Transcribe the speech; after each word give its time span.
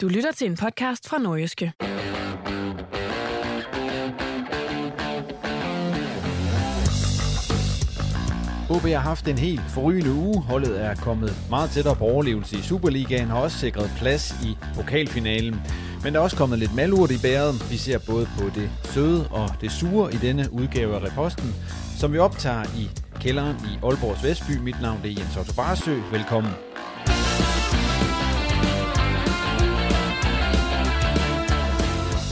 Du 0.00 0.08
lytter 0.08 0.32
til 0.32 0.46
en 0.46 0.56
podcast 0.56 1.08
fra 1.08 1.18
Nordjyske. 1.18 1.72
OB 8.70 8.82
har 8.82 8.98
haft 8.98 9.28
en 9.28 9.38
helt 9.38 9.60
forrygende 9.74 10.12
uge. 10.12 10.42
Holdet 10.42 10.84
er 10.84 10.94
kommet 10.94 11.36
meget 11.50 11.70
tættere 11.70 11.96
på 11.96 12.04
overlevelse 12.04 12.56
i 12.56 12.62
Superligaen, 12.62 13.30
og 13.30 13.36
har 13.36 13.42
også 13.42 13.58
sikret 13.58 13.90
plads 13.98 14.34
i 14.44 14.56
pokalfinalen. 14.74 15.60
Men 16.02 16.12
der 16.12 16.20
er 16.20 16.24
også 16.24 16.36
kommet 16.36 16.58
lidt 16.58 16.74
malurt 16.74 17.10
i 17.10 17.18
bæret. 17.22 17.70
Vi 17.70 17.76
ser 17.76 17.98
både 18.06 18.28
på 18.38 18.44
det 18.54 18.70
søde 18.84 19.28
og 19.28 19.48
det 19.60 19.72
sure 19.72 20.14
i 20.14 20.16
denne 20.16 20.52
udgave 20.52 20.94
af 20.94 21.04
Reposten, 21.04 21.54
som 21.98 22.12
vi 22.12 22.18
optager 22.18 22.64
i 22.64 22.90
kælderen 23.20 23.56
i 23.56 23.78
Aalborgs 23.84 24.24
Vestby. 24.24 24.58
Mit 24.62 24.80
navn 24.82 25.00
er 25.04 25.08
Jens 25.08 25.36
Otto 25.36 25.54
Barsø. 25.54 25.94
Velkommen. 26.12 26.69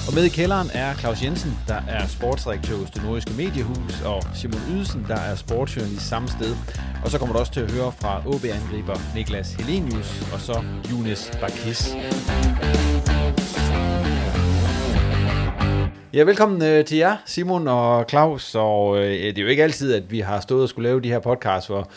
Og 0.09 0.15
med 0.15 0.25
i 0.25 0.29
kælderen 0.29 0.71
er 0.75 0.95
Claus 0.95 1.23
Jensen, 1.23 1.59
der 1.67 1.81
er 1.89 2.07
sportsdirektør 2.07 2.77
hos 2.77 2.91
det 2.91 3.03
nordiske 3.03 3.33
mediehus, 3.33 4.03
og 4.05 4.23
Simon 4.35 4.61
Ydelsen, 4.71 5.05
der 5.09 5.17
er 5.17 5.35
sportsjournalist 5.35 6.09
samme 6.09 6.29
sted. 6.29 6.57
Og 7.05 7.11
så 7.11 7.19
kommer 7.19 7.33
du 7.33 7.39
også 7.39 7.53
til 7.53 7.61
at 7.61 7.73
høre 7.73 7.93
fra 7.93 8.23
OB-angriber 8.27 8.97
Niklas 9.15 9.55
Helenius, 9.55 10.33
og 10.33 10.41
så 10.41 10.65
Younes 10.91 11.31
Bakis. 11.41 11.89
Ja, 16.13 16.23
velkommen 16.23 16.63
øh, 16.63 16.85
til 16.85 16.99
jer, 16.99 17.17
Simon 17.27 17.69
og 17.69 18.05
Claus. 18.09 18.55
Og 18.55 18.99
øh, 18.99 19.11
det 19.11 19.39
er 19.39 19.43
jo 19.43 19.49
ikke 19.49 19.63
altid, 19.63 19.95
at 19.95 20.11
vi 20.11 20.21
har 20.21 20.41
stået 20.41 20.63
og 20.63 20.69
skulle 20.69 20.89
lave 20.89 21.01
de 21.01 21.09
her 21.09 21.19
podcasts, 21.19 21.67
hvor, 21.67 21.91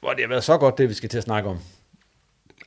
hvor 0.00 0.10
det 0.10 0.20
har 0.20 0.28
været 0.28 0.44
så 0.44 0.58
godt, 0.58 0.78
det 0.78 0.88
vi 0.88 0.94
skal 0.94 1.08
til 1.08 1.18
at 1.18 1.24
snakke 1.24 1.48
om. 1.48 1.58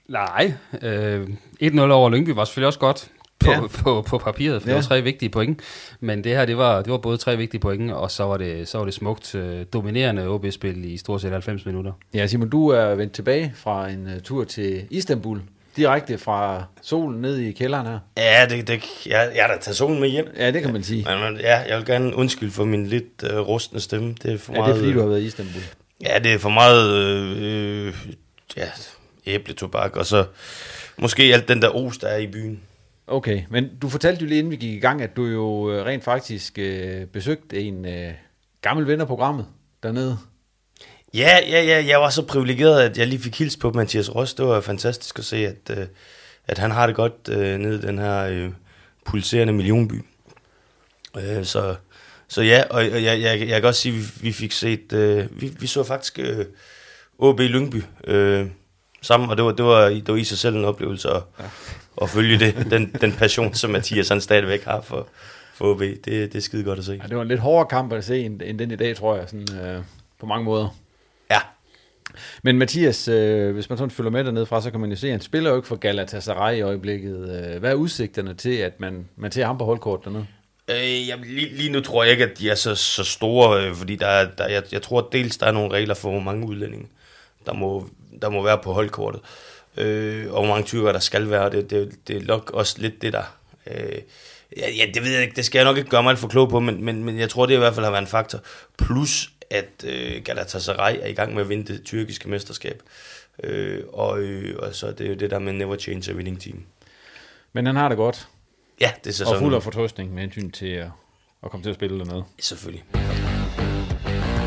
Nej, 0.08 0.54
øh, 0.82 1.28
1-0 1.62 1.82
over 1.82 2.10
Lyngby 2.10 2.30
var 2.30 2.46
selvfølgelig 2.46 2.68
også 2.68 2.80
godt 2.80 3.12
på, 3.46 3.52
Ja. 3.52 3.62
ja. 3.62 3.68
på, 3.68 4.02
på 4.02 4.18
papiret, 4.18 4.62
for 4.62 4.70
ja. 4.70 4.74
Ja. 4.74 4.78
det 4.78 4.84
var 4.90 4.96
tre 4.96 5.02
vigtige 5.02 5.30
point. 5.30 5.62
Men 6.00 6.24
det 6.24 6.32
her, 6.32 6.46
det 6.46 6.58
var, 6.58 6.82
det 6.82 6.92
var 6.92 6.98
både 6.98 7.18
tre 7.18 7.38
vigtige 7.38 7.62
point, 7.62 7.92
og 7.92 8.12
så 8.12 8.24
var 8.24 8.38
det, 8.38 8.68
så 8.68 8.78
var 8.78 8.86
det 8.86 8.94
smukt 8.94 9.36
øh, 9.36 9.66
dominerende 9.74 10.28
OB-spil 10.28 10.86
i 10.94 10.98
stort 10.98 11.22
set 11.22 11.32
90 11.32 11.66
minutter. 11.66 11.92
Ja, 12.14 12.28
Simon, 12.28 12.50
du 12.50 12.68
er 12.70 12.96
vendt 12.96 13.14
tilbage 13.14 13.54
fra 13.56 13.90
en 13.90 14.06
uh, 14.06 14.22
tur 14.24 14.44
til 14.44 14.84
Istanbul. 14.90 15.42
Direkte 15.78 16.18
fra 16.18 16.64
solen 16.82 17.22
ned 17.22 17.38
i 17.38 17.52
kælderen 17.52 17.88
her. 17.88 18.00
Ja, 18.18 18.46
det, 18.50 18.68
det, 18.68 18.84
jeg, 19.06 19.32
jeg 19.36 19.44
har 19.44 19.54
da 19.54 19.60
taget 19.62 19.76
solen 19.78 20.00
med 20.00 20.10
hjem. 20.10 20.28
Ja, 20.38 20.52
det 20.52 20.62
kan 20.62 20.74
man 20.74 20.84
sige. 20.84 21.06
Men, 21.10 21.34
men, 21.34 21.42
ja, 21.42 21.58
jeg 21.60 21.78
vil 21.78 21.86
gerne 21.86 22.16
undskylde 22.16 22.52
for 22.52 22.66
min 22.66 22.86
lidt 22.88 23.24
øh, 23.32 23.40
rustne 23.40 23.80
stemme. 23.80 24.16
Det 24.24 24.34
er 24.34 24.38
for 24.38 24.54
Ja, 24.54 24.60
meget, 24.60 24.76
det 24.76 24.80
er 24.80 24.84
fordi, 24.84 24.94
du 24.94 25.00
har 25.00 25.08
været 25.08 25.22
i 25.22 25.26
Istanbul. 25.26 25.62
Ja, 26.06 26.20
det 26.20 26.34
er 26.34 26.38
for 26.38 26.50
meget 26.50 26.94
øh, 26.98 27.88
øh, 27.88 27.94
ja, 28.58 28.68
æbletobak, 29.26 29.96
og 29.96 30.06
så 30.06 30.26
måske 30.98 31.24
alt 31.24 31.48
den 31.48 31.62
der 31.62 31.70
os, 31.76 31.98
der 31.98 32.08
er 32.08 32.18
i 32.18 32.28
byen. 32.28 32.62
Okay, 33.08 33.44
men 33.50 33.78
du 33.82 33.90
fortalte 33.90 34.22
jo 34.22 34.28
lige 34.28 34.40
inden 34.40 34.52
vi 34.52 34.56
gik 34.56 34.74
i 34.74 34.80
gang, 34.80 35.02
at 35.02 35.16
du 35.16 35.26
jo 35.26 35.72
øh, 35.72 35.86
rent 35.86 36.04
faktisk 36.04 36.60
øh, 36.60 37.06
besøgte 37.06 37.62
en 37.62 37.86
øh, 37.86 38.14
gammel 38.62 38.88
ven 38.88 39.02
af 39.02 39.08
programmet 39.08 39.46
dernede. 39.84 40.18
Ja, 41.14 41.40
ja, 41.50 41.64
ja, 41.64 41.86
jeg 41.88 42.00
var 42.00 42.10
så 42.10 42.26
privilegeret, 42.26 42.82
at 42.82 42.98
jeg 42.98 43.08
lige 43.08 43.20
fik 43.20 43.38
hils 43.40 43.58
på 43.58 43.72
Mathias 43.72 44.16
Ross. 44.16 44.34
Det 44.34 44.46
var 44.46 44.62
fantastisk 44.62 45.20
at 45.20 45.26
se, 45.26 45.38
at, 45.38 45.78
øh, 45.78 45.88
at 46.48 46.58
han 46.58 46.72
har 46.72 46.88
det 46.88 46.96
godt 46.96 47.30
øh, 47.30 47.58
nede 47.58 47.76
i 47.76 47.82
den 47.82 48.00
her 48.00 48.24
øh, 48.24 48.52
pulserende 49.06 49.54
millionby. 49.54 50.02
Øh, 51.18 51.46
så, 51.46 51.76
så 52.28 52.42
ja, 52.42 52.64
og 52.70 52.76
og 52.76 53.04
jeg, 53.04 53.22
jeg, 53.22 53.48
jeg 53.48 53.62
kan 53.62 53.68
også 53.68 53.82
sige, 53.82 53.96
at 53.96 54.02
vi, 54.02 54.28
vi 54.28 54.32
fik 54.32 54.52
set, 54.52 54.94
øh, 54.94 55.42
vi, 55.42 55.52
vi 55.60 55.68
så 55.68 55.84
faktisk 55.84 56.20
øh, 56.20 56.46
OB 57.18 57.40
Lyngby 57.40 57.84
øh, 58.08 58.48
sammen, 59.04 59.30
og 59.30 59.38
det 59.38 59.46
var, 59.46 59.52
det, 59.52 59.66
var, 59.66 59.90
det 59.90 60.08
var 60.08 60.16
i 60.16 60.24
sig 60.24 60.38
selv 60.38 60.56
en 60.56 60.66
oplevelse 60.66 61.10
at, 61.10 61.22
ja. 61.40 61.46
at 62.02 62.10
følge 62.10 62.40
det, 62.40 62.56
den, 62.72 62.96
den 63.02 63.12
passion, 63.12 63.54
som 63.54 63.72
Mathias 63.72 64.10
han 64.10 64.22
stadigvæk 64.22 64.64
har 64.64 64.82
for, 64.82 65.08
for 65.54 65.66
OB. 65.66 65.80
Det, 65.80 66.06
det 66.06 66.36
er 66.36 66.40
skide 66.40 66.64
godt 66.64 66.80
at 66.80 66.86
se. 66.86 67.00
Ja, 67.04 67.08
det 67.08 67.16
var 67.16 67.22
en 67.22 67.28
lidt 67.28 67.40
hårdere 67.40 67.66
kamp 67.66 67.94
at 67.94 68.06
se, 68.06 68.20
end, 68.20 68.42
end 68.46 68.60
den 68.60 68.72
i 68.72 68.76
dag, 68.76 68.96
tror 68.96 69.16
jeg, 69.16 69.30
sådan, 69.30 69.66
øh, 69.66 69.82
på 70.20 70.26
mange 70.26 70.46
måder. 70.46 70.76
Ja. 71.32 71.40
Men 72.44 72.58
Mathias, 72.58 73.08
øh, 73.08 73.54
hvis 73.54 73.70
man 73.70 73.78
sådan 73.78 73.92
følger 73.92 74.12
med 74.12 74.24
dernede 74.24 74.46
fra, 74.46 74.62
så 74.62 74.72
kan 74.72 74.80
man 74.80 74.90
jo 74.90 74.96
se, 74.96 75.08
at 75.08 75.12
han 75.12 75.22
spiller 75.22 75.50
jo 75.50 75.56
ikke 75.56 75.68
for 75.68 75.76
Galatasaray 75.76 76.56
i 76.58 76.62
øjeblikket. 76.62 77.46
Øh, 77.54 77.60
hvad 77.60 77.72
er 77.72 77.76
udsigterne 77.76 78.34
til, 78.34 78.56
at 78.56 78.80
man, 78.80 79.10
man 79.16 79.32
ser 79.32 79.46
ham 79.46 79.58
på 79.58 79.66
holdkort 79.66 80.06
dernede? 80.06 80.26
Øh, 80.68 81.08
jamen, 81.08 81.26
lige, 81.26 81.56
lige 81.56 81.72
nu 81.72 81.82
tror 81.82 82.04
jeg 82.04 82.12
ikke, 82.12 82.24
at 82.24 82.40
de 82.40 82.50
er 82.50 82.56
så, 82.56 82.76
så 82.76 83.04
store, 83.04 83.68
øh, 83.68 83.76
fordi 83.76 83.96
der 83.96 84.08
er, 84.08 84.28
der, 84.38 84.48
jeg, 84.48 84.64
jeg 84.72 84.82
tror 84.82 85.00
at 85.00 85.06
dels, 85.12 85.38
der 85.38 85.46
er 85.46 85.52
nogle 85.52 85.74
regler 85.74 85.94
for, 85.94 86.12
hvor 86.12 86.20
mange 86.20 86.48
udlændinge, 86.48 86.88
der 87.46 87.54
må, 87.54 87.90
der 88.22 88.30
må 88.30 88.44
være 88.44 88.58
på 88.64 88.74
holdkortet, 88.74 89.22
øh, 89.78 90.26
og 90.26 90.46
hvor 90.46 90.54
mange 90.54 90.64
tykker, 90.64 90.92
der 90.92 91.00
skal 91.00 91.30
være. 91.30 91.52
Det, 91.52 91.70
det, 91.70 92.08
det 92.08 92.18
er 92.18 92.26
nok 92.26 92.52
også 92.52 92.76
lidt 92.78 93.02
det, 93.02 93.14
der... 93.14 93.38
Øh, 93.68 94.02
ja, 94.58 94.70
ja, 94.70 94.86
det 94.94 95.04
ved 95.04 95.12
jeg 95.12 95.22
ikke, 95.22 95.36
det 95.36 95.46
skal 95.46 95.60
jeg 95.60 95.66
nok 95.66 95.78
ikke 95.78 95.90
gøre 95.90 96.04
mig 96.04 96.10
alt 96.10 96.20
for 96.20 96.28
klog 96.28 96.50
på, 96.50 96.60
men, 96.60 96.84
men, 96.84 97.04
men 97.04 97.20
jeg 97.20 97.30
tror, 97.30 97.46
det 97.46 97.54
i 97.54 97.58
hvert 97.58 97.74
fald 97.74 97.86
har 97.86 97.92
været 97.92 98.02
en 98.02 98.08
faktor. 98.08 98.40
Plus, 98.78 99.30
at 99.50 99.86
øh, 99.88 100.22
Galatasaray 100.24 100.96
er 101.02 101.08
i 101.08 101.14
gang 101.14 101.34
med 101.34 101.42
at 101.42 101.50
vinde 101.50 101.74
det 101.74 101.84
tyrkiske 101.84 102.30
mesterskab. 102.30 102.82
Øh, 103.44 103.84
og, 103.94 104.20
øh, 104.20 104.56
og 104.60 104.76
så 104.76 104.88
er 104.88 104.92
det 104.92 105.10
jo 105.10 105.14
det 105.14 105.32
der 105.32 105.40
med 105.40 105.54
never 105.54 105.78
change 105.78 106.12
a 106.12 106.16
winning 106.16 106.42
team. 106.42 106.64
Men 107.54 107.66
han 107.66 107.76
har 107.76 107.88
det 107.90 107.98
godt. 107.98 108.28
Ja, 108.82 108.92
det 109.04 109.10
er 109.10 109.14
så 109.14 109.26
Og 109.26 109.40
fuld 109.40 109.56
af 109.56 109.64
fortrøstning 109.64 110.14
med 110.14 110.22
hensyn 110.22 110.52
til 110.52 110.68
at, 110.68 110.88
at 111.44 111.52
komme 111.52 111.64
til 111.64 111.70
at 111.70 111.76
spille 111.76 112.00
dernede. 112.00 112.24
Selvfølgelig. 112.40 112.84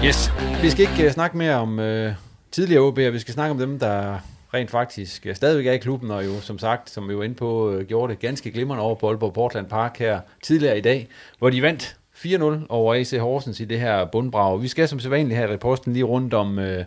Yes. 0.04 0.30
Vi 0.62 0.70
skal 0.70 0.80
ikke 0.80 1.06
uh, 1.06 1.12
snakke 1.12 1.36
mere 1.36 1.54
om 1.54 1.78
uh, 1.78 2.12
tidligere 2.56 2.88
OB'er. 2.88 3.10
Vi 3.10 3.18
skal 3.18 3.34
snakke 3.34 3.50
om 3.50 3.58
dem, 3.58 3.78
der 3.78 4.18
rent 4.54 4.70
faktisk 4.70 5.26
stadigvæk 5.34 5.66
er 5.66 5.72
i 5.72 5.78
klubben, 5.78 6.10
og 6.10 6.24
jo 6.24 6.40
som 6.40 6.58
sagt, 6.58 6.90
som 6.90 7.08
vi 7.08 7.16
var 7.16 7.22
inde 7.22 7.34
på, 7.34 7.70
øh, 7.70 7.86
gjorde 7.86 8.12
det 8.12 8.20
ganske 8.20 8.50
glimrende 8.50 8.82
over 8.82 8.94
på 8.94 9.08
Aalborg 9.08 9.32
Portland 9.32 9.68
Park 9.68 9.98
her 9.98 10.20
tidligere 10.42 10.78
i 10.78 10.80
dag, 10.80 11.08
hvor 11.38 11.50
de 11.50 11.62
vandt 11.62 11.96
4-0 12.12 12.66
over 12.68 12.94
AC 12.94 13.10
Horsens 13.10 13.60
i 13.60 13.64
det 13.64 13.80
her 13.80 14.04
bundbrag. 14.04 14.62
Vi 14.62 14.68
skal 14.68 14.88
som 14.88 15.00
sædvanligt 15.00 15.36
have 15.36 15.52
reposten 15.52 15.92
lige 15.92 16.04
rundt 16.04 16.34
om 16.34 16.58
øh, 16.58 16.84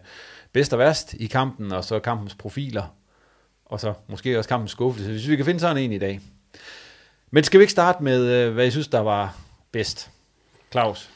bedst 0.53 0.73
og 0.73 0.79
værst 0.79 1.13
i 1.13 1.27
kampen, 1.27 1.71
og 1.71 1.83
så 1.83 1.99
kampens 1.99 2.35
profiler, 2.35 2.95
og 3.65 3.79
så 3.79 3.93
måske 4.07 4.37
også 4.37 4.47
kampens 4.47 4.71
skuffelse, 4.71 5.11
hvis 5.11 5.27
vi 5.27 5.35
kan 5.35 5.45
finde 5.45 5.59
sådan 5.59 5.77
en 5.77 5.91
i 5.91 5.97
dag. 5.97 6.19
Men 7.31 7.43
skal 7.43 7.59
vi 7.59 7.63
ikke 7.63 7.71
starte 7.71 8.03
med, 8.03 8.25
øh, 8.25 8.53
hvad 8.53 8.63
jeg 8.63 8.71
synes, 8.71 8.87
der 8.87 8.99
var 8.99 9.37
bedst? 9.71 10.09
Claus? 10.71 11.09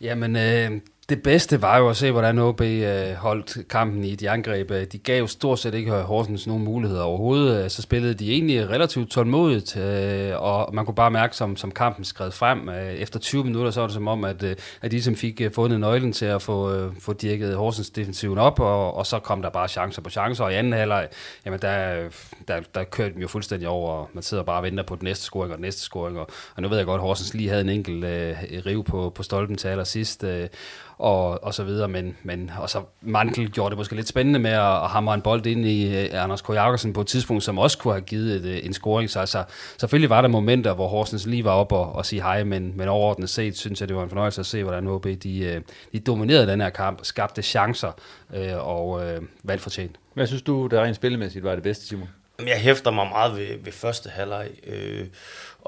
Jamen, 0.00 0.36
øh, 0.36 0.80
det 1.08 1.22
bedste 1.22 1.62
var 1.62 1.78
jo 1.78 1.88
at 1.88 1.96
se, 1.96 2.10
hvordan 2.10 2.38
OB 2.38 2.60
øh, 2.60 3.12
holdt 3.12 3.68
kampen 3.68 4.04
i 4.04 4.14
de 4.14 4.30
angreb. 4.30 4.70
Øh, 4.70 4.86
de 4.92 4.98
gav 4.98 5.26
stort 5.26 5.58
set 5.58 5.74
ikke 5.74 5.92
øh, 5.92 6.00
Horsens 6.00 6.46
nogen 6.46 6.64
muligheder 6.64 7.02
overhovedet. 7.02 7.64
Øh, 7.64 7.70
så 7.70 7.82
spillede 7.82 8.14
de 8.14 8.32
egentlig 8.32 8.70
relativt 8.70 9.10
tålmodigt, 9.10 9.76
øh, 9.76 10.42
og 10.42 10.74
man 10.74 10.84
kunne 10.84 10.94
bare 10.94 11.10
mærke, 11.10 11.36
som, 11.36 11.56
som 11.56 11.70
kampen 11.70 12.04
skred 12.04 12.30
frem. 12.30 12.68
Øh, 12.68 12.92
efter 12.94 13.18
20 13.18 13.44
minutter, 13.44 13.70
så 13.70 13.80
var 13.80 13.86
det 13.86 13.94
som 13.94 14.08
om, 14.08 14.24
at, 14.24 14.42
øh, 14.42 14.56
at 14.82 14.90
de 14.90 15.02
som 15.02 15.16
fik 15.16 15.40
øh, 15.40 15.52
fundet 15.52 15.80
nøglen 15.80 16.12
til 16.12 16.26
at 16.26 16.42
få, 16.42 16.72
øh, 16.72 16.92
få 17.00 17.12
dirket 17.12 17.56
Horsens 17.56 17.90
defensiven 17.90 18.38
op, 18.38 18.60
og, 18.60 18.96
og 18.96 19.06
så 19.06 19.18
kom 19.18 19.42
der 19.42 19.50
bare 19.50 19.68
chancer 19.68 20.02
på 20.02 20.10
chancer. 20.10 20.44
Og 20.44 20.52
i 20.52 20.54
anden 20.54 20.72
halvleg, 20.72 21.08
jamen 21.46 21.60
der, 21.60 22.08
der, 22.48 22.60
der 22.74 22.84
kørte 22.84 23.14
de 23.14 23.20
jo 23.20 23.28
fuldstændig 23.28 23.68
over, 23.68 23.92
og 23.92 24.10
man 24.12 24.22
sidder 24.22 24.42
bare 24.42 24.58
og 24.58 24.62
venter 24.62 24.84
på 24.84 24.94
den 24.94 25.04
næste 25.04 25.24
scoring 25.24 25.52
og 25.52 25.58
den 25.58 25.64
næste 25.64 25.80
scoring. 25.80 26.18
Og, 26.18 26.28
og 26.56 26.62
nu 26.62 26.68
ved 26.68 26.76
jeg 26.76 26.86
godt, 26.86 26.98
at 26.98 27.02
Horsens 27.02 27.34
lige 27.34 27.48
havde 27.48 27.62
en 27.62 27.68
enkelt 27.68 28.04
øh, 28.04 28.36
riv 28.66 28.84
på, 28.84 29.12
på 29.14 29.22
stolpen 29.22 29.56
til 29.56 29.68
allersidst. 29.68 30.24
Øh, 30.24 30.48
og, 30.98 31.44
og 31.44 31.54
så 31.54 31.64
videre, 31.64 31.88
men, 31.88 32.16
men 32.22 32.50
og 32.58 32.70
så 32.70 32.82
Mantel 33.00 33.50
gjorde 33.50 33.70
det 33.70 33.78
måske 33.78 33.94
lidt 33.94 34.08
spændende 34.08 34.38
med 34.38 34.50
at, 34.50 34.82
at 34.82 34.88
hamre 34.88 35.14
en 35.14 35.22
bold 35.22 35.46
ind 35.46 35.66
i 35.66 35.86
uh, 35.86 36.22
Anders 36.22 36.42
K. 36.42 36.48
Jakobsen 36.48 36.92
på 36.92 37.00
et 37.00 37.06
tidspunkt, 37.06 37.42
som 37.42 37.58
også 37.58 37.78
kunne 37.78 37.94
have 37.94 38.04
givet 38.04 38.36
et, 38.36 38.44
uh, 38.44 38.66
en 38.66 38.72
scoring. 38.72 39.10
Så 39.10 39.20
altså, 39.20 39.44
selvfølgelig 39.78 40.10
var 40.10 40.20
der 40.20 40.28
momenter, 40.28 40.74
hvor 40.74 40.88
Horsens 40.88 41.26
lige 41.26 41.44
var 41.44 41.50
op 41.50 41.72
og, 41.72 41.92
og 41.92 42.06
sige 42.06 42.22
hej, 42.22 42.44
men, 42.44 42.72
men 42.76 42.88
overordnet 42.88 43.30
set 43.30 43.58
synes 43.58 43.80
jeg, 43.80 43.88
det 43.88 43.96
var 43.96 44.02
en 44.02 44.08
fornøjelse 44.08 44.40
at 44.40 44.46
se, 44.46 44.62
hvordan 44.62 44.88
OB 44.88 45.04
de, 45.04 45.54
uh, 45.56 45.62
de 45.92 46.00
dominerede 46.00 46.46
den 46.46 46.60
her 46.60 46.70
kamp, 46.70 46.98
skabte 47.02 47.42
chancer 47.42 47.92
uh, 48.30 48.68
og 48.68 48.88
uh, 48.90 49.24
valgt 49.42 49.62
fortjent. 49.62 49.96
Hvad 50.14 50.26
synes 50.26 50.42
du, 50.42 50.66
der 50.66 50.82
rent 50.82 50.96
spillemæssigt 50.96 51.44
var 51.44 51.54
det 51.54 51.62
bedste, 51.62 51.86
Simon? 51.86 52.08
Jeg 52.46 52.56
hæfter 52.56 52.90
mig 52.90 53.08
meget 53.08 53.36
ved, 53.36 53.64
ved 53.64 53.72
første 53.72 54.10
halvleg. 54.10 54.48
Øh, 54.66 55.06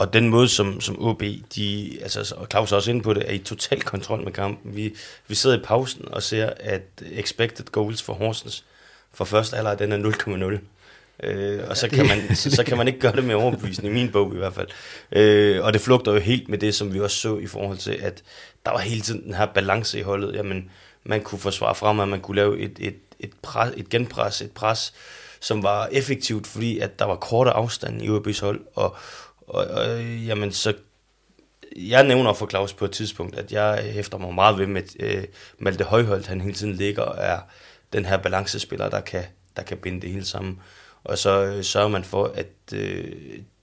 og 0.00 0.12
den 0.12 0.28
måde, 0.28 0.48
som, 0.48 0.80
som 0.80 1.04
OB, 1.04 1.22
de, 1.54 1.98
altså, 2.02 2.34
og 2.36 2.46
Claus 2.50 2.72
er 2.72 2.76
også 2.76 2.90
inde 2.90 3.02
på 3.02 3.14
det, 3.14 3.28
er 3.28 3.32
i 3.32 3.38
total 3.38 3.82
kontrol 3.82 4.24
med 4.24 4.32
kampen. 4.32 4.76
Vi, 4.76 4.94
vi 5.28 5.34
sidder 5.34 5.58
i 5.58 5.62
pausen 5.64 6.08
og 6.12 6.22
ser, 6.22 6.52
at 6.60 6.82
expected 7.12 7.64
goals 7.64 8.02
for 8.02 8.12
Horsens 8.12 8.64
for 9.12 9.24
første 9.24 9.56
halvleg, 9.56 9.78
den 9.78 9.92
er 9.92 10.58
0,0. 10.58 11.26
Øh, 11.26 11.64
og 11.68 11.76
så 11.76 11.88
kan, 11.88 12.06
man, 12.06 12.36
så, 12.36 12.50
så 12.50 12.64
kan 12.64 12.76
man 12.76 12.88
ikke 12.88 13.00
gøre 13.00 13.16
det 13.16 13.24
med 13.24 13.34
overbevisning, 13.34 13.94
i 13.94 13.94
min 13.94 14.12
bog 14.12 14.34
i 14.34 14.38
hvert 14.38 14.54
fald. 14.54 14.68
Øh, 15.12 15.64
og 15.64 15.72
det 15.72 15.80
flugter 15.80 16.12
jo 16.12 16.18
helt 16.18 16.48
med 16.48 16.58
det, 16.58 16.74
som 16.74 16.94
vi 16.94 17.00
også 17.00 17.16
så 17.16 17.38
i 17.38 17.46
forhold 17.46 17.78
til, 17.78 17.92
at 18.02 18.22
der 18.66 18.70
var 18.70 18.78
hele 18.78 19.00
tiden 19.00 19.24
den 19.24 19.34
her 19.34 19.46
balance 19.46 19.98
i 19.98 20.02
holdet. 20.02 20.34
Jamen, 20.34 20.70
man 21.04 21.20
kunne 21.20 21.38
forsvare 21.38 21.74
frem, 21.74 22.00
at 22.00 22.08
man 22.08 22.20
kunne 22.20 22.36
lave 22.36 22.58
et, 22.58 22.76
et, 22.78 22.96
et, 23.20 23.30
pres, 23.42 23.72
et 23.76 23.88
genpres, 23.88 24.40
et 24.40 24.52
pres, 24.52 24.94
som 25.40 25.62
var 25.62 25.88
effektivt, 25.92 26.46
fordi 26.46 26.78
at 26.78 26.98
der 26.98 27.04
var 27.04 27.16
korte 27.16 27.50
afstand 27.50 28.02
i 28.02 28.08
UAB's 28.08 28.40
hold, 28.40 28.60
og, 28.74 28.96
og, 29.50 29.66
og 29.66 30.04
jamen, 30.04 30.52
så 30.52 30.74
jeg 31.76 32.06
nævner 32.06 32.32
for 32.32 32.46
Claus 32.46 32.72
på 32.72 32.84
et 32.84 32.90
tidspunkt, 32.90 33.38
at 33.38 33.52
jeg 33.52 33.90
hæfter 33.92 34.18
mig 34.18 34.34
meget 34.34 34.58
ved 34.58 34.66
med 34.66 34.82
øh, 35.00 35.24
Malte 35.58 35.84
Højholdt, 35.84 36.26
han 36.26 36.40
hele 36.40 36.54
tiden 36.54 36.74
ligger 36.74 37.02
og 37.02 37.16
er 37.18 37.38
den 37.92 38.04
her 38.04 38.16
balancespiller, 38.16 38.88
der 38.88 39.00
kan, 39.00 39.24
der 39.56 39.62
kan 39.62 39.76
binde 39.76 40.00
det 40.00 40.10
hele 40.10 40.24
sammen. 40.24 40.60
Og 41.04 41.18
så 41.18 41.44
øh, 41.44 41.64
sørger 41.64 41.88
man 41.88 42.04
for, 42.04 42.32
at 42.34 42.74
øh, 42.74 43.12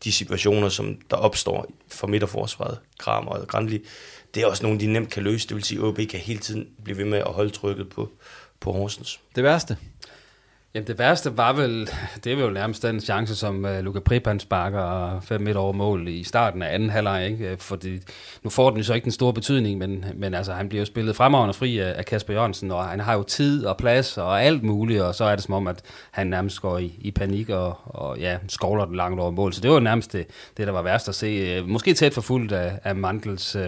de 0.04 0.12
situationer, 0.12 0.70
som 0.70 1.02
der 1.12 1.18
opstår 1.18 1.72
for 1.88 2.08
midterforsvaret, 2.08 2.80
Kram 3.00 3.28
og 3.28 3.48
Grandli, 3.48 3.86
det 4.34 4.44
er 4.44 4.48
også 4.48 4.64
nogle, 4.64 4.80
de 4.80 4.88
nemt 4.88 5.12
kan 5.12 5.24
løse. 5.24 5.48
Det 5.48 5.56
vil 5.56 5.64
sige, 5.64 5.80
at 5.80 5.84
OB 5.84 5.98
kan 6.10 6.20
hele 6.20 6.40
tiden 6.40 6.68
blive 6.84 6.98
ved 6.98 7.06
med 7.06 7.20
at 7.20 7.34
holde 7.34 7.50
trykket 7.50 7.90
på, 7.90 8.12
på 8.60 8.72
Horsens. 8.72 9.20
Det 9.36 9.44
værste? 9.44 9.78
Jamen 10.78 10.88
det 10.88 11.00
værste 11.00 11.38
var 11.38 11.54
vel, 11.54 11.90
det 12.24 12.34
er 12.34 12.40
jo 12.40 12.50
nærmest 12.50 12.84
den 12.84 13.00
chance, 13.00 13.36
som 13.36 13.66
uh, 13.66 13.80
Luka 13.80 14.00
Pripan 14.00 14.40
sparker 14.40 15.16
øh, 15.16 15.22
5 15.22 15.42
meter 15.42 15.60
over 15.60 15.74
mål 15.74 16.08
i 16.08 16.24
starten 16.24 16.62
af 16.62 16.74
anden 16.74 16.90
halvleg, 16.90 17.28
ikke? 17.32 17.50
Øh, 17.50 17.58
fordi 17.58 18.00
nu 18.44 18.50
får 18.50 18.70
den 18.70 18.78
jo 18.78 18.84
så 18.84 18.94
ikke 18.94 19.04
den 19.04 19.12
store 19.12 19.34
betydning, 19.34 19.78
men, 19.78 20.06
men 20.16 20.34
altså, 20.34 20.54
han 20.54 20.70
bliver 20.70 20.82
jo 20.82 20.86
spillet 20.86 21.16
fremragende 21.16 21.54
fri 21.54 21.78
af, 21.78 21.94
af 21.98 22.06
Kasper 22.06 22.34
Jørgensen, 22.34 22.72
og 22.72 22.86
han 22.86 23.00
har 23.00 23.14
jo 23.14 23.24
tid 23.24 23.66
og 23.66 23.78
plads 23.78 24.18
og 24.18 24.44
alt 24.44 24.64
muligt, 24.64 25.02
og 25.02 25.16
så 25.16 25.24
er 25.24 25.36
det 25.36 25.44
som 25.44 25.54
om, 25.54 25.68
at 25.68 25.82
han 26.12 26.28
nærmest 26.28 26.62
går 26.62 26.78
i, 26.78 26.96
i 27.02 27.12
panik 27.12 27.50
og, 27.50 27.78
og 27.86 28.20
ja, 28.20 28.38
skovler 28.48 28.86
den 28.86 28.96
langt 28.96 29.20
over 29.20 29.32
mål. 29.32 29.54
Så 29.54 29.62
det 29.62 29.72
var 29.72 29.80
nærmest 29.80 30.14
det, 30.14 30.28
det 30.58 30.68
der 30.68 30.74
var 30.74 30.82
værst 30.82 31.10
at 31.10 31.16
se. 31.16 31.62
Måske 31.62 31.94
tæt 31.94 32.14
forfulgt 32.14 32.52
af, 32.52 32.80
af 32.84 32.96
Mandels 32.96 33.56
uh, 33.56 33.62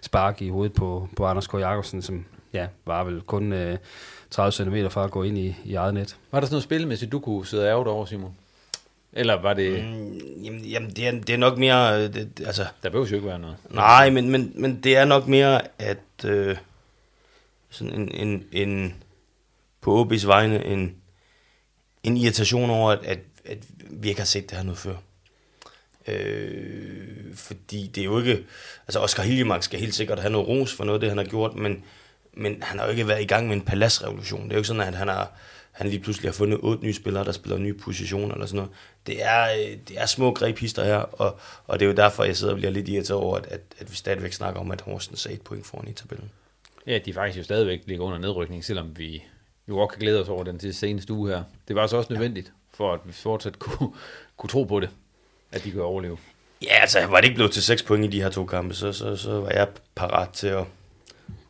spark 0.00 0.42
i 0.42 0.48
hovedet 0.48 0.72
på, 0.72 1.08
på 1.16 1.26
Anders 1.26 1.46
K. 1.46 1.54
Jacobsen, 1.54 2.02
som 2.02 2.24
ja, 2.52 2.66
var 2.86 3.04
vel 3.04 3.20
kun... 3.20 3.52
Uh, 3.52 3.76
30 4.30 4.52
cm 4.52 4.88
fra 4.88 5.04
at 5.04 5.10
gå 5.10 5.22
ind 5.22 5.38
i, 5.38 5.56
i 5.64 5.74
eget 5.74 5.94
net. 5.94 6.16
Var 6.32 6.40
der 6.40 6.46
sådan 6.46 6.54
noget 6.54 6.64
spilmæssigt, 6.64 7.12
du 7.12 7.18
kunne 7.18 7.46
sidde 7.46 7.66
ærget 7.66 7.86
over, 7.86 8.06
Simon? 8.06 8.34
Eller 9.12 9.34
var 9.34 9.54
det... 9.54 9.84
Mm, 9.84 10.18
jamen, 10.42 10.64
jamen 10.64 10.90
det, 10.90 11.06
er, 11.06 11.10
det 11.10 11.30
er 11.30 11.36
nok 11.36 11.58
mere... 11.58 12.02
Øh, 12.04 12.14
det, 12.14 12.42
altså, 12.46 12.66
der 12.82 12.90
behøver 12.90 13.06
jo 13.06 13.14
ikke 13.14 13.28
være 13.28 13.38
noget. 13.38 13.56
Nej, 13.70 14.10
men, 14.10 14.30
men, 14.30 14.52
men 14.54 14.80
det 14.82 14.96
er 14.96 15.04
nok 15.04 15.26
mere, 15.26 15.60
at 15.78 16.24
øh, 16.24 16.56
sådan 17.70 17.92
en, 17.92 18.10
en, 18.28 18.44
en, 18.52 18.94
på 19.80 20.04
OB's 20.04 20.26
vegne 20.26 20.64
en, 20.64 20.94
en 22.02 22.16
irritation 22.16 22.70
over, 22.70 22.90
at, 22.90 22.98
at, 23.04 23.18
at 23.44 23.58
vi 23.90 24.08
ikke 24.08 24.20
har 24.20 24.26
set 24.26 24.50
det 24.50 24.58
her 24.58 24.64
noget 24.64 24.78
før. 24.78 24.94
Øh, 26.08 27.34
fordi 27.34 27.86
det 27.94 28.00
er 28.00 28.04
jo 28.04 28.18
ikke... 28.18 28.44
Altså, 28.86 29.00
Oscar 29.00 29.22
Hiljemark 29.22 29.62
skal 29.62 29.80
helt 29.80 29.94
sikkert 29.94 30.18
have 30.18 30.32
noget 30.32 30.48
ros 30.48 30.74
for 30.74 30.84
noget 30.84 30.96
af 30.96 31.00
det, 31.00 31.08
han 31.08 31.18
har 31.18 31.24
gjort, 31.24 31.54
men 31.54 31.84
men 32.36 32.62
han 32.62 32.78
har 32.78 32.86
jo 32.86 32.90
ikke 32.90 33.08
været 33.08 33.22
i 33.22 33.26
gang 33.26 33.48
med 33.48 33.56
en 33.56 33.62
paladsrevolution. 33.62 34.42
Det 34.42 34.50
er 34.50 34.54
jo 34.54 34.58
ikke 34.58 34.68
sådan, 34.68 34.82
at 34.82 34.94
han 34.94 35.08
har, 35.08 35.32
han 35.72 35.88
lige 35.88 36.00
pludselig 36.00 36.28
har 36.28 36.32
fundet 36.32 36.58
otte 36.62 36.84
nye 36.84 36.94
spillere, 36.94 37.24
der 37.24 37.32
spiller 37.32 37.58
nye 37.58 37.74
positioner 37.74 38.34
eller 38.34 38.46
sådan 38.46 38.56
noget. 38.56 38.72
Det 39.06 39.24
er, 39.24 39.44
øh, 39.44 39.78
det 39.88 40.00
er 40.00 40.06
små 40.06 40.34
grebhister 40.34 40.84
her, 40.84 40.96
og, 40.96 41.38
og 41.66 41.80
det 41.80 41.86
er 41.86 41.90
jo 41.90 41.96
derfor, 41.96 42.24
jeg 42.24 42.36
sidder 42.36 42.52
og 42.52 42.58
bliver 42.58 42.72
lidt 42.72 42.88
irriteret 42.88 43.20
over, 43.20 43.36
at, 43.36 43.46
at, 43.46 43.60
at 43.78 43.90
vi 43.90 43.96
stadigvæk 43.96 44.32
snakker 44.32 44.60
om, 44.60 44.70
at 44.70 44.80
Horsens 44.80 45.26
er 45.26 45.30
et 45.30 45.42
point 45.42 45.66
foran 45.66 45.88
i 45.88 45.92
tabellen. 45.92 46.30
Ja, 46.86 46.98
de 46.98 47.12
faktisk 47.12 47.38
jo 47.38 47.44
stadigvæk 47.44 47.80
ligger 47.86 48.04
under 48.04 48.18
nedrykning, 48.18 48.64
selvom 48.64 48.98
vi 48.98 49.22
jo 49.68 49.78
også 49.78 49.92
kan 49.92 50.00
glæde 50.00 50.20
os 50.20 50.28
over 50.28 50.44
den 50.44 50.58
til 50.58 50.74
seneste 50.74 51.12
uge 51.12 51.30
her. 51.30 51.42
Det 51.68 51.76
var 51.76 51.82
altså 51.82 51.96
også 51.96 52.12
nødvendigt, 52.12 52.52
for 52.74 52.94
at 52.94 53.00
vi 53.04 53.12
fortsat 53.12 53.58
kunne, 53.58 53.92
kunne 54.36 54.50
tro 54.50 54.64
på 54.64 54.80
det, 54.80 54.90
at 55.52 55.64
de 55.64 55.70
kunne 55.70 55.82
overleve. 55.82 56.18
Ja, 56.62 56.74
altså 56.80 57.06
var 57.06 57.16
det 57.16 57.24
ikke 57.24 57.34
blevet 57.34 57.52
til 57.52 57.62
6 57.62 57.82
point 57.82 58.04
i 58.04 58.08
de 58.08 58.22
her 58.22 58.30
to 58.30 58.44
kampe, 58.44 58.74
så, 58.74 58.92
så, 58.92 59.16
så 59.16 59.40
var 59.40 59.50
jeg 59.50 59.68
parat 59.94 60.28
til 60.30 60.46
at, 60.46 60.64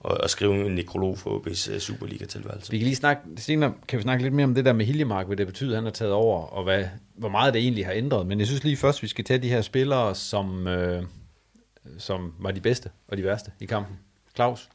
og, 0.06 0.20
og 0.20 0.30
skrive 0.30 0.66
en 0.66 0.74
nekrolog 0.74 1.18
for 1.18 1.38
OB's 1.38 1.74
uh, 1.74 1.78
Superliga-tilværelse. 1.78 2.70
Vi 2.70 2.78
kan 2.78 2.84
lige 2.84 2.96
snakke, 2.96 3.22
senere 3.36 3.72
kan 3.88 3.96
vi 3.96 4.02
snakke 4.02 4.22
lidt 4.22 4.34
mere 4.34 4.44
om 4.44 4.54
det 4.54 4.64
der 4.64 4.72
med 4.72 4.86
Hiljemark, 4.86 5.26
hvad 5.26 5.36
det 5.36 5.46
betyder, 5.46 5.70
at 5.70 5.76
han 5.76 5.84
har 5.84 5.90
taget 5.90 6.12
over, 6.12 6.42
og 6.42 6.64
hvad, 6.64 6.84
hvor 7.14 7.28
meget 7.28 7.54
det 7.54 7.62
egentlig 7.62 7.86
har 7.86 7.92
ændret. 7.92 8.26
Men 8.26 8.38
jeg 8.38 8.46
synes 8.46 8.64
lige 8.64 8.76
først, 8.76 9.02
vi 9.02 9.08
skal 9.08 9.24
tage 9.24 9.38
de 9.38 9.48
her 9.48 9.60
spillere, 9.60 10.14
som, 10.14 10.66
øh, 10.66 11.02
som 11.98 12.34
var 12.38 12.50
de 12.50 12.60
bedste 12.60 12.90
og 13.08 13.16
de 13.16 13.24
værste 13.24 13.50
i 13.60 13.66
kampen. 13.66 13.98
Claus? 14.34 14.68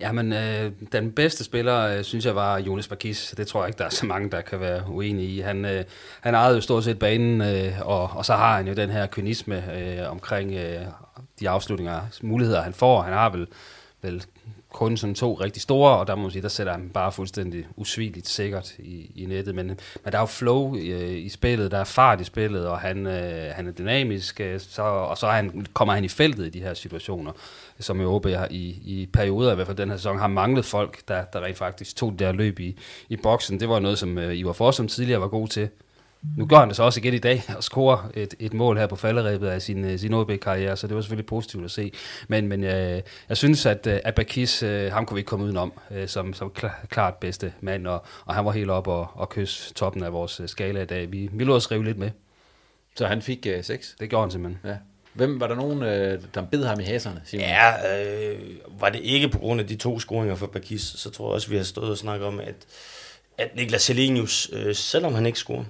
Jamen, 0.00 0.32
øh, 0.32 0.72
den 0.92 1.12
bedste 1.12 1.44
spiller, 1.44 1.78
øh, 1.80 2.04
synes 2.04 2.26
jeg, 2.26 2.34
var 2.34 2.58
Jonas 2.58 2.88
Bakis. 2.88 3.34
Det 3.36 3.46
tror 3.46 3.62
jeg 3.62 3.68
ikke, 3.68 3.78
der 3.78 3.84
er 3.84 3.90
så 3.90 4.06
mange, 4.06 4.30
der 4.30 4.40
kan 4.40 4.60
være 4.60 4.88
uenige 4.88 5.28
i. 5.28 5.40
Han, 5.40 5.64
øh, 5.64 5.84
han 6.20 6.34
ejede 6.34 6.54
jo 6.54 6.60
stort 6.60 6.84
set 6.84 6.98
banen, 6.98 7.40
øh, 7.40 7.72
og, 7.82 8.10
og 8.10 8.24
så 8.24 8.34
har 8.34 8.56
han 8.56 8.68
jo 8.68 8.74
den 8.74 8.90
her 8.90 9.06
kynisme 9.06 9.78
øh, 9.78 10.10
omkring 10.10 10.52
øh, 10.52 10.80
de 11.40 11.48
afslutninger, 11.48 12.00
muligheder, 12.22 12.62
han 12.62 12.72
får. 12.72 13.02
Han 13.02 13.12
har 13.12 13.30
vel, 13.30 13.46
vel 14.02 14.24
kun 14.72 14.96
sådan 14.96 15.14
to 15.14 15.34
rigtig 15.34 15.62
store, 15.62 15.98
og 15.98 16.06
der 16.06 16.14
må 16.14 16.22
man 16.22 16.30
sige, 16.30 16.42
der 16.42 16.48
sætter 16.48 16.72
han 16.72 16.90
bare 16.94 17.12
fuldstændig 17.12 17.66
usvigeligt 17.76 18.28
sikkert 18.28 18.78
i, 18.78 19.10
i 19.14 19.26
nettet. 19.26 19.54
Men, 19.54 19.66
men 19.66 20.12
der 20.12 20.18
er 20.18 20.22
jo 20.22 20.26
flow 20.26 20.74
i, 20.74 21.18
i 21.18 21.28
spillet, 21.28 21.70
der 21.70 21.78
er 21.78 21.84
fart 21.84 22.20
i 22.20 22.24
spillet, 22.24 22.66
og 22.66 22.78
han, 22.78 23.06
øh, 23.06 23.52
han 23.54 23.66
er 23.66 23.72
dynamisk, 23.72 24.40
øh, 24.40 24.60
så, 24.60 24.82
og 24.82 25.18
så 25.18 25.26
han, 25.26 25.66
kommer 25.72 25.94
han 25.94 26.04
i 26.04 26.08
feltet 26.08 26.46
i 26.46 26.50
de 26.50 26.60
her 26.60 26.74
situationer, 26.74 27.32
som 27.80 28.00
jo 28.00 28.14
OB 28.14 28.26
har 28.26 28.48
i, 28.50 28.78
i 28.84 29.08
perioder, 29.12 29.52
i 29.52 29.54
hvert 29.54 29.66
fald 29.66 29.76
den 29.76 29.90
her 29.90 29.96
sæson, 29.96 30.18
har 30.18 30.28
manglet 30.28 30.64
folk, 30.64 31.08
der, 31.08 31.24
der 31.24 31.40
rent 31.40 31.58
faktisk 31.58 31.96
tog 31.96 32.10
det 32.12 32.18
der 32.18 32.32
løb 32.32 32.60
i, 32.60 32.76
i 33.08 33.16
boksen. 33.16 33.60
Det 33.60 33.68
var 33.68 33.78
noget, 33.78 33.98
som 33.98 34.18
øh, 34.18 34.36
Ivar 34.36 34.52
Forsum 34.52 34.88
tidligere 34.88 35.20
var 35.20 35.28
god 35.28 35.48
til. 35.48 35.68
Nu 36.36 36.46
gør 36.46 36.56
han 36.56 36.68
det 36.68 36.76
så 36.76 36.82
også 36.82 37.00
igen 37.00 37.14
i 37.14 37.18
dag, 37.18 37.42
og 37.56 37.64
scorer 37.64 38.10
et, 38.14 38.34
et 38.38 38.54
mål 38.54 38.78
her 38.78 38.86
på 38.86 38.96
falderæbet 38.96 39.48
af 39.48 39.62
sin, 39.62 39.84
øh, 39.84 39.98
sin 39.98 40.14
OB-karriere, 40.14 40.76
så 40.76 40.86
det 40.86 40.96
var 40.96 41.02
selvfølgelig 41.02 41.26
positivt 41.26 41.64
at 41.64 41.70
se. 41.70 41.92
Men, 42.28 42.48
men 42.48 42.64
øh, 42.64 43.02
jeg 43.28 43.36
synes, 43.36 43.66
at 43.66 43.86
øh, 43.86 44.00
Abakis, 44.04 44.62
øh, 44.62 44.92
ham 44.92 45.06
kunne 45.06 45.14
vi 45.14 45.20
ikke 45.20 45.28
komme 45.28 45.44
udenom, 45.44 45.72
øh, 45.90 46.08
som, 46.08 46.34
som 46.34 46.50
klar, 46.50 46.80
klart 46.88 47.14
bedste 47.14 47.52
mand, 47.60 47.86
og, 47.86 48.04
og 48.24 48.34
han 48.34 48.44
var 48.44 48.52
helt 48.52 48.70
op 48.70 48.86
og, 48.86 49.08
og 49.14 49.28
kysse 49.28 49.74
toppen 49.74 50.02
af 50.02 50.12
vores 50.12 50.40
skala 50.46 50.82
i 50.82 50.86
dag. 50.86 51.12
Vi, 51.12 51.28
vi 51.32 51.44
lå 51.44 51.54
os 51.54 51.70
rive 51.70 51.84
lidt 51.84 51.98
med. 51.98 52.10
Så 52.96 53.06
han 53.06 53.22
fik 53.22 53.46
øh, 53.46 53.64
6? 53.64 53.96
Det 54.00 54.10
gjorde 54.10 54.24
han 54.24 54.30
simpelthen. 54.30 54.70
Ja. 54.70 54.76
Hvem 55.12 55.40
var 55.40 55.46
der 55.46 55.54
nogen, 55.54 55.82
øh, 55.82 56.22
der 56.34 56.42
bed 56.42 56.64
ham 56.64 56.80
i 56.80 56.84
haserne? 56.84 57.20
Simon? 57.24 57.46
Ja, 57.46 57.98
øh, 57.98 58.40
var 58.80 58.88
det 58.88 59.00
ikke 59.00 59.28
på 59.28 59.38
grund 59.38 59.60
af 59.60 59.66
de 59.66 59.76
to 59.76 59.98
scoringer 59.98 60.34
for 60.34 60.46
Bakis, 60.46 60.82
så 60.82 61.10
tror 61.10 61.28
jeg 61.28 61.34
også, 61.34 61.50
vi 61.50 61.56
har 61.56 61.64
stået 61.64 61.90
og 61.90 61.98
snakket 61.98 62.26
om, 62.26 62.40
at, 62.40 62.54
at 63.38 63.56
Niklas 63.56 63.82
Selenius, 63.82 64.50
øh, 64.52 64.74
selvom 64.74 65.14
han 65.14 65.26
ikke 65.26 65.38
scorer, 65.38 65.64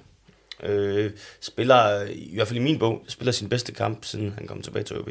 Øh, 0.63 1.11
spiller, 1.41 2.01
i 2.09 2.35
hvert 2.35 2.47
fald 2.47 2.59
i 2.59 2.63
min 2.63 2.79
bog, 2.79 3.05
spiller 3.07 3.31
sin 3.31 3.49
bedste 3.49 3.71
kamp, 3.71 4.05
siden 4.05 4.33
han 4.37 4.47
kom 4.47 4.61
tilbage 4.61 4.83
til 4.83 4.99
OB. 4.99 5.09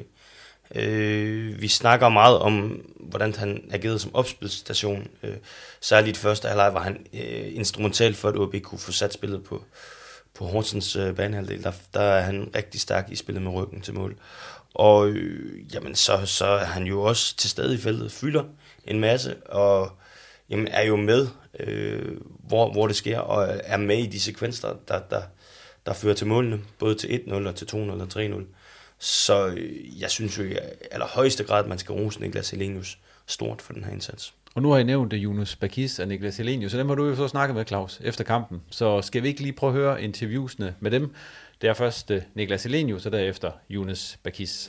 Øh, 0.74 1.60
vi 1.60 1.68
snakker 1.68 2.08
meget 2.08 2.38
om, 2.38 2.82
hvordan 3.00 3.34
han 3.34 3.68
agerede 3.70 3.98
som 3.98 4.14
opspilstation. 4.14 5.08
Øh, 5.22 5.36
særligt 5.80 6.16
første 6.16 6.48
halvleg 6.48 6.74
var 6.74 6.82
han 6.82 7.06
øh, 7.14 7.56
instrumental 7.56 8.14
for, 8.14 8.28
at 8.28 8.36
OB 8.36 8.54
kunne 8.62 8.78
få 8.78 8.92
sat 8.92 9.12
spillet 9.12 9.44
på, 9.44 9.64
på 10.34 10.44
Horsens 10.44 10.96
øh, 10.96 11.16
banehalvdel. 11.16 11.62
Der, 11.62 11.72
der 11.94 12.00
er 12.00 12.20
han 12.20 12.50
rigtig 12.54 12.80
stærk 12.80 13.08
i 13.10 13.16
spillet 13.16 13.42
med 13.42 13.52
ryggen 13.52 13.80
til 13.80 13.94
mål. 13.94 14.16
Og 14.74 15.08
øh, 15.08 15.74
jamen, 15.74 15.94
så, 15.94 16.26
så 16.26 16.46
er 16.46 16.64
han 16.64 16.84
jo 16.84 17.02
også 17.02 17.36
til 17.36 17.50
stede 17.50 17.74
i 17.74 17.78
feltet, 17.78 18.12
fylder 18.12 18.44
en 18.84 19.00
masse, 19.00 19.36
og 19.36 19.90
jamen, 20.50 20.68
er 20.68 20.82
jo 20.82 20.96
med, 20.96 21.28
øh, 21.60 22.16
hvor, 22.48 22.72
hvor 22.72 22.86
det 22.86 22.96
sker, 22.96 23.18
og 23.18 23.60
er 23.64 23.76
med 23.76 23.98
i 23.98 24.06
de 24.06 24.20
sekvenser, 24.20 24.74
der, 24.88 25.00
der, 25.10 25.22
der 25.90 25.94
fører 25.94 26.14
til 26.14 26.26
målene, 26.26 26.60
både 26.78 26.94
til 26.94 27.06
1-0 27.08 27.34
og 27.34 27.54
til 27.54 27.64
2-0 27.64 27.76
og 27.76 28.08
3-0. 28.14 28.42
Så 28.98 29.46
øh, 29.46 30.00
jeg 30.00 30.10
synes 30.10 30.38
jo 30.38 30.42
i 30.42 30.54
allerhøjeste 30.90 31.44
grad, 31.44 31.62
at 31.62 31.68
man 31.68 31.78
skal 31.78 31.92
rose 31.92 32.20
Niklas 32.20 32.50
Helenius 32.50 32.98
stort 33.26 33.62
for 33.62 33.72
den 33.72 33.84
her 33.84 33.92
indsats. 33.92 34.34
Og 34.54 34.62
nu 34.62 34.70
har 34.70 34.78
I 34.78 34.82
nævnt 34.82 35.12
Jonas 35.12 35.56
Bakis 35.56 35.98
og 35.98 36.08
Niklas 36.08 36.36
Helenius, 36.36 36.72
så 36.72 36.78
dem 36.78 36.88
har 36.88 36.94
du 36.94 37.06
jo 37.06 37.16
så 37.16 37.28
snakket 37.28 37.56
med, 37.56 37.64
Claus, 37.66 38.00
efter 38.04 38.24
kampen. 38.24 38.62
Så 38.70 39.02
skal 39.02 39.22
vi 39.22 39.28
ikke 39.28 39.40
lige 39.40 39.52
prøve 39.52 39.72
at 39.72 39.78
høre 39.78 40.02
interviewsene 40.02 40.74
med 40.80 40.90
dem? 40.90 41.14
Det 41.60 41.70
er 41.70 41.74
først 41.74 42.10
øh, 42.10 42.22
Niklas 42.34 42.62
Helenius, 42.62 43.06
og 43.06 43.12
derefter 43.12 43.50
Jonas 43.70 44.18
Bakis. 44.22 44.68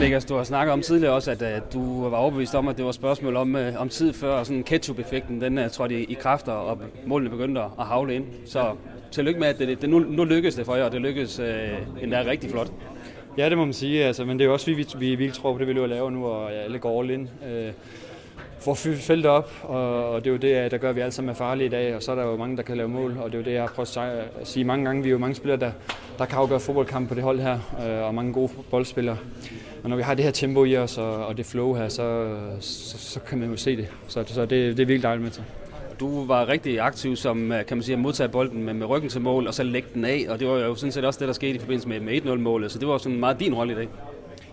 Niklas, 0.00 0.24
du 0.24 0.34
har 0.36 0.44
snakket 0.44 0.72
om 0.72 0.82
tidligere 0.82 1.14
også, 1.14 1.30
at 1.30 1.42
uh, 1.42 1.72
du 1.72 2.08
var 2.08 2.16
overbevist 2.16 2.54
om, 2.54 2.68
at 2.68 2.76
det 2.76 2.84
var 2.84 2.88
et 2.88 2.94
spørgsmål 2.94 3.36
om, 3.36 3.54
uh, 3.54 3.60
om 3.80 3.88
tid 3.88 4.12
før 4.12 4.42
sådan 4.42 4.62
ketchup-effekten, 4.62 5.40
den 5.40 5.58
uh, 5.58 5.70
trådte 5.70 6.00
i, 6.00 6.04
i 6.04 6.14
kræfter, 6.14 6.52
og 6.52 6.78
målene 7.06 7.30
begyndte 7.30 7.60
at 7.60 7.86
havle 7.86 8.14
ind. 8.14 8.24
Så 8.46 8.72
tillykke 9.10 9.40
med, 9.40 9.48
at 9.48 9.58
det, 9.58 9.82
det, 9.82 9.90
nu, 9.90 9.98
nu 9.98 10.24
lykkedes 10.24 10.54
det 10.54 10.66
for 10.66 10.74
jer, 10.74 10.84
og 10.84 10.92
det 10.92 11.00
lykkedes 11.00 11.40
uh, 11.40 12.02
endda 12.02 12.22
rigtig 12.26 12.50
flot. 12.50 12.72
Ja, 13.38 13.48
det 13.48 13.58
må 13.58 13.64
man 13.64 13.74
sige, 13.74 14.04
altså, 14.04 14.24
men 14.24 14.38
det 14.38 14.44
er 14.44 14.46
jo 14.46 14.52
også, 14.52 14.66
vi, 14.66 14.74
vi, 14.74 14.86
vi 14.98 15.06
virkelig 15.06 15.32
tror 15.32 15.52
på 15.52 15.58
det, 15.58 15.66
vi 15.66 15.72
løber 15.72 15.86
lave 15.86 16.10
nu, 16.10 16.26
og 16.26 16.50
ja, 16.50 16.56
alle 16.56 16.78
går 16.78 17.00
all 17.00 17.10
in. 17.10 17.30
Uh, 17.42 17.72
for 18.60 18.70
at 18.70 18.78
fylde 18.78 18.96
feltet 18.96 19.30
op, 19.30 19.52
og 19.62 20.24
det 20.24 20.30
er 20.30 20.32
jo 20.32 20.36
det, 20.36 20.70
der 20.70 20.78
gør, 20.78 20.90
at 20.90 20.96
vi 20.96 21.00
alle 21.00 21.12
sammen 21.12 21.30
er 21.30 21.34
farlige 21.34 21.66
i 21.66 21.70
dag, 21.70 21.96
og 21.96 22.02
så 22.02 22.12
er 22.12 22.16
der 22.16 22.24
jo 22.24 22.36
mange, 22.36 22.56
der 22.56 22.62
kan 22.62 22.76
lave 22.76 22.88
mål, 22.88 23.16
og 23.22 23.32
det 23.32 23.34
er 23.34 23.38
jo 23.38 23.44
det, 23.44 23.52
jeg 23.52 23.62
har 23.62 23.68
prøvet 23.68 23.96
at 24.40 24.48
sige 24.48 24.64
mange 24.64 24.84
gange. 24.84 25.02
Vi 25.02 25.08
er 25.08 25.12
jo 25.12 25.18
mange 25.18 25.34
spillere, 25.34 25.60
der, 25.60 25.70
der 26.18 26.24
kan 26.24 26.38
afgøre 26.38 26.60
fodboldkamp 26.60 27.08
på 27.08 27.14
det 27.14 27.22
hold 27.22 27.40
her, 27.40 27.58
og 28.04 28.14
mange 28.14 28.32
gode 28.32 28.50
boldspillere. 28.70 29.16
Og 29.82 29.90
når 29.90 29.96
vi 29.96 30.02
har 30.02 30.14
det 30.14 30.24
her 30.24 30.32
tempo 30.32 30.64
i 30.64 30.76
os, 30.76 30.98
og, 30.98 31.26
og 31.26 31.36
det 31.36 31.46
flow 31.46 31.74
her, 31.74 31.88
så, 31.88 32.36
så, 32.60 32.98
så 32.98 33.20
kan 33.20 33.38
man 33.38 33.50
jo 33.50 33.56
se 33.56 33.76
det. 33.76 33.88
Så, 34.08 34.24
så 34.26 34.40
det, 34.40 34.50
det 34.50 34.70
er 34.70 34.74
virkelig 34.74 35.02
dejligt 35.02 35.22
med 35.22 35.30
til. 35.30 35.44
Du 36.00 36.26
var 36.26 36.48
rigtig 36.48 36.80
aktiv 36.80 37.16
som, 37.16 37.52
kan 37.68 37.76
man 37.76 37.82
sige, 37.82 37.92
at 37.92 37.98
modtage 37.98 38.28
bolden 38.28 38.64
med, 38.64 38.74
med 38.74 38.86
ryggen 38.86 39.10
til 39.10 39.20
mål, 39.20 39.46
og 39.46 39.54
så 39.54 39.62
lægge 39.62 39.88
den 39.94 40.04
af, 40.04 40.26
og 40.28 40.40
det 40.40 40.48
var 40.48 40.58
jo 40.58 40.74
sådan 40.74 40.92
set 40.92 41.04
også 41.04 41.20
det, 41.20 41.28
der 41.28 41.34
skete 41.34 41.54
i 41.54 41.58
forbindelse 41.58 41.88
med, 41.88 42.00
med 42.00 42.20
1-0-målet, 42.20 42.72
så 42.72 42.78
det 42.78 42.88
var 42.88 42.98
sådan 42.98 43.20
meget 43.20 43.40
din 43.40 43.54
rolle 43.54 43.72
i 43.72 43.76
dag. 43.76 43.88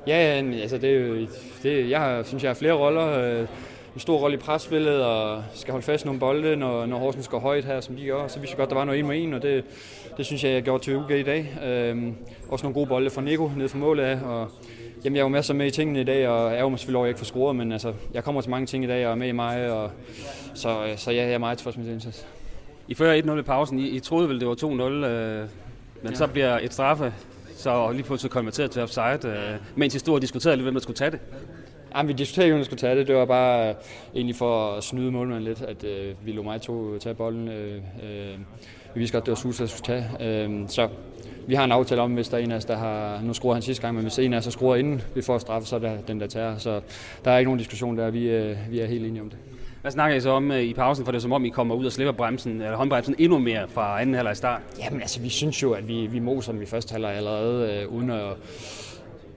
Ja, 0.08 0.14
altså 0.62 0.78
det 0.78 1.28
det, 1.64 1.90
jeg 1.90 2.00
har, 2.00 2.24
synes, 2.24 2.44
jeg 2.44 2.50
har 2.50 2.56
flere 2.56 2.74
roller. 2.74 3.40
En 3.94 4.02
stor 4.02 4.18
rolle 4.18 4.38
i 4.38 4.40
presspillet, 4.40 5.06
og 5.06 5.44
skal 5.54 5.72
holde 5.72 5.86
fast 5.86 6.06
nogle 6.06 6.20
bolde, 6.20 6.56
når, 6.56 6.86
når 6.86 6.98
Horsens 6.98 7.28
går 7.28 7.40
højt 7.40 7.66
her, 7.66 7.82
som 7.82 7.96
de 7.96 8.06
gør. 8.06 8.28
Så 8.28 8.40
vi 8.40 8.48
godt, 8.58 8.70
der 8.70 8.76
var 8.76 8.84
noget 8.84 9.00
en 9.00 9.06
mod 9.06 9.16
en, 9.16 9.34
og 9.34 9.42
det, 9.42 9.64
det 10.18 10.26
synes 10.26 10.44
jeg, 10.44 10.52
jeg 10.52 10.64
gjorde 10.64 10.84
til 10.84 10.96
UG 10.96 11.12
i 11.12 11.24
dag. 11.24 11.58
Øhm, 11.66 12.16
også 12.50 12.64
nogle 12.66 12.74
gode 12.74 12.88
bolde 12.88 13.10
fra 13.10 13.22
Nico 13.22 13.52
ned 13.58 13.70
fra 13.70 13.78
målet 13.78 14.04
af, 14.04 14.20
og 14.26 14.52
Jamen, 15.08 15.16
jeg 15.16 15.22
er 15.22 15.26
jo 15.26 15.30
masser 15.30 15.54
med 15.54 15.68
i 15.68 15.72
tingene 15.72 16.02
i 16.02 16.04
dag, 16.04 16.28
og 16.28 16.54
er 16.54 16.60
jo 16.60 16.70
selvfølgelig 16.78 16.98
over, 16.98 17.06
at 17.06 17.08
jeg 17.08 17.10
ikke 17.10 17.20
får 17.20 17.26
scoret, 17.26 17.56
men 17.56 17.72
altså, 17.72 17.94
jeg 18.14 18.24
kommer 18.24 18.42
til 18.42 18.52
mange 18.52 18.66
ting 18.66 18.84
i 18.84 18.88
dag, 18.88 19.06
og 19.06 19.12
er 19.12 19.16
med 19.16 19.28
i 19.28 19.32
mig, 19.32 19.72
og, 19.72 19.92
så, 20.54 20.94
så 20.96 21.12
ja, 21.12 21.24
jeg 21.24 21.34
er 21.34 21.38
meget 21.38 21.58
tilfreds 21.58 21.78
med 21.78 21.86
det 21.86 21.92
indsats. 21.94 22.28
I 22.88 22.94
fører 22.94 23.22
1-0 23.22 23.40
i 23.40 23.42
pausen. 23.42 23.80
I, 23.80 23.88
I 23.88 24.00
troede 24.00 24.30
vel, 24.30 24.40
det 24.40 24.48
var 24.48 24.56
2-0, 24.56 24.66
øh, 24.66 25.48
men 26.02 26.12
ja. 26.12 26.16
så 26.16 26.28
bliver 26.28 26.60
et 26.60 26.74
straffe 26.74 27.14
så 27.56 27.92
lige 27.92 28.04
pludselig 28.04 28.32
konverteret 28.32 28.72
til 28.72 28.82
offside, 28.82 29.20
øh, 29.26 29.56
mens 29.76 29.96
I 29.96 30.00
stod 30.00 30.16
og 30.16 30.22
diskuterede 30.22 30.58
lidt, 30.58 30.66
hvem 30.66 30.74
der 30.74 30.82
skulle 30.82 30.98
tage 30.98 31.12
det. 31.12 31.20
Jamen, 31.96 32.08
vi 32.08 32.14
diskuterede 32.14 32.50
hvem 32.50 32.60
der 32.60 32.66
skulle 32.66 32.80
tage 32.80 32.96
det. 32.96 33.08
Det 33.08 33.16
var 33.16 33.26
bare 33.26 33.70
øh, 33.70 33.76
egentlig 34.16 34.36
for 34.36 34.72
at 34.72 34.84
snyde 34.84 35.12
målmanden 35.12 35.44
lidt, 35.44 35.62
at 35.62 35.84
øh, 35.84 36.16
vi 36.26 36.32
lå 36.32 36.44
mig 36.44 36.62
to 36.62 36.98
tage 36.98 37.16
bolden. 37.16 37.48
Øh, 37.48 37.76
øh, 37.76 38.38
vi 38.94 39.00
vidste 39.00 39.18
godt, 39.18 39.26
det 39.26 39.32
var 39.32 39.36
Susa, 39.36 39.64
der 39.64 39.70
skulle 39.70 39.86
tage. 39.86 40.46
Øh, 40.46 40.70
så 40.70 40.90
vi 41.48 41.56
har 41.56 41.64
en 41.64 41.72
aftale 41.72 42.02
om, 42.02 42.14
hvis 42.14 42.28
der 42.30 42.38
er 42.38 42.42
en 42.42 42.52
af 42.52 42.56
os, 42.56 42.66
der 42.66 42.78
har... 42.78 43.22
Nu 43.24 43.34
skruer 43.34 43.54
han 43.54 43.62
sidste 43.62 43.82
gang, 43.82 43.96
men 43.96 44.04
hvis 44.04 44.20
en 44.20 44.34
af 44.34 44.38
os 44.38 44.44
har 44.44 44.52
skruer 44.52 44.76
inden 44.76 45.02
vi 45.16 45.22
får 45.22 45.38
straffe, 45.38 45.68
så 45.68 45.76
er 45.76 45.80
det 45.80 46.08
den, 46.08 46.20
der 46.20 46.28
tager. 46.28 46.58
Så 46.58 46.82
der 47.26 47.32
er 47.32 47.38
ikke 47.38 47.48
nogen 47.48 47.58
diskussion 47.58 47.98
der. 47.98 48.10
Vi, 48.10 48.30
øh, 48.30 48.58
vi 48.70 48.80
er 48.80 48.86
helt 48.86 49.06
enige 49.06 49.22
om 49.22 49.30
det. 49.30 49.38
Hvad 49.82 49.92
snakker 49.92 50.18
I 50.18 50.22
så 50.22 50.30
om 50.30 50.52
øh, 50.52 50.62
i 50.62 50.74
pausen, 50.74 51.06
for 51.06 51.12
det 51.12 51.18
er 51.18 51.22
som 51.22 51.32
om, 51.32 51.46
I 51.46 51.50
kommer 51.50 51.76
ud 51.76 51.86
og 51.86 51.92
slipper 51.92 52.12
bremsen, 52.12 52.62
eller 52.62 52.76
håndbremsen 52.76 53.16
endnu 53.18 53.40
mere 53.40 53.68
fra 53.68 54.02
anden 54.02 54.16
halvleg 54.16 54.38
start? 54.38 54.62
Jamen 54.80 55.02
altså, 55.02 55.20
vi 55.20 55.30
synes 55.30 55.64
jo, 55.64 55.72
at 55.72 55.88
vi, 55.88 56.08
vi 56.08 56.20
moser 56.20 56.52
den 56.52 56.62
i 56.62 56.66
første 56.66 56.92
halvleg 56.92 57.16
allerede, 57.16 57.74
øh, 57.74 57.94
uden 57.94 58.10
at 58.10 58.26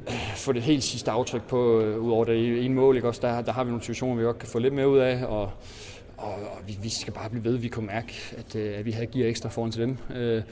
øh, 0.06 0.14
få 0.36 0.52
det 0.52 0.62
helt 0.62 0.82
sidste 0.82 1.10
aftryk 1.10 1.42
på, 1.42 1.80
øh, 1.80 1.98
ud 1.98 2.12
over 2.12 2.24
det 2.24 2.64
ene 2.64 2.74
mål. 2.74 2.96
Ikke? 2.96 3.08
Også 3.08 3.20
der, 3.22 3.40
der 3.40 3.52
har 3.52 3.64
vi 3.64 3.70
nogle 3.70 3.82
situationer, 3.82 4.16
vi 4.16 4.22
godt 4.22 4.38
kan 4.38 4.48
få 4.48 4.58
lidt 4.58 4.74
mere 4.74 4.88
ud 4.88 4.98
af, 4.98 5.24
og, 5.24 5.50
og, 6.20 6.34
og 6.34 6.58
vi, 6.66 6.78
vi 6.82 6.88
skal 6.88 7.12
bare 7.12 7.30
blive 7.30 7.44
ved, 7.44 7.56
vi 7.56 7.68
kunne 7.68 7.86
mærke, 7.86 8.14
at, 8.38 8.56
øh, 8.56 8.78
at 8.78 8.84
vi 8.84 8.90
havde 8.90 9.06
gear 9.06 9.28
ekstra 9.28 9.48
foran 9.48 9.70
til 9.70 9.82
dem. 9.82 9.96
Øh, 10.16 10.42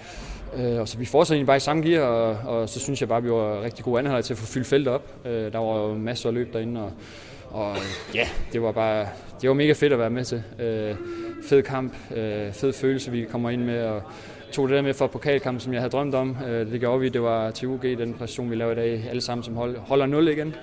øh, 0.57 0.81
og 0.81 0.89
så 0.89 0.99
vi 0.99 1.05
fortsatte 1.05 1.37
egentlig 1.37 1.47
bare 1.47 1.57
i 1.57 1.61
samme 1.61 1.83
gear, 1.83 2.03
og, 2.03 2.59
og 2.61 2.69
så 2.69 2.81
synes 2.81 3.01
jeg 3.01 3.09
bare, 3.09 3.19
at 3.19 3.25
vi 3.25 3.31
var 3.31 3.63
rigtig 3.63 3.85
gode 3.85 3.99
anholder 3.99 4.23
til 4.23 4.35
at 4.35 4.39
få 4.39 4.47
fyldt 4.47 4.67
feltet 4.67 4.95
op. 4.95 5.27
Øh, 5.27 5.53
der 5.53 5.59
var 5.59 5.89
jo 5.89 5.95
masser 5.95 6.29
af 6.29 6.35
løb 6.35 6.53
derinde, 6.53 6.83
og, 6.83 6.93
og 7.51 7.77
ja, 8.15 8.29
det 8.53 8.63
var 8.63 8.73
bare 8.73 9.07
det 9.41 9.49
var 9.49 9.55
mega 9.55 9.73
fedt 9.73 9.93
at 9.93 9.99
være 9.99 10.11
med 10.11 10.25
til. 10.25 10.43
Øh, 10.59 10.97
fed 11.49 11.63
kamp, 11.63 11.95
øh, 12.17 12.53
fed 12.53 12.73
følelse, 12.73 13.11
vi 13.11 13.25
kommer 13.31 13.51
ind 13.51 13.65
med, 13.65 13.83
og 13.83 14.03
tog 14.53 14.69
det 14.69 14.77
der 14.77 14.83
med 14.83 14.95
for 14.95 15.07
pokalkampen, 15.07 15.61
som 15.61 15.73
jeg 15.73 15.81
havde 15.81 15.91
drømt 15.91 16.15
om. 16.15 16.37
Øh, 16.47 16.73
det 16.73 16.81
gjorde 16.81 17.01
vi, 17.01 17.09
det 17.09 17.23
var 17.23 17.51
til 17.51 17.69
UG, 17.69 17.83
den 17.83 18.15
præstation, 18.15 18.51
vi 18.51 18.57
lavede 18.57 18.73
i 18.73 18.77
dag, 18.77 19.09
alle 19.09 19.21
sammen 19.21 19.45
som 19.45 19.57
hold. 19.57 19.77
Holder 19.77 20.07
0 20.07 20.29
igen. 20.29 20.55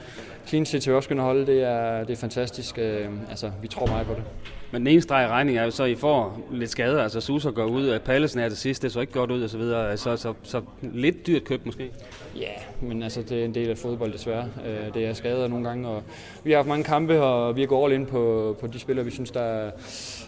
Clean 0.48 0.66
set 0.66 0.82
til 0.82 0.92
vi 0.92 0.96
også 0.96 1.10
kunne 1.10 1.22
holde, 1.22 1.46
det 1.46 1.64
er, 1.64 2.04
det 2.04 2.14
er 2.14 2.18
fantastisk. 2.18 2.78
Øh, 2.78 3.08
altså, 3.30 3.52
vi 3.62 3.68
tror 3.68 3.86
meget 3.86 4.08
på 4.08 4.14
det. 4.14 4.24
Men 4.72 4.82
den 4.82 4.88
ene 4.88 5.02
streg 5.02 5.28
regning 5.30 5.58
er 5.58 5.64
jo 5.64 5.72
så, 5.72 5.84
at 5.84 5.90
I 5.90 5.96
får 5.96 6.48
lidt 6.52 6.70
skade. 6.70 7.02
Altså 7.02 7.22
Suser 7.22 7.52
går 7.52 7.66
ud, 7.66 7.90
at 7.90 8.02
Pallesen 8.02 8.40
er 8.40 8.50
til 8.50 8.58
sidst, 8.58 8.82
det 8.82 8.92
så 8.92 9.00
ikke 9.00 9.14
godt 9.14 9.32
ud 9.32 9.42
og 9.42 9.50
så 9.50 9.58
videre. 9.58 9.98
Så, 9.98 10.18
så, 10.18 10.34
så 10.44 10.62
lidt 10.82 11.28
dyrt 11.28 11.44
købt 11.44 11.66
måske. 11.66 11.92
Ja, 12.36 12.52
men 12.82 13.04
altså 13.04 13.22
det 13.22 13.42
er 13.42 13.46
en 13.46 13.56
del 13.56 13.70
af 13.70 13.78
fodbold 13.78 14.14
desværre. 14.14 14.50
Øh, 14.68 14.94
det 14.94 15.06
er 15.06 15.14
skader 15.14 15.48
nogle 15.48 15.68
gange, 15.68 15.88
og 15.88 16.04
vi 16.44 16.52
har 16.52 16.58
haft 16.58 16.68
mange 16.68 16.84
kampe, 16.84 17.22
og 17.22 17.56
vi 17.56 17.62
har 17.62 17.68
gået 17.68 17.84
all 17.84 18.02
ind 18.02 18.08
på, 18.08 18.56
på 18.62 18.68
de 18.68 18.80
spillere, 18.80 19.06
vi 19.06 19.12
synes, 19.12 19.32
der, 19.32 19.72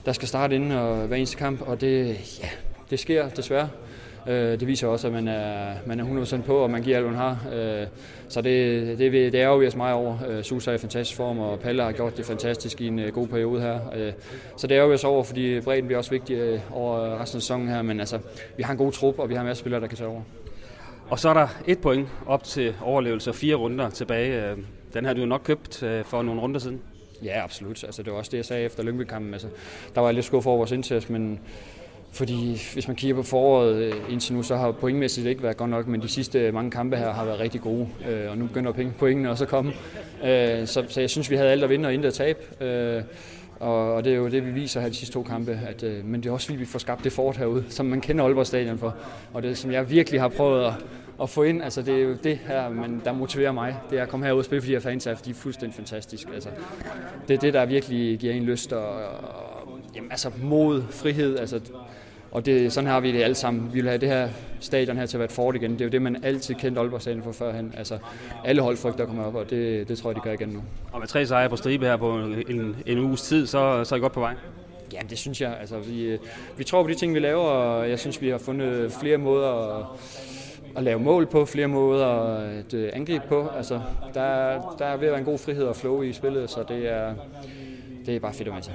der 0.05 0.11
skal 0.11 0.27
starte 0.27 0.55
inden 0.55 0.71
og 0.71 0.95
hver 0.95 1.17
eneste 1.17 1.37
kamp. 1.37 1.61
Og 1.67 1.81
det, 1.81 2.07
ja, 2.43 2.49
det 2.89 2.99
sker 2.99 3.29
desværre. 3.29 3.69
Øh, 4.27 4.59
det 4.59 4.67
viser 4.67 4.87
også, 4.87 5.07
at 5.07 5.13
man 5.13 5.27
er, 5.27 5.73
man 5.85 5.99
er 5.99 6.23
100% 6.25 6.41
på, 6.41 6.57
og 6.57 6.69
man 6.69 6.83
giver 6.83 6.97
alt, 6.97 7.05
hvad 7.05 7.17
man 7.17 7.21
har. 7.21 7.37
Øh, 7.53 7.87
så 8.29 8.41
det, 8.41 8.97
det, 8.97 9.11
det 9.11 9.41
er 9.41 9.47
jo 9.47 9.71
meget 9.77 9.95
over. 9.95 10.17
Øh, 10.27 10.43
Susa 10.43 10.71
er 10.71 10.75
i 10.75 10.77
fantastisk 10.77 11.17
form, 11.17 11.39
og 11.39 11.59
Palle 11.59 11.83
har 11.83 11.91
gjort 11.91 12.17
det 12.17 12.25
fantastisk 12.25 12.81
i 12.81 12.87
en 12.87 13.01
god 13.13 13.27
periode 13.27 13.61
her. 13.61 13.79
Så 14.57 14.67
det 14.67 14.77
er 14.77 14.83
jo 14.83 14.97
over, 15.03 15.23
fordi 15.23 15.61
bredden 15.61 15.85
bliver 15.85 15.97
også 15.97 16.11
vigtig 16.11 16.63
over 16.71 17.21
resten 17.21 17.37
af 17.37 17.41
sæsonen 17.41 17.67
her. 17.67 17.81
Men 17.81 17.99
altså, 17.99 18.19
vi 18.57 18.63
har 18.63 18.71
en 18.71 18.77
god 18.77 18.91
trup, 18.91 19.19
og 19.19 19.29
vi 19.29 19.33
har 19.33 19.41
en 19.41 19.47
masse 19.47 19.59
spillere, 19.59 19.81
der 19.81 19.87
kan 19.87 19.97
tage 19.97 20.09
over. 20.09 20.21
Og 21.09 21.19
så 21.19 21.29
er 21.29 21.33
der 21.33 21.47
et 21.67 21.79
point 21.79 22.07
op 22.25 22.43
til 22.43 22.75
overlevelse 22.81 23.29
og 23.29 23.35
fire 23.35 23.55
runder 23.55 23.89
tilbage. 23.89 24.55
Den 24.93 25.05
har 25.05 25.13
du 25.13 25.25
nok 25.25 25.41
købt 25.43 25.83
for 26.05 26.21
nogle 26.21 26.41
runder 26.41 26.59
siden. 26.59 26.81
Ja, 27.23 27.43
absolut. 27.43 27.83
Altså, 27.83 28.03
det 28.03 28.11
var 28.13 28.17
også 28.17 28.31
det, 28.31 28.37
jeg 28.37 28.45
sagde 28.45 28.63
efter 28.63 28.83
Lyngby-kampen. 28.83 29.33
Altså, 29.33 29.47
der 29.95 30.01
var 30.01 30.07
jeg 30.07 30.15
lidt 30.15 30.25
skuffet 30.25 30.47
over 30.47 30.57
vores 30.57 30.71
indsats, 30.71 31.09
men 31.09 31.39
fordi 32.11 32.61
hvis 32.73 32.87
man 32.87 32.95
kigger 32.95 33.15
på 33.15 33.23
foråret 33.23 33.75
øh, 33.75 33.93
indtil 34.09 34.33
nu, 34.33 34.43
så 34.43 34.55
har 34.55 34.71
pointmæssigt 34.71 35.27
ikke 35.27 35.43
været 35.43 35.57
godt 35.57 35.69
nok, 35.69 35.87
men 35.87 36.01
de 36.01 36.07
sidste 36.07 36.51
mange 36.51 36.71
kampe 36.71 36.97
her 36.97 37.11
har 37.11 37.25
været 37.25 37.39
rigtig 37.39 37.61
gode, 37.61 37.87
øh, 38.09 38.31
og 38.31 38.37
nu 38.37 38.45
begynder 38.45 38.91
pointene 38.99 39.29
også 39.29 39.43
at 39.43 39.49
komme. 39.49 39.71
Øh, 40.23 40.67
så, 40.67 40.85
så 40.87 40.99
jeg 40.99 41.09
synes, 41.09 41.29
vi 41.29 41.35
havde 41.35 41.49
alt 41.49 41.63
at 41.63 41.69
vinde 41.69 41.87
og 41.87 41.93
intet 41.93 42.07
at 42.07 42.13
tabe. 42.13 42.39
Og, 43.59 43.93
og 43.93 44.03
det 44.03 44.11
er 44.11 44.17
jo 44.17 44.27
det, 44.27 44.45
vi 44.45 44.51
viser 44.51 44.81
her 44.81 44.89
de 44.89 44.95
sidste 44.95 45.13
to 45.13 45.23
kampe. 45.23 45.59
At, 45.67 45.83
men 46.03 46.23
det 46.23 46.29
er 46.29 46.33
også 46.33 46.45
fordi, 46.45 46.59
vi 46.59 46.65
får 46.65 46.79
skabt 46.79 47.03
det 47.03 47.11
fort 47.11 47.37
herude, 47.37 47.65
som 47.69 47.85
man 47.85 48.01
kender 48.01 48.25
Aalborg 48.25 48.47
Stadion 48.47 48.77
for. 48.77 48.95
Og 49.33 49.43
det, 49.43 49.57
som 49.57 49.71
jeg 49.71 49.89
virkelig 49.89 50.21
har 50.21 50.27
prøvet 50.27 50.65
at, 50.65 50.73
at 51.21 51.29
få 51.29 51.43
ind, 51.43 51.63
altså 51.63 51.81
det 51.81 51.95
er 51.95 51.99
jo 51.99 52.17
det 52.23 52.39
her, 52.47 52.69
men 52.69 53.01
der 53.05 53.13
motiverer 53.13 53.51
mig. 53.51 53.75
Det 53.89 53.99
er 53.99 54.03
at 54.03 54.09
komme 54.09 54.25
herud 54.25 54.39
og 54.39 54.45
spille 54.45 54.61
for 54.61 54.65
de 54.65 54.73
her 54.73 54.79
fans, 54.79 55.07
for 55.15 55.23
de 55.25 55.29
er 55.29 55.33
fuldstændig 55.33 55.75
fantastiske. 55.75 56.31
Altså, 56.33 56.49
det 57.27 57.33
er 57.33 57.37
det, 57.37 57.53
der 57.53 57.65
virkelig 57.65 58.19
giver 58.19 58.33
en 58.33 58.43
lyst 58.43 58.73
og, 58.73 58.89
og 58.89 59.56
jamen, 59.97 60.11
altså 60.11 60.31
mod, 60.43 60.83
frihed. 60.89 61.37
Altså, 61.37 61.59
og 62.31 62.45
det, 62.45 62.73
sådan 62.73 62.89
har 62.89 62.99
vi 62.99 63.11
det 63.11 63.23
alle 63.23 63.35
sammen. 63.35 63.73
Vi 63.73 63.81
vil 63.81 63.89
have 63.89 63.97
det 63.97 64.09
her 64.09 64.29
stadion 64.59 64.97
her 64.97 65.05
til 65.05 65.17
at 65.17 65.19
være 65.19 65.25
et 65.25 65.31
fort 65.31 65.55
igen. 65.55 65.71
Det 65.71 65.81
er 65.81 65.85
jo 65.85 65.91
det, 65.91 66.01
man 66.01 66.23
altid 66.23 66.55
kendte 66.55 66.81
Aalborg 66.81 67.01
Stadion 67.01 67.23
for 67.23 67.31
førhen. 67.31 67.73
Altså, 67.77 67.97
alle 68.45 68.61
hold 68.61 68.77
frygter 68.77 69.03
at 69.03 69.07
komme 69.07 69.25
op, 69.25 69.35
og 69.35 69.49
det, 69.49 69.87
det 69.87 69.97
tror 69.97 70.09
jeg, 70.09 70.15
de 70.15 70.21
gør 70.21 70.31
igen 70.31 70.49
nu. 70.49 70.61
Og 70.91 70.99
med 70.99 71.07
tre 71.07 71.25
sejre 71.25 71.49
på 71.49 71.55
stribe 71.55 71.85
her 71.85 71.97
på 71.97 72.19
en, 72.47 72.75
en 72.85 72.99
uges 72.99 73.21
tid, 73.21 73.47
så, 73.47 73.83
så 73.83 73.95
er 73.95 73.97
I 73.97 74.01
godt 74.01 74.13
på 74.13 74.19
vej? 74.19 74.33
Ja, 74.93 74.99
det 75.09 75.17
synes 75.17 75.41
jeg. 75.41 75.57
Altså, 75.59 75.79
vi, 75.79 76.17
vi 76.57 76.63
tror 76.63 76.83
på 76.83 76.89
de 76.89 76.95
ting, 76.95 77.13
vi 77.13 77.19
laver, 77.19 77.43
og 77.43 77.89
jeg 77.89 77.99
synes, 77.99 78.21
vi 78.21 78.29
har 78.29 78.37
fundet 78.37 78.91
flere 78.91 79.17
måder 79.17 79.77
at, 79.77 79.85
at 80.75 80.83
lave 80.83 80.99
mål 80.99 81.25
på, 81.25 81.45
flere 81.45 81.67
måder 81.67 82.07
at 82.07 82.73
øh, 82.73 82.89
angribe 82.93 83.23
på. 83.29 83.47
Altså, 83.57 83.81
der, 84.13 84.75
der 84.79 84.85
er 84.85 84.97
ved 84.97 85.07
at 85.07 85.11
være 85.11 85.19
en 85.19 85.25
god 85.25 85.37
frihed 85.37 85.63
og 85.63 85.75
flow 85.75 86.01
i 86.01 86.13
spillet, 86.13 86.49
så 86.49 86.63
det 86.67 86.93
er, 86.93 87.13
det 88.05 88.15
er 88.15 88.19
bare 88.19 88.33
fedt 88.33 88.47
at 88.47 88.53
være 88.53 88.61
til. 88.61 88.73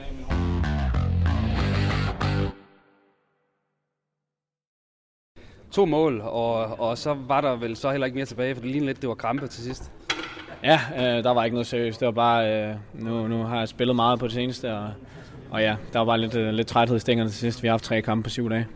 To 5.72 5.84
mål, 5.84 6.20
og, 6.20 6.80
og 6.80 6.98
så 6.98 7.14
var 7.14 7.40
der 7.40 7.56
vel 7.56 7.76
så 7.76 7.90
heller 7.90 8.04
ikke 8.06 8.16
mere 8.16 8.26
tilbage, 8.26 8.54
for 8.54 8.62
det 8.62 8.70
lignede 8.70 8.86
lidt, 8.86 9.00
det 9.00 9.08
var 9.08 9.14
krampe 9.14 9.46
til 9.46 9.64
sidst. 9.64 9.92
Ja, 10.64 10.80
øh, 10.96 11.24
der 11.24 11.30
var 11.30 11.44
ikke 11.44 11.54
noget 11.54 11.66
seriøst. 11.66 12.00
Det 12.00 12.06
var 12.06 12.12
bare, 12.12 12.68
øh, 12.68 12.74
nu, 12.94 13.28
nu 13.28 13.42
har 13.42 13.58
jeg 13.58 13.68
spillet 13.68 13.96
meget 13.96 14.18
på 14.18 14.26
det 14.26 14.34
seneste, 14.34 14.74
og, 14.74 14.90
og 15.50 15.60
ja, 15.60 15.76
der 15.92 15.98
var 15.98 16.06
bare 16.06 16.18
lidt, 16.18 16.34
øh, 16.34 16.52
lidt 16.52 16.66
træthed 16.66 16.96
i 16.96 17.00
stængerne 17.00 17.30
til 17.30 17.38
sidst. 17.38 17.62
Vi 17.62 17.68
har 17.68 17.72
haft 17.72 17.84
tre 17.84 18.02
kampe 18.02 18.22
på 18.22 18.30
syv 18.30 18.50
dage. 18.50 18.66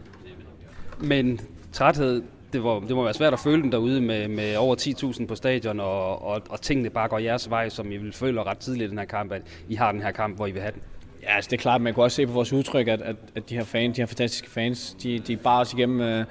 Men 0.99 1.41
træthed, 1.73 2.23
det, 2.53 2.65
var, 2.65 2.81
det 2.81 2.97
må 2.97 3.05
være 3.05 3.15
svært 3.15 3.33
at 3.33 3.39
føle 3.39 3.63
den 3.63 3.73
derude 3.73 4.01
med, 4.01 4.29
med 4.29 4.57
over 4.57 4.77
10.000 4.77 5.27
på 5.27 5.35
stadion, 5.35 5.81
og, 5.81 6.23
og, 6.23 6.43
og 6.49 6.61
tingene 6.61 6.91
bare 6.91 7.09
går 7.09 7.19
jeres 7.19 7.51
vej, 7.51 7.69
som 7.69 7.93
I 7.93 7.97
vil 7.97 8.13
føle 8.13 8.43
ret 8.43 8.59
tidligt 8.59 8.87
i 8.87 8.91
den 8.91 8.99
her 8.99 9.07
kamp, 9.07 9.33
at 9.33 9.43
I 9.69 9.75
har 9.75 9.93
den 9.93 10.03
her 10.03 10.11
kamp, 10.11 10.37
hvor 10.37 10.47
I 10.47 10.51
vil 10.51 10.63
have 10.63 10.73
den. 10.73 10.83
Ja, 11.23 11.37
altså 11.37 11.51
det 11.51 11.57
er 11.57 11.61
klart, 11.61 11.81
man 11.81 11.95
kan 11.95 12.03
også 12.03 12.15
se 12.17 12.27
på 12.27 12.33
vores 12.33 12.53
udtryk, 12.53 12.89
at, 12.89 13.03
at, 13.03 13.17
at 13.35 13.49
de 13.49 13.55
her 13.55 13.65
fans, 13.65 13.97
de 13.97 14.01
her 14.01 14.07
fantastiske 14.07 14.51
fans, 14.51 14.97
de, 15.03 15.19
de 15.19 15.37
bare 15.37 15.61
os 15.61 15.73
igennem 15.73 16.01
øh, 16.01 16.25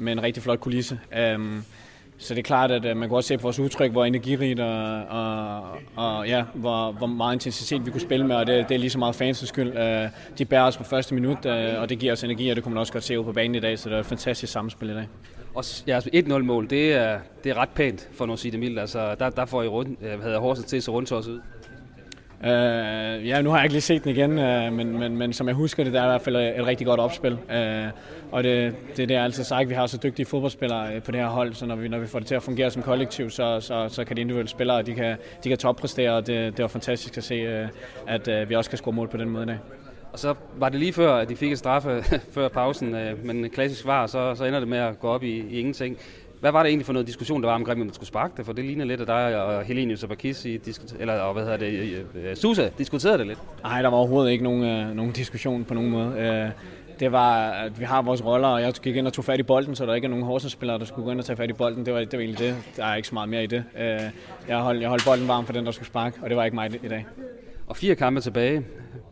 med 0.00 0.12
en 0.12 0.22
rigtig 0.22 0.42
flot 0.42 0.60
kulisse. 0.60 1.00
Um, 1.34 1.64
så 2.18 2.34
det 2.34 2.38
er 2.38 2.42
klart, 2.42 2.70
at 2.70 2.84
øh, 2.84 2.96
man 2.96 3.08
kan 3.08 3.16
også 3.16 3.28
se 3.28 3.38
på 3.38 3.42
vores 3.42 3.58
udtryk, 3.58 3.90
hvor 3.90 4.04
energirigt 4.04 4.60
og, 4.60 5.02
og, 5.02 5.62
og 5.96 6.28
ja, 6.28 6.44
hvor, 6.54 6.92
hvor 6.92 7.06
meget 7.06 7.34
intensitet 7.34 7.86
vi 7.86 7.90
kunne 7.90 8.00
spille 8.00 8.26
med, 8.26 8.36
og 8.36 8.46
det, 8.46 8.68
det 8.68 8.74
er 8.74 8.78
lige 8.78 8.90
så 8.90 8.98
meget 8.98 9.14
fansens 9.14 9.48
skyld. 9.48 9.76
Øh, 9.76 10.08
de 10.38 10.44
bærer 10.44 10.62
os 10.64 10.76
på 10.76 10.84
første 10.84 11.14
minut, 11.14 11.46
øh, 11.46 11.80
og 11.80 11.88
det 11.88 11.98
giver 11.98 12.12
os 12.12 12.24
energi, 12.24 12.50
og 12.50 12.56
det 12.56 12.64
kunne 12.64 12.74
man 12.74 12.80
også 12.80 12.92
godt 12.92 13.04
se 13.04 13.20
ud 13.20 13.24
på 13.24 13.32
banen 13.32 13.54
i 13.54 13.60
dag, 13.60 13.78
så 13.78 13.88
det 13.88 13.96
er 13.96 14.00
et 14.00 14.06
fantastisk 14.06 14.52
samspil 14.52 14.90
i 14.90 14.94
dag. 14.94 15.08
Og 15.54 15.64
ja, 15.86 15.94
altså, 15.94 16.10
1-0-mål, 16.14 16.70
det 16.70 16.92
er, 16.92 17.18
det 17.44 17.50
er 17.50 17.54
ret 17.54 17.68
pænt, 17.68 18.08
for 18.12 18.26
nu 18.26 18.32
at 18.32 18.38
sige 18.38 18.52
det 18.52 18.60
mildt. 18.60 18.78
Altså, 18.78 19.14
der, 19.14 19.30
der 19.30 19.44
får 19.44 19.62
I 19.62 19.68
rundt, 19.68 19.98
havde 20.00 20.22
hedder 20.22 20.38
Horsens 20.38 20.66
til 20.66 20.82
så 20.82 20.92
rundt 20.92 21.12
os 21.12 21.28
ud. 21.28 21.40
Uh, 22.44 23.26
ja, 23.26 23.42
nu 23.42 23.50
har 23.50 23.56
jeg 23.56 23.64
ikke 23.64 23.74
lige 23.74 23.82
set 23.82 24.04
den 24.04 24.10
igen, 24.10 24.30
uh, 24.30 24.72
men, 24.76 24.98
men, 24.98 25.16
men 25.16 25.32
som 25.32 25.46
jeg 25.48 25.54
husker 25.54 25.84
det, 25.84 25.92
der 25.92 26.00
er 26.00 26.04
i 26.04 26.08
hvert 26.08 26.22
fald 26.22 26.36
øh, 26.36 26.60
et 26.60 26.66
rigtig 26.66 26.86
godt 26.86 27.00
opspil. 27.00 27.32
Uh, 27.32 27.90
og 28.32 28.44
det, 28.44 28.74
det 28.96 29.02
er 29.02 29.06
det, 29.06 29.14
jeg 29.14 29.22
altid 29.24 29.44
sagt, 29.44 29.68
vi 29.68 29.74
har 29.74 29.86
så 29.86 29.98
dygtige 30.02 30.26
fodboldspillere 30.26 31.00
på 31.00 31.10
det 31.10 31.20
her 31.20 31.28
hold, 31.28 31.54
så 31.54 31.66
når 31.66 31.76
vi, 31.76 31.88
når 31.88 31.98
vi 31.98 32.06
får 32.06 32.18
det 32.18 32.28
til 32.28 32.34
at 32.34 32.42
fungere 32.42 32.70
som 32.70 32.82
kollektiv, 32.82 33.30
så, 33.30 33.60
så, 33.60 33.88
så 33.88 34.04
kan 34.04 34.16
de 34.16 34.20
individuelle 34.20 34.48
spillere, 34.48 34.82
de 34.82 34.94
kan, 34.94 35.16
de 35.44 35.48
kan 35.48 35.58
toppræstere, 35.58 36.12
og 36.12 36.26
det, 36.26 36.56
det 36.56 36.62
var 36.62 36.68
fantastisk 36.68 37.16
at 37.16 37.24
se, 37.24 37.62
uh, 37.62 37.68
at 38.06 38.28
uh, 38.28 38.50
vi 38.50 38.54
også 38.54 38.70
kan 38.70 38.76
score 38.76 38.92
mål 38.92 39.08
på 39.08 39.16
den 39.16 39.30
måde 39.30 39.44
i 39.44 39.46
dag. 39.46 39.58
Og 40.12 40.18
så 40.18 40.34
var 40.56 40.68
det 40.68 40.80
lige 40.80 40.92
før, 40.92 41.14
at 41.14 41.28
de 41.28 41.36
fik 41.36 41.52
et 41.52 41.58
straffe 41.58 42.04
før 42.34 42.48
pausen, 42.48 42.96
men 43.24 43.50
klassisk 43.50 43.86
var, 43.86 44.06
så, 44.06 44.34
så 44.34 44.44
ender 44.44 44.58
det 44.58 44.68
med 44.68 44.78
at 44.78 45.00
gå 45.00 45.08
op 45.08 45.22
i, 45.22 45.38
i 45.50 45.58
ingenting. 45.58 45.98
Hvad 46.40 46.52
var 46.52 46.62
det 46.62 46.68
egentlig 46.68 46.86
for 46.86 46.92
noget 46.92 47.06
diskussion, 47.06 47.42
der 47.42 47.48
var 47.48 47.54
omkring, 47.54 47.80
om 47.80 47.86
man 47.86 47.94
skulle 47.94 48.08
sparke 48.08 48.34
det? 48.36 48.46
For 48.46 48.52
det 48.52 48.64
ligner 48.64 48.84
lidt, 48.84 49.00
at 49.00 49.06
dig 49.06 49.42
og 49.42 49.62
Helenius 49.62 50.02
og 50.02 50.08
Bakis, 50.08 50.46
eller 51.00 51.14
og 51.14 51.32
hvad 51.32 51.42
hedder 51.42 51.56
det, 51.56 52.38
Susa, 52.38 52.68
diskuterede 52.78 53.18
det 53.18 53.26
lidt. 53.26 53.38
Nej, 53.62 53.82
der 53.82 53.88
var 53.88 53.96
overhovedet 53.96 54.30
ikke 54.30 54.44
nogen, 54.44 54.64
øh, 54.64 54.96
nogen 54.96 55.12
diskussion 55.12 55.64
på 55.64 55.74
nogen 55.74 55.90
måde. 55.90 56.14
Øh, 56.18 56.50
det 57.00 57.12
var, 57.12 57.50
at 57.50 57.80
vi 57.80 57.84
har 57.84 58.02
vores 58.02 58.24
roller, 58.24 58.48
og 58.48 58.62
jeg 58.62 58.72
gik 58.72 58.96
ind 58.96 59.06
og 59.06 59.12
tog 59.12 59.24
fat 59.24 59.40
i 59.40 59.42
bolden, 59.42 59.74
så 59.74 59.86
der 59.86 59.94
ikke 59.94 60.04
er 60.04 60.08
nogen 60.08 60.24
Horsens-spillere, 60.24 60.78
der 60.78 60.84
skulle 60.84 61.04
gå 61.04 61.10
ind 61.10 61.18
og 61.18 61.24
tage 61.24 61.36
fat 61.36 61.50
i 61.50 61.52
bolden. 61.52 61.86
Det 61.86 61.94
var, 61.94 62.00
det 62.00 62.12
var 62.12 62.18
egentlig 62.18 62.38
det. 62.38 62.56
Der 62.76 62.84
er 62.84 62.94
ikke 62.94 63.08
så 63.08 63.14
meget 63.14 63.28
mere 63.28 63.44
i 63.44 63.46
det. 63.46 63.64
Øh, 63.78 64.00
jeg, 64.48 64.58
holdt, 64.58 64.80
jeg 64.80 64.88
holdt 64.88 65.04
bolden 65.06 65.28
varm 65.28 65.46
for 65.46 65.52
den, 65.52 65.66
der 65.66 65.72
skulle 65.72 65.86
sparke, 65.86 66.18
og 66.22 66.28
det 66.30 66.36
var 66.36 66.44
ikke 66.44 66.54
mig 66.54 66.74
i 66.84 66.88
dag. 66.88 67.06
Og 67.66 67.76
fire 67.76 67.94
kampe 67.94 68.20
tilbage. 68.20 68.64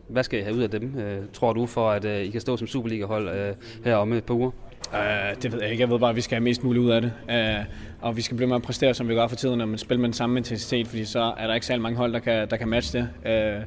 Hvad 0.07 0.23
skal 0.23 0.39
I 0.39 0.41
have 0.41 0.55
ud 0.55 0.61
af 0.61 0.69
dem, 0.69 0.93
tror 1.33 1.53
du, 1.53 1.65
for 1.65 1.89
at 1.91 2.05
I 2.05 2.29
kan 2.29 2.41
stå 2.41 2.57
som 2.57 2.67
Superliga-hold 2.67 3.55
her 3.85 3.95
om 3.95 4.13
et 4.13 4.23
par 4.23 4.33
uger? 4.33 4.51
Uh, 4.93 5.41
det 5.41 5.51
ved 5.51 5.61
jeg 5.61 5.71
ikke. 5.71 5.81
Jeg 5.81 5.89
ved 5.89 5.99
bare, 5.99 6.09
at 6.09 6.15
vi 6.15 6.21
skal 6.21 6.35
have 6.35 6.43
mest 6.43 6.63
muligt 6.63 6.83
ud 6.83 6.91
af 6.91 7.01
det. 7.01 7.11
Uh, 7.29 7.65
og 8.01 8.17
vi 8.17 8.21
skal 8.21 8.37
blive 8.37 8.47
med 8.47 8.55
at 8.55 8.61
præstere, 8.61 8.93
som 8.93 9.09
vi 9.09 9.13
gør 9.13 9.27
for 9.27 9.35
tiden, 9.35 9.57
når 9.57 9.65
man 9.65 9.77
spiller 9.77 9.99
med 9.99 10.07
den 10.07 10.13
samme 10.13 10.37
intensitet, 10.37 10.87
fordi 10.87 11.05
så 11.05 11.33
er 11.37 11.47
der 11.47 11.53
ikke 11.53 11.65
særlig 11.65 11.81
mange 11.81 11.97
hold, 11.97 12.13
der 12.13 12.19
kan, 12.19 12.49
der 12.49 12.57
kan 12.57 12.67
matche 12.67 12.99
det. 12.99 13.59
Uh, 13.59 13.63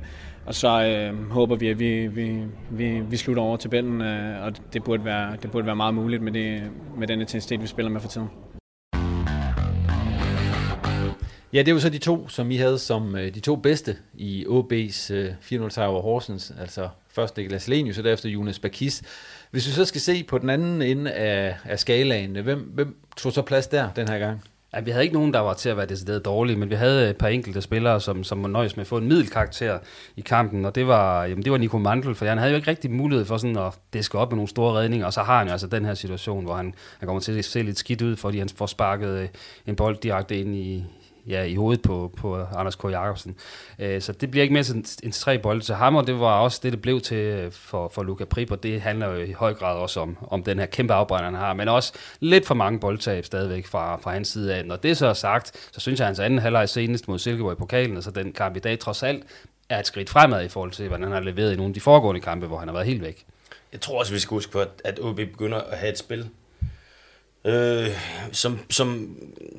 og 0.46 0.54
så 0.54 1.10
uh, 1.12 1.30
håber 1.30 1.56
vi, 1.56 1.68
at 1.68 1.78
vi, 1.78 2.06
vi, 2.06 2.42
vi, 2.70 3.00
vi 3.00 3.16
slutter 3.16 3.42
over 3.42 3.56
til 3.56 3.68
bænden, 3.68 4.00
uh, 4.00 4.44
og 4.44 4.52
det 4.72 4.84
burde, 4.84 5.04
være, 5.04 5.36
det 5.42 5.50
burde 5.50 5.66
være 5.66 5.76
meget 5.76 5.94
muligt 5.94 6.22
med, 6.22 6.32
det, 6.32 6.62
med 6.98 7.06
den 7.06 7.20
intensitet, 7.20 7.62
vi 7.62 7.66
spiller 7.66 7.90
med 7.90 8.00
for 8.00 8.08
tiden. 8.08 8.28
Ja, 11.52 11.62
det 11.62 11.74
var 11.74 11.80
så 11.80 11.88
de 11.88 11.98
to, 11.98 12.28
som 12.28 12.50
I 12.50 12.56
havde 12.56 12.78
som 12.78 13.12
de 13.12 13.40
to 13.40 13.56
bedste 13.56 13.96
i 14.14 14.46
OB's 14.46 15.12
4-0 15.52 15.68
sejr 15.68 15.86
over 15.86 16.02
Horsens, 16.02 16.52
altså 16.60 16.88
først 17.08 17.36
Niklas 17.36 17.68
Lenius 17.68 17.98
og 17.98 18.04
derefter 18.04 18.28
Jonas 18.28 18.58
Bakis. 18.58 19.02
Hvis 19.52 19.66
vi 19.66 19.72
så 19.72 19.84
skal 19.84 20.00
se 20.00 20.24
på 20.24 20.38
den 20.38 20.50
anden 20.50 20.82
ende 20.82 21.12
af, 21.12 21.56
af 21.64 21.78
skalaen, 21.78 22.36
hvem, 22.36 22.58
hvem 22.58 22.96
tog 23.16 23.32
så 23.32 23.42
plads 23.42 23.66
der 23.66 23.90
den 23.96 24.08
her 24.08 24.18
gang? 24.18 24.42
Ja, 24.74 24.80
vi 24.80 24.90
havde 24.90 25.04
ikke 25.04 25.14
nogen, 25.14 25.34
der 25.34 25.40
var 25.40 25.54
til 25.54 25.68
at 25.68 25.76
være 25.76 25.86
decideret 25.86 26.24
dårlige, 26.24 26.56
men 26.56 26.70
vi 26.70 26.74
havde 26.74 27.10
et 27.10 27.16
par 27.16 27.28
enkelte 27.28 27.62
spillere, 27.62 28.00
som, 28.00 28.24
som 28.24 28.38
må 28.38 28.48
nøjes 28.48 28.76
med 28.76 28.80
at 28.80 28.86
få 28.86 28.98
en 28.98 29.08
middelkarakter 29.08 29.78
i 30.16 30.20
kampen, 30.20 30.64
og 30.64 30.74
det 30.74 30.86
var, 30.86 31.24
jamen, 31.24 31.44
det 31.44 31.52
var 31.52 31.58
Nico 31.58 31.78
Mandel, 31.78 32.14
for 32.14 32.26
han 32.26 32.38
havde 32.38 32.50
jo 32.50 32.56
ikke 32.56 32.70
rigtig 32.70 32.90
mulighed 32.90 33.24
for 33.24 33.36
sådan 33.36 33.58
at 33.58 33.72
diske 33.92 34.18
op 34.18 34.30
med 34.32 34.36
nogle 34.36 34.48
store 34.48 34.74
redninger, 34.78 35.06
og 35.06 35.12
så 35.12 35.22
har 35.22 35.38
han 35.38 35.46
jo 35.46 35.52
altså 35.52 35.66
den 35.66 35.84
her 35.84 35.94
situation, 35.94 36.44
hvor 36.44 36.54
han, 36.54 36.74
han 36.98 37.06
kommer 37.06 37.20
til 37.20 37.38
at 37.38 37.44
se 37.44 37.62
lidt 37.62 37.78
skidt 37.78 38.02
ud, 38.02 38.16
fordi 38.16 38.38
han 38.38 38.48
får 38.48 38.66
sparket 38.66 39.08
øh, 39.08 39.28
en 39.66 39.76
bold 39.76 39.96
direkte 39.96 40.40
ind 40.40 40.54
i, 40.54 40.84
ja, 41.26 41.42
i 41.42 41.54
hovedet 41.54 41.82
på, 41.82 42.12
på 42.16 42.36
Anders 42.56 42.76
K. 42.76 42.84
Jacobsen. 42.84 43.36
Øh, 43.78 44.02
så 44.02 44.12
det 44.12 44.30
bliver 44.30 44.42
ikke 44.42 44.52
mere 44.52 44.64
sådan 44.64 44.84
en 45.02 45.12
tre 45.12 45.38
bolde 45.38 45.60
til 45.60 45.74
ham, 45.74 45.96
og 45.96 46.06
det 46.06 46.20
var 46.20 46.40
også 46.40 46.60
det, 46.62 46.72
det 46.72 46.82
blev 46.82 47.00
til 47.00 47.50
for, 47.50 47.88
for 47.88 48.02
Luca 48.02 48.24
Prip, 48.24 48.50
og 48.50 48.62
det 48.62 48.80
handler 48.80 49.08
jo 49.08 49.20
i 49.20 49.32
høj 49.32 49.54
grad 49.54 49.76
også 49.76 50.00
om, 50.00 50.16
om 50.20 50.42
den 50.42 50.58
her 50.58 50.66
kæmpe 50.66 50.94
afbrænder, 50.94 51.24
han 51.24 51.34
har, 51.34 51.54
men 51.54 51.68
også 51.68 51.92
lidt 52.20 52.46
for 52.46 52.54
mange 52.54 52.80
boldtab 52.80 53.24
stadigvæk 53.24 53.66
fra, 53.66 53.96
fra 53.96 54.12
hans 54.12 54.28
side 54.28 54.54
af. 54.54 54.66
Når 54.66 54.76
det 54.76 54.96
så 54.96 55.06
er 55.06 55.12
sagt, 55.12 55.70
så 55.72 55.80
synes 55.80 56.00
jeg, 56.00 56.04
at 56.04 56.08
hans 56.08 56.18
anden 56.18 56.38
halvleg 56.38 56.68
senest 56.68 57.08
mod 57.08 57.18
Silkeborg 57.18 57.52
i 57.52 57.56
pokalen, 57.56 57.96
altså 57.96 58.10
den 58.10 58.32
kamp 58.32 58.56
i 58.56 58.60
dag 58.60 58.78
trods 58.78 59.02
alt, 59.02 59.24
er 59.68 59.78
et 59.78 59.86
skridt 59.86 60.10
fremad 60.10 60.44
i 60.44 60.48
forhold 60.48 60.70
til, 60.70 60.88
hvordan 60.88 61.02
han 61.02 61.12
har 61.12 61.20
leveret 61.20 61.52
i 61.52 61.56
nogle 61.56 61.70
af 61.70 61.74
de 61.74 61.80
foregående 61.80 62.20
kampe, 62.20 62.46
hvor 62.46 62.58
han 62.58 62.68
har 62.68 62.72
været 62.72 62.86
helt 62.86 63.02
væk. 63.02 63.26
Jeg 63.72 63.80
tror 63.80 63.98
også, 63.98 64.12
vi 64.12 64.18
skal 64.18 64.34
huske 64.34 64.52
på, 64.52 64.60
at 64.84 65.00
OB 65.00 65.16
begynder 65.16 65.58
at 65.58 65.78
have 65.78 65.92
et 65.92 65.98
spil, 65.98 66.28
øh, 67.44 67.88
som, 68.32 68.58
som 68.70 69.16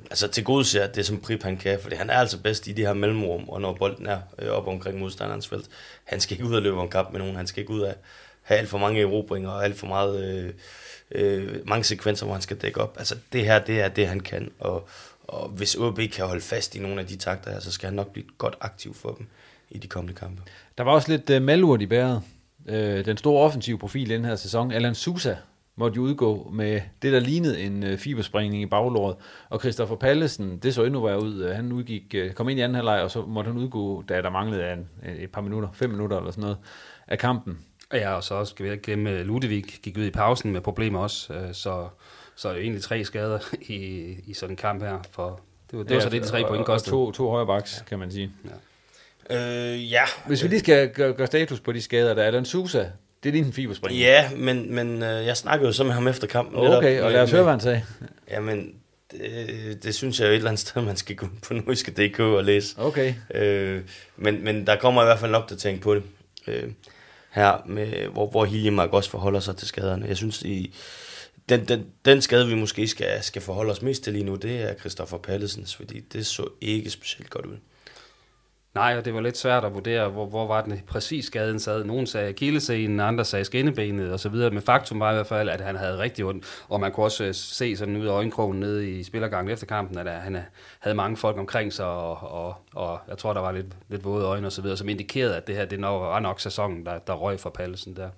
altså 0.10 0.28
til 0.28 0.44
gode 0.44 0.66
ser 0.66 0.88
det, 0.88 1.06
som 1.06 1.22
Prip 1.22 1.44
han 1.44 1.58
kan, 1.58 1.80
fordi 1.82 1.96
han 1.96 2.10
er 2.10 2.18
altså 2.18 2.42
bedst 2.42 2.68
i 2.68 2.72
de 2.72 2.82
her 2.82 2.94
mellemrum, 2.94 3.50
og 3.50 3.62
når 3.62 3.74
bolden 3.74 4.06
er 4.06 4.20
øh, 4.40 4.50
op 4.50 4.68
omkring 4.68 5.00
modstanderens 5.00 5.48
felt. 5.48 5.70
Han 6.04 6.20
skal 6.20 6.36
ikke 6.36 6.50
ud 6.50 6.56
og 6.56 6.62
løbe 6.62 6.82
en 6.82 6.90
kamp 6.90 7.12
med 7.12 7.20
nogen, 7.20 7.36
han 7.36 7.48
skal 7.48 7.62
ikke 7.62 7.74
ud 7.74 7.82
af 7.82 7.96
have 8.42 8.60
alt 8.60 8.70
for 8.70 8.78
mange 8.78 9.02
erobringer 9.02 9.50
og 9.50 9.66
alt 9.66 9.76
for 9.76 9.88
meget, 9.88 10.26
øh, 10.26 10.54
øh, 11.12 11.68
mange 11.68 11.84
sekvenser, 11.84 12.26
hvor 12.26 12.34
han 12.34 12.42
skal 12.42 12.58
dække 12.58 12.82
op. 12.82 12.96
Altså 13.00 13.16
det 13.34 13.46
her, 13.46 13.60
det 13.60 13.82
er 13.82 13.88
det, 13.88 14.08
han 14.08 14.20
kan, 14.20 14.52
og, 14.60 14.88
og 15.28 15.50
hvis 15.50 15.76
OB 15.76 16.00
kan 16.12 16.26
holde 16.26 16.42
fast 16.42 16.76
i 16.76 16.80
nogle 16.80 17.02
af 17.02 17.08
de 17.08 17.16
takter 17.16 17.52
her, 17.52 17.60
så 17.60 17.72
skal 17.72 17.88
han 17.88 17.94
nok 17.94 18.12
blive 18.14 18.26
godt 18.38 18.56
aktiv 18.62 18.94
for 18.94 19.12
dem 19.12 19.28
i 19.70 19.78
de 19.78 19.88
kommende 19.88 20.20
kampe. 20.20 20.42
Der 20.78 20.84
var 20.84 20.92
også 20.92 21.12
lidt 21.12 21.30
uh, 21.30 21.42
malurt 21.42 21.82
i 21.82 21.86
bæret. 21.86 22.22
Uh, 22.66 22.76
den 22.76 23.18
store 23.18 23.42
offensive 23.42 23.78
profil 23.78 24.12
i 24.12 24.14
den 24.14 24.26
her 24.26 24.36
sæson, 24.36 24.72
Alan 24.72 24.96
Sousa, 24.96 25.36
måtte 25.76 25.96
jo 25.96 26.02
udgå 26.02 26.50
med 26.54 26.82
det, 27.02 27.14
der 27.14 27.20
lignede 27.20 27.62
en 27.62 27.84
øh, 27.84 27.98
fibersprængning 27.98 28.64
i 28.64 28.66
baglåret. 28.66 29.16
Og 29.50 29.60
Christoffer 29.60 29.96
Pallesen, 29.96 30.58
det 30.58 30.74
så 30.74 30.84
endnu 30.84 31.02
værre 31.02 31.24
ud. 31.24 31.54
Han 31.54 31.72
udgik, 31.72 32.16
øh, 32.16 32.34
kom 32.34 32.50
ind 32.50 32.60
i 32.60 32.62
anden 32.62 32.76
halvleg, 32.76 33.02
og 33.02 33.12
så 33.12 33.26
måtte 33.26 33.52
han 33.52 33.62
udgå, 33.62 34.02
da 34.02 34.22
der 34.22 34.30
manglede 34.30 34.74
en, 34.74 34.90
et 35.20 35.32
par 35.32 35.42
minutter, 35.42 35.70
fem 35.74 35.90
minutter 35.90 36.18
eller 36.18 36.32
sådan 36.32 36.42
noget, 36.42 36.58
af 37.08 37.20
kampen. 37.20 37.60
Ja, 37.94 38.14
og 38.14 38.24
så 38.24 38.46
skal 38.46 38.66
vi 38.66 38.72
ikke 38.72 38.84
glemme, 38.84 39.24
Ludvig 39.24 39.64
gik 39.64 39.98
ud 39.98 40.06
i 40.06 40.12
pausen 40.12 40.52
med 40.52 40.62
problemer 40.62 41.00
også, 41.00 41.34
øh, 41.34 41.54
så, 41.54 41.88
så 42.36 42.50
er 42.50 42.54
det 42.54 42.62
egentlig 42.62 42.82
tre 42.82 43.04
skader 43.06 43.40
i, 43.62 44.16
i 44.28 44.34
sådan 44.34 44.54
en 44.54 44.58
kamp 44.58 44.84
her. 44.84 45.00
For 45.12 45.40
det 45.72 45.78
var, 45.78 45.84
det 45.84 45.90
var 45.90 45.96
ja, 45.96 46.02
så 46.02 46.10
det, 46.10 46.22
de 46.22 46.28
tre 46.28 46.46
point 46.48 46.66
kostede. 46.66 46.96
To, 46.96 47.12
to 47.12 47.30
højre 47.30 47.46
baks, 47.46 47.78
ja. 47.80 47.84
kan 47.86 48.00
man 48.00 48.12
sige. 48.12 48.32
Ja. 49.30 49.74
Øh, 49.74 49.92
ja. 49.92 50.04
Hvis 50.28 50.44
vi 50.44 50.48
lige 50.48 50.60
skal 50.60 50.90
gøre, 50.90 51.14
gøre 51.14 51.28
status 51.28 51.60
på 51.60 51.72
de 51.72 51.82
skader, 51.82 52.14
der 52.14 52.24
er 52.24 52.32
den 52.32 52.46
Susa, 52.46 52.86
det 53.24 53.30
er 53.30 53.34
din 53.34 53.54
fiberspring. 53.54 53.98
Ja, 53.98 54.30
men, 54.36 54.76
men 54.76 55.04
øh, 55.04 55.26
jeg 55.26 55.38
snakkede 55.38 55.68
jo 55.68 55.74
så 55.74 55.84
med 55.84 55.92
ham 55.92 56.08
efter 56.08 56.28
kampen. 56.28 56.60
Okay, 56.60 57.02
og 57.02 57.12
lad 57.12 57.22
os 57.22 57.32
høre, 57.32 57.44
hvad 57.44 57.54
han 57.54 57.60
sagde. 57.60 57.82
Jamen, 58.32 58.74
det, 59.12 59.84
det 59.84 59.96
synes 59.96 60.20
jeg 60.20 60.26
jo 60.26 60.32
et 60.32 60.36
eller 60.36 60.50
andet 60.50 60.60
sted, 60.60 60.82
man 60.82 60.96
skal 60.96 61.16
gå 61.16 61.28
på 61.48 61.54
norske.dk 61.54 62.20
og 62.20 62.44
læse. 62.44 62.76
Okay. 62.80 63.14
Øh, 63.34 63.82
men, 64.18 64.44
men 64.44 64.68
der 64.68 64.76
kommer 64.76 65.02
i 65.02 65.06
hvert 65.06 65.20
fald 65.20 65.32
en 65.32 65.36
opdatering 65.36 65.82
på 65.82 65.96
det. 65.96 66.04
Øh, 66.48 66.72
her, 67.32 67.64
med, 67.66 68.08
hvor, 68.08 68.30
hvor 68.30 68.46
Hiljemark 68.46 68.94
også 68.94 69.10
forholder 69.10 69.40
sig 69.40 69.56
til 69.56 69.68
skaderne. 69.68 70.06
Jeg 70.08 70.18
synes, 70.18 70.42
i, 70.42 70.76
den, 71.50 71.68
den, 71.68 71.86
den 72.06 72.22
skade, 72.22 72.48
vi 72.48 72.56
måske 72.56 72.88
skal, 72.88 73.24
skal 73.24 73.42
forholde 73.42 73.72
os 73.72 73.82
mest 73.82 74.04
til 74.04 74.14
lige 74.14 74.26
nu, 74.26 74.36
det 74.36 74.62
er 74.62 74.74
Christoffer 74.74 75.18
Pallesens, 75.18 75.76
fordi 75.76 76.00
det 76.00 76.26
så 76.26 76.48
ikke 76.62 76.90
specielt 76.90 77.30
godt 77.30 77.46
ud. 77.46 77.58
Nej, 78.76 78.96
og 78.98 79.06
det 79.06 79.14
var 79.14 79.22
lidt 79.22 79.38
svært 79.38 79.66
at 79.66 79.74
vurdere, 79.74 80.10
hvor, 80.10 80.26
hvor 80.26 80.48
var 80.48 80.62
den 80.62 80.82
præcis 80.88 81.26
skaden 81.26 81.60
sad. 81.60 81.84
Nogen 81.84 82.08
sagde 82.08 82.30
akillescenen, 82.30 83.00
andre 83.00 83.26
sagde 83.26 83.46
skinnebenet 83.46 84.12
og 84.12 84.20
så 84.20 84.30
videre. 84.30 84.50
Men 84.52 84.62
faktum 84.62 85.00
var 85.00 85.12
i 85.12 85.14
hvert 85.14 85.28
fald, 85.28 85.50
at 85.50 85.62
han 85.62 85.76
havde 85.76 85.98
rigtig 85.98 86.26
ondt. 86.26 86.46
Og 86.70 86.80
man 86.80 86.92
kunne 86.92 87.06
også 87.06 87.24
øh, 87.24 87.34
se 87.34 87.78
sådan 87.78 87.96
ud 87.96 88.06
af 88.06 88.12
øjenkrogen 88.12 88.60
nede 88.60 88.90
i 88.90 89.04
spillergangen 89.04 89.54
efter 89.54 89.66
kampen, 89.66 89.98
at 89.98 90.22
han 90.22 90.36
øh, 90.36 90.42
havde 90.80 90.96
mange 90.96 91.18
folk 91.18 91.38
omkring 91.38 91.74
sig, 91.74 91.86
og, 91.86 92.32
og, 92.32 92.56
og 92.74 93.00
jeg 93.10 93.18
tror, 93.18 93.34
der 93.34 93.42
var 93.42 93.52
lidt, 93.52 93.68
lidt 93.90 94.04
våde 94.04 94.26
øjne 94.26 94.48
og 94.48 94.52
så 94.52 94.62
videre, 94.62 94.78
som 94.78 94.90
indikerede, 94.90 95.36
at 95.36 95.48
det 95.48 95.56
her 95.56 95.66
det 95.66 95.80
nok, 95.80 96.02
var 96.02 96.20
nok 96.20 96.40
sæsonen, 96.40 96.86
der, 96.86 97.00
der 97.00 97.14
røg 97.14 97.40
for 97.40 97.50
Pallesen 97.50 97.96
der. 97.96 98.10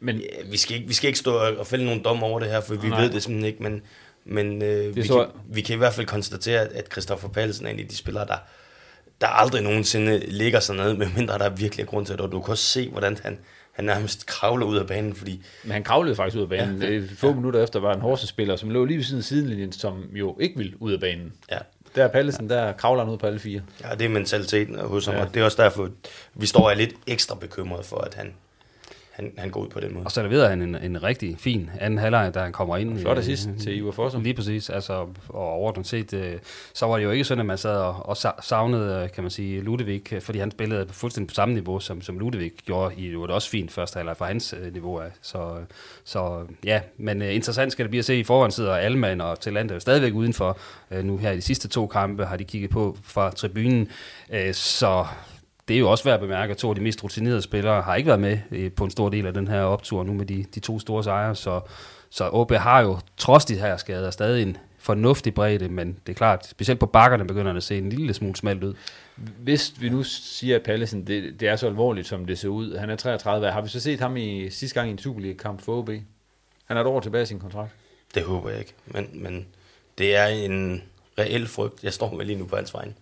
Men 0.00 0.16
ja, 0.16 0.50
vi, 0.50 0.56
skal 0.56 0.76
ikke, 0.76 0.88
vi 0.88 0.94
skal 0.94 1.08
ikke 1.08 1.18
stå 1.18 1.36
og 1.36 1.66
fælde 1.66 1.84
nogen 1.84 2.04
dom 2.04 2.22
over 2.22 2.40
det 2.40 2.48
her, 2.48 2.60
for 2.60 2.74
vi 2.74 2.88
Nej. 2.88 3.00
ved 3.00 3.10
det 3.10 3.22
simpelthen 3.22 3.46
ikke, 3.46 3.62
men, 3.62 3.82
men 4.24 4.62
øh, 4.62 4.96
vi, 4.96 5.02
kan, 5.02 5.26
vi 5.46 5.60
kan 5.60 5.74
i 5.74 5.78
hvert 5.78 5.92
fald 5.92 6.06
konstatere, 6.06 6.60
at 6.60 6.88
Christoffer 6.92 7.28
Pallesen 7.28 7.66
er 7.66 7.70
en 7.70 7.80
af 7.80 7.88
de 7.88 7.96
spillere, 7.96 8.26
der 8.26 8.36
der 9.20 9.26
aldrig 9.26 9.62
nogensinde 9.62 10.18
ligger 10.18 10.60
sig 10.60 10.76
ned, 10.76 10.94
medmindre 10.94 11.38
der 11.38 11.44
er 11.44 11.50
virkelig 11.50 11.86
grund 11.86 12.06
til 12.06 12.12
det, 12.12 12.20
og 12.20 12.32
du 12.32 12.40
kan 12.40 12.50
også 12.50 12.64
se, 12.64 12.88
hvordan 12.88 13.16
han, 13.22 13.38
han 13.72 13.84
nærmest 13.84 14.26
kravler 14.26 14.66
ud 14.66 14.76
af 14.76 14.86
banen, 14.86 15.14
fordi... 15.14 15.42
Men 15.64 15.72
han 15.72 15.84
kravlede 15.84 16.16
faktisk 16.16 16.36
ud 16.36 16.42
af 16.42 16.48
banen. 16.48 16.82
Ja, 16.82 17.02
Få 17.16 17.26
ja. 17.26 17.34
minutter 17.34 17.64
efter 17.64 17.80
var 17.80 17.94
en 17.94 18.00
Horsens-spiller, 18.00 18.56
som 18.56 18.70
lå 18.70 18.84
lige 18.84 18.96
ved 18.96 19.04
siden 19.04 19.18
af 19.18 19.24
sidelinjen, 19.24 19.72
som 19.72 20.04
jo 20.12 20.36
ikke 20.40 20.56
ville 20.56 20.82
ud 20.82 20.92
af 20.92 21.00
banen. 21.00 21.32
Ja. 21.50 21.58
Der 21.94 22.04
er 22.04 22.08
Pallesen, 22.08 22.50
der 22.50 22.72
kravler 22.72 23.04
han 23.04 23.12
ud 23.12 23.18
på 23.18 23.26
alle 23.26 23.38
fire. 23.38 23.62
Ja, 23.84 23.94
det 23.94 24.04
er 24.04 24.08
mentaliteten 24.08 24.78
hos 24.78 25.06
ham, 25.06 25.14
ja. 25.14 25.20
og 25.20 25.34
det 25.34 25.40
er 25.40 25.44
også 25.44 25.62
derfor, 25.62 25.88
vi 26.34 26.46
står 26.46 26.70
er 26.70 26.74
lidt 26.74 26.94
ekstra 27.06 27.34
bekymrede 27.34 27.82
for, 27.82 27.96
at 27.96 28.14
han, 28.14 28.34
han, 29.14 29.32
han 29.38 29.50
går 29.50 29.60
ud 29.60 29.68
på 29.68 29.80
den 29.80 29.94
måde. 29.94 30.04
Og 30.04 30.12
så 30.12 30.22
leverede 30.22 30.48
han 30.48 30.62
en, 30.62 30.74
en 30.74 31.02
rigtig 31.02 31.36
fin 31.38 31.70
anden 31.80 31.98
halvleg, 31.98 32.34
da 32.34 32.40
han 32.40 32.52
kommer 32.52 32.76
ind. 32.76 32.98
Flot 32.98 33.18
assist 33.18 33.48
til 33.60 33.76
Ivar 33.76 33.90
Fossum. 33.90 34.22
Lige 34.22 34.34
præcis. 34.34 34.70
Altså, 34.70 34.92
og 35.28 35.48
overordnet 35.48 35.86
set, 35.86 36.12
øh, 36.12 36.38
så 36.74 36.86
var 36.86 36.96
det 36.96 37.04
jo 37.04 37.10
ikke 37.10 37.24
sådan, 37.24 37.40
at 37.40 37.46
man 37.46 37.58
sad 37.58 37.76
og, 37.76 38.08
og 38.08 38.16
savnede, 38.42 39.02
øh, 39.02 39.10
kan 39.10 39.24
man 39.24 39.30
sige, 39.30 39.60
Ludvig, 39.60 40.02
fordi 40.20 40.38
han 40.38 40.50
spillede 40.50 40.86
fuldstændig 40.90 41.28
på 41.28 41.34
samme 41.34 41.54
niveau, 41.54 41.80
som, 41.80 42.02
som 42.02 42.18
Ludvig 42.18 42.52
gjorde. 42.66 42.94
I, 42.96 43.08
det 43.08 43.18
var 43.18 43.26
det 43.26 43.34
også 43.34 43.50
fint 43.50 43.72
første 43.72 43.96
halvleg 43.96 44.16
fra 44.16 44.26
hans 44.26 44.54
øh, 44.60 44.72
niveau 44.72 44.98
af. 44.98 45.10
Så, 45.22 45.56
så 46.04 46.40
ja, 46.64 46.80
men 46.96 47.22
uh, 47.22 47.34
interessant 47.34 47.72
skal 47.72 47.82
det 47.82 47.90
blive 47.90 47.98
at 47.98 48.04
se. 48.04 48.18
I 48.18 48.24
forhånd 48.24 48.52
sidder 48.52 48.74
Alman 48.74 49.20
og 49.20 49.40
Talent 49.40 49.70
er 49.70 49.74
jo 49.74 49.80
stadigvæk 49.80 50.14
udenfor. 50.14 50.58
Uh, 50.90 51.04
nu 51.04 51.16
her 51.16 51.30
i 51.30 51.36
de 51.36 51.42
sidste 51.42 51.68
to 51.68 51.86
kampe 51.86 52.24
har 52.24 52.36
de 52.36 52.44
kigget 52.44 52.70
på 52.70 52.96
fra 53.02 53.30
tribunen. 53.30 53.88
Uh, 54.28 54.52
så 54.52 55.06
det 55.68 55.76
er 55.76 55.80
jo 55.80 55.90
også 55.90 56.04
værd 56.04 56.14
at 56.14 56.20
bemærke, 56.20 56.50
at 56.50 56.56
to 56.56 56.68
af 56.68 56.74
de 56.74 56.80
mest 56.80 57.04
rutinerede 57.04 57.42
spillere 57.42 57.82
har 57.82 57.94
ikke 57.94 58.06
været 58.06 58.20
med 58.20 58.38
øh, 58.50 58.72
på 58.72 58.84
en 58.84 58.90
stor 58.90 59.08
del 59.08 59.26
af 59.26 59.34
den 59.34 59.48
her 59.48 59.60
optur 59.60 60.02
nu 60.02 60.12
med 60.12 60.26
de, 60.26 60.44
de 60.54 60.60
to 60.60 60.78
store 60.78 61.04
sejre, 61.04 61.36
så, 61.36 61.60
så 62.10 62.28
OB 62.32 62.52
har 62.52 62.80
jo 62.80 62.98
trods 63.16 63.44
de 63.44 63.54
her 63.54 63.76
skader 63.76 64.10
stadig 64.10 64.42
en 64.42 64.56
fornuftig 64.78 65.34
bredde, 65.34 65.68
men 65.68 65.98
det 66.06 66.12
er 66.12 66.16
klart, 66.16 66.46
specielt 66.46 66.80
på 66.80 66.86
bakkerne 66.86 67.26
begynder 67.26 67.52
det 67.52 67.56
at 67.56 67.62
se 67.62 67.78
en 67.78 67.88
lille 67.88 68.14
smule 68.14 68.36
smalt 68.36 68.64
ud. 68.64 68.74
Hvis 69.16 69.74
vi 69.80 69.88
nu 69.88 70.02
siger, 70.02 70.56
at 70.56 70.62
Pallesen, 70.62 71.06
det, 71.06 71.40
det 71.40 71.48
er 71.48 71.56
så 71.56 71.66
alvorligt, 71.66 72.06
som 72.06 72.26
det 72.26 72.38
ser 72.38 72.48
ud, 72.48 72.76
han 72.76 72.90
er 72.90 72.96
33, 72.96 73.50
har 73.50 73.60
vi 73.60 73.68
så 73.68 73.80
set 73.80 74.00
ham 74.00 74.16
i 74.16 74.50
sidste 74.50 74.74
gang 74.74 74.88
i 74.88 74.92
en 74.92 74.98
Superliga-kamp 74.98 75.60
for 75.60 75.78
OB? 75.78 75.90
Han 76.64 76.76
er 76.76 76.80
et 76.80 76.86
år 76.86 77.00
tilbage 77.00 77.22
i 77.22 77.26
sin 77.26 77.38
kontrakt. 77.38 77.70
Det 78.14 78.22
håber 78.22 78.50
jeg 78.50 78.58
ikke, 78.58 78.74
men, 78.86 79.08
men 79.12 79.46
det 79.98 80.16
er 80.16 80.26
en 80.26 80.82
reel 81.18 81.46
frygt. 81.46 81.84
Jeg 81.84 81.92
står 81.92 82.14
med 82.14 82.24
lige 82.24 82.38
nu 82.38 82.46
på 82.46 82.56
hans 82.56 82.74
vegne. 82.74 82.94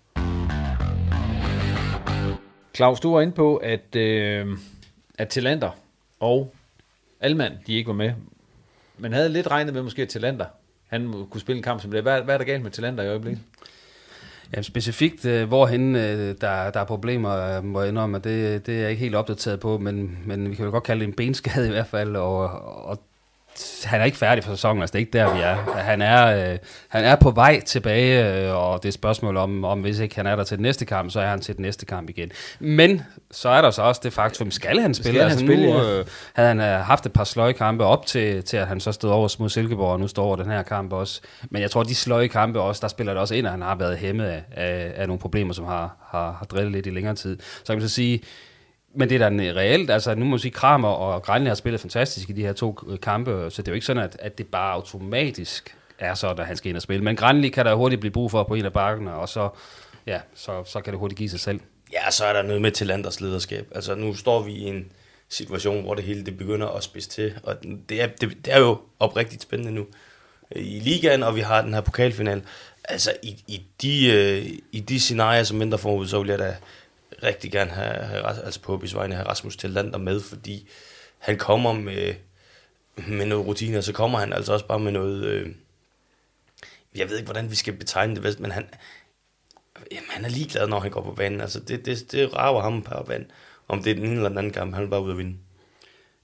Claus, 2.74 3.00
du 3.00 3.14
var 3.14 3.20
inde 3.20 3.32
på, 3.32 3.56
at, 3.56 3.96
øh, 3.96 4.46
at 5.18 5.28
Talander 5.28 5.70
og 6.20 6.54
Alman, 7.20 7.52
de 7.66 7.74
ikke 7.74 7.88
var 7.88 7.94
med. 7.94 8.12
Man 8.98 9.12
havde 9.12 9.28
lidt 9.28 9.46
regnet 9.46 9.74
med 9.74 9.82
måske, 9.82 10.02
at 10.02 10.08
Talander, 10.08 10.46
han 10.88 11.26
kunne 11.30 11.40
spille 11.40 11.56
en 11.56 11.62
kamp 11.62 11.80
som 11.80 11.90
det. 11.90 12.02
Hvad, 12.02 12.22
hvad 12.22 12.34
er 12.34 12.38
der 12.38 12.44
galt 12.44 12.62
med 12.62 12.70
Talander 12.70 13.04
i 13.04 13.08
øjeblikket? 13.08 13.42
Jamen 14.52 14.64
specifikt, 14.64 15.24
øh, 15.24 15.48
hvorhen 15.48 15.96
øh, 15.96 16.34
der, 16.40 16.70
der 16.70 16.80
er 16.80 16.84
problemer, 16.84 17.56
øh, 17.56 17.64
må 17.64 17.80
jeg 17.80 17.88
indrømme, 17.88 18.18
det, 18.18 18.66
det 18.66 18.76
er 18.76 18.80
jeg 18.80 18.90
ikke 18.90 19.00
helt 19.00 19.14
opdateret 19.14 19.60
på, 19.60 19.78
men, 19.78 20.18
men 20.26 20.50
vi 20.50 20.54
kan 20.54 20.64
jo 20.64 20.70
godt 20.70 20.84
kalde 20.84 21.00
det 21.00 21.08
en 21.08 21.14
benskade 21.14 21.66
i 21.66 21.70
hvert 21.70 21.86
fald, 21.86 22.16
og, 22.16 22.40
og 22.84 23.02
han 23.84 24.00
er 24.00 24.04
ikke 24.04 24.18
færdig 24.18 24.44
for 24.44 24.50
sæsonen, 24.50 24.82
altså 24.82 24.92
det 24.92 24.98
er 24.98 25.00
ikke 25.00 25.18
der, 25.18 25.34
vi 25.34 25.40
er. 25.40 25.80
Han 25.80 26.02
er, 26.02 26.52
øh, 26.52 26.58
han 26.88 27.04
er 27.04 27.16
på 27.16 27.30
vej 27.30 27.60
tilbage, 27.60 28.44
øh, 28.46 28.56
og 28.56 28.82
det 28.82 28.84
er 28.84 28.90
et 28.90 28.94
spørgsmål 28.94 29.36
om, 29.36 29.64
om, 29.64 29.80
hvis 29.80 29.98
ikke 29.98 30.16
han 30.16 30.26
er 30.26 30.36
der 30.36 30.44
til 30.44 30.56
den 30.56 30.62
næste 30.62 30.84
kamp, 30.84 31.10
så 31.10 31.20
er 31.20 31.26
han 31.26 31.40
til 31.40 31.56
den 31.56 31.62
næste 31.62 31.86
kamp 31.86 32.10
igen. 32.10 32.30
Men 32.60 33.02
så 33.30 33.48
er 33.48 33.62
der 33.62 33.70
så 33.70 33.82
også 33.82 34.00
det 34.04 34.12
faktum, 34.12 34.50
skal 34.50 34.80
han 34.80 34.94
spille? 34.94 35.10
Skal 35.10 35.22
han 35.22 35.30
altså, 35.30 35.46
spille, 35.46 35.66
nu 35.66 35.78
ja. 35.78 35.98
øh, 35.98 36.06
havde 36.34 36.48
han 36.48 36.60
øh, 36.60 36.80
haft 36.80 37.06
et 37.06 37.12
par 37.12 37.24
sløjkampe 37.24 37.84
op 37.84 38.06
til, 38.06 38.44
til, 38.44 38.56
at 38.56 38.66
han 38.66 38.80
så 38.80 38.92
stod 38.92 39.10
over 39.10 39.36
mod 39.38 39.48
Silkeborg, 39.48 39.92
og 39.92 40.00
nu 40.00 40.08
står 40.08 40.24
over 40.24 40.36
den 40.36 40.50
her 40.50 40.62
kamp 40.62 40.92
også. 40.92 41.20
Men 41.50 41.62
jeg 41.62 41.70
tror, 41.70 41.82
de 41.82 41.94
sløjkampe 41.94 42.60
også, 42.60 42.80
der 42.80 42.88
spiller 42.88 43.12
det 43.12 43.20
også 43.20 43.34
ind, 43.34 43.46
at 43.46 43.50
han 43.50 43.62
har 43.62 43.74
været 43.74 43.98
hæmmet 43.98 44.24
af, 44.24 44.42
af, 44.52 44.92
af 44.96 45.06
nogle 45.06 45.20
problemer, 45.20 45.54
som 45.54 45.64
har, 45.64 45.96
har, 46.10 46.32
har 46.38 46.44
drillet 46.44 46.72
lidt 46.72 46.86
i 46.86 46.90
længere 46.90 47.14
tid. 47.14 47.38
Så 47.40 47.66
kan 47.66 47.76
man 47.76 47.88
så 47.88 47.94
sige, 47.94 48.22
men 48.94 49.08
det 49.08 49.22
er 49.22 49.28
da 49.28 49.34
øh, 49.34 49.56
reelt, 49.56 49.90
altså 49.90 50.14
nu 50.14 50.24
må 50.24 50.30
man 50.30 50.38
sige, 50.38 50.52
Kramer 50.52 50.88
og 50.88 51.22
Grænle 51.22 51.48
har 51.48 51.54
spillet 51.54 51.80
fantastisk 51.80 52.30
i 52.30 52.32
de 52.32 52.42
her 52.42 52.52
to 52.52 52.78
øh, 52.88 53.00
kampe, 53.00 53.30
øh, 53.30 53.50
så 53.50 53.62
det 53.62 53.68
er 53.68 53.72
jo 53.72 53.74
ikke 53.74 53.86
sådan, 53.86 54.02
at, 54.02 54.16
at 54.18 54.38
det 54.38 54.46
bare 54.46 54.72
automatisk 54.72 55.76
er 55.98 56.14
så, 56.14 56.28
at 56.28 56.46
han 56.46 56.56
skal 56.56 56.68
ind 56.68 56.76
og 56.76 56.82
spille. 56.82 57.04
Men 57.04 57.16
Grænle 57.16 57.50
kan 57.50 57.66
der 57.66 57.74
hurtigt 57.74 58.00
blive 58.00 58.12
brug 58.12 58.30
for 58.30 58.42
på 58.42 58.54
en 58.54 58.64
af 58.64 58.72
bakkerne, 58.72 59.14
og 59.14 59.28
så, 59.28 59.48
ja, 60.06 60.20
så, 60.34 60.64
så 60.64 60.80
kan 60.80 60.92
det 60.92 61.00
hurtigt 61.00 61.18
give 61.18 61.28
sig 61.28 61.40
selv. 61.40 61.60
Ja, 61.92 62.10
så 62.10 62.24
er 62.24 62.32
der 62.32 62.42
noget 62.42 62.62
med 62.62 62.70
til 62.70 62.86
Landers 62.86 63.20
lederskab. 63.20 63.66
Altså 63.74 63.94
nu 63.94 64.14
står 64.14 64.42
vi 64.42 64.52
i 64.52 64.64
en 64.64 64.92
situation, 65.28 65.84
hvor 65.84 65.94
det 65.94 66.04
hele 66.04 66.24
det 66.24 66.38
begynder 66.38 66.68
at 66.68 66.82
spidse 66.82 67.08
til, 67.08 67.34
og 67.42 67.56
det 67.88 68.02
er, 68.02 68.06
det, 68.06 68.36
det 68.44 68.54
er 68.54 68.58
jo 68.58 68.78
oprigtigt 68.98 69.42
spændende 69.42 69.72
nu 69.72 69.86
i 70.56 70.80
ligaen, 70.80 71.22
og 71.22 71.36
vi 71.36 71.40
har 71.40 71.62
den 71.62 71.74
her 71.74 71.80
pokalfinal. 71.80 72.42
Altså 72.84 73.12
i, 73.22 73.36
i, 73.46 73.62
de, 73.82 74.06
øh, 74.06 74.58
i 74.72 74.80
de 74.80 75.00
scenarier, 75.00 75.42
som 75.42 75.56
mindre 75.56 75.78
forud, 75.78 76.06
så 76.06 76.18
vil 76.18 76.28
jeg 76.28 76.38
da 76.38 76.56
rigtig 77.22 77.52
gerne 77.52 77.70
have, 77.70 77.94
have 77.94 78.26
altså 78.26 78.60
på 78.60 78.76
HB's 78.76 78.96
vegne 78.96 79.14
have 79.14 79.28
Rasmus 79.28 79.56
Tillander 79.56 79.98
med, 79.98 80.20
fordi 80.20 80.68
han 81.18 81.38
kommer 81.38 81.72
med, 81.72 82.14
med 82.96 83.26
noget 83.26 83.46
rutine, 83.46 83.78
og 83.78 83.84
så 83.84 83.92
kommer 83.92 84.18
han 84.18 84.32
altså 84.32 84.52
også 84.52 84.66
bare 84.66 84.78
med 84.78 84.92
noget, 84.92 85.24
øh, 85.24 85.54
jeg 86.94 87.08
ved 87.08 87.16
ikke, 87.16 87.26
hvordan 87.26 87.50
vi 87.50 87.54
skal 87.54 87.72
betegne 87.72 88.16
det, 88.16 88.40
men 88.40 88.50
han, 88.50 88.66
jamen, 89.92 90.10
han 90.10 90.24
er 90.24 90.28
ligeglad, 90.28 90.68
når 90.68 90.80
han 90.80 90.90
går 90.90 91.02
på 91.02 91.12
banen. 91.12 91.40
Altså, 91.40 91.60
det, 91.60 91.86
det, 91.86 92.12
det 92.12 92.36
rager 92.36 92.62
ham 92.62 92.82
på 92.82 93.04
banen. 93.06 93.30
Om 93.68 93.82
det 93.82 93.90
er 93.90 93.94
den 93.94 94.04
ene 94.04 94.14
eller 94.14 94.28
den 94.28 94.38
anden 94.38 94.52
kamp, 94.52 94.74
han 94.74 94.82
vil 94.82 94.90
bare 94.90 95.02
ud 95.02 95.10
at 95.10 95.18
vinde. 95.18 95.36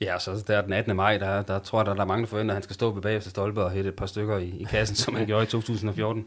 Ja, 0.01 0.19
så 0.19 0.45
der 0.47 0.63
den 0.63 0.73
18. 0.73 0.97
maj, 0.97 1.19
der, 1.19 1.43
der 1.43 1.59
tror 1.59 1.79
jeg, 1.79 1.87
der, 1.87 1.95
der 1.95 2.01
er 2.01 2.07
mange, 2.07 2.23
der 2.23 2.29
forventer, 2.29 2.53
at 2.53 2.57
han 2.57 2.63
skal 2.63 2.75
stå 2.75 2.93
på 2.93 3.01
bagefter 3.01 3.31
stolpe 3.31 3.65
og 3.65 3.71
hætte 3.71 3.89
et 3.89 3.97
par 3.97 4.07
stykker 4.07 4.39
i, 4.39 4.49
i 4.49 4.65
kassen, 4.71 4.97
som 4.97 5.15
han 5.15 5.27
gjorde 5.31 5.45
i 5.45 5.47
2014. 5.47 6.27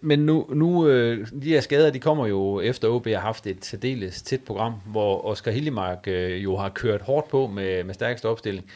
Men 0.00 0.18
nu, 0.18 0.46
nu 0.54 0.88
øh, 0.88 1.26
de 1.42 1.48
her 1.48 1.60
skader, 1.60 1.90
de 1.90 2.00
kommer 2.00 2.26
jo 2.26 2.60
efter 2.60 2.88
OB 2.88 3.06
har 3.06 3.18
haft 3.18 3.46
et 3.46 3.64
særdeles 3.64 4.22
tæt 4.22 4.40
program, 4.40 4.72
hvor 4.86 5.26
Oscar 5.26 5.50
Hillemark 5.50 6.04
øh, 6.06 6.44
jo 6.44 6.56
har 6.56 6.68
kørt 6.68 7.02
hårdt 7.02 7.28
på 7.28 7.46
med, 7.46 7.84
med 7.84 7.94
stærkeste 7.94 8.28
opstilling. 8.28 8.66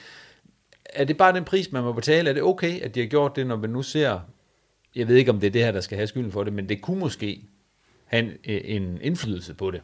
Er 0.85 1.05
det 1.05 1.16
bare 1.16 1.35
den 1.35 1.45
pris, 1.45 1.73
man 1.73 1.83
må 1.83 1.93
betale? 1.93 2.31
Er 2.31 2.35
det 2.35 2.43
okay, 2.43 2.81
at 2.81 2.95
de 2.95 3.01
har 3.01 3.07
gjort 3.07 3.37
det, 3.37 3.47
når 3.47 3.57
man 3.57 3.71
nu 3.71 3.83
ser, 3.83 4.21
jeg 4.95 5.09
ved 5.09 5.16
ikke, 5.16 5.31
om 5.31 5.40
det 5.40 5.47
er 5.47 5.51
det 5.51 5.64
her, 5.64 5.73
der 5.73 5.81
skal 5.81 5.97
have 5.97 6.07
skylden 6.07 6.33
for 6.33 6.45
det, 6.45 6.53
men 6.53 6.69
det 6.69 6.83
kunne 6.83 7.01
måske 7.01 7.40
have 8.05 8.23
en, 8.23 8.31
øh, 8.49 8.61
en 8.64 8.99
indflydelse 9.03 9.55
på 9.55 9.71
det. 9.71 9.81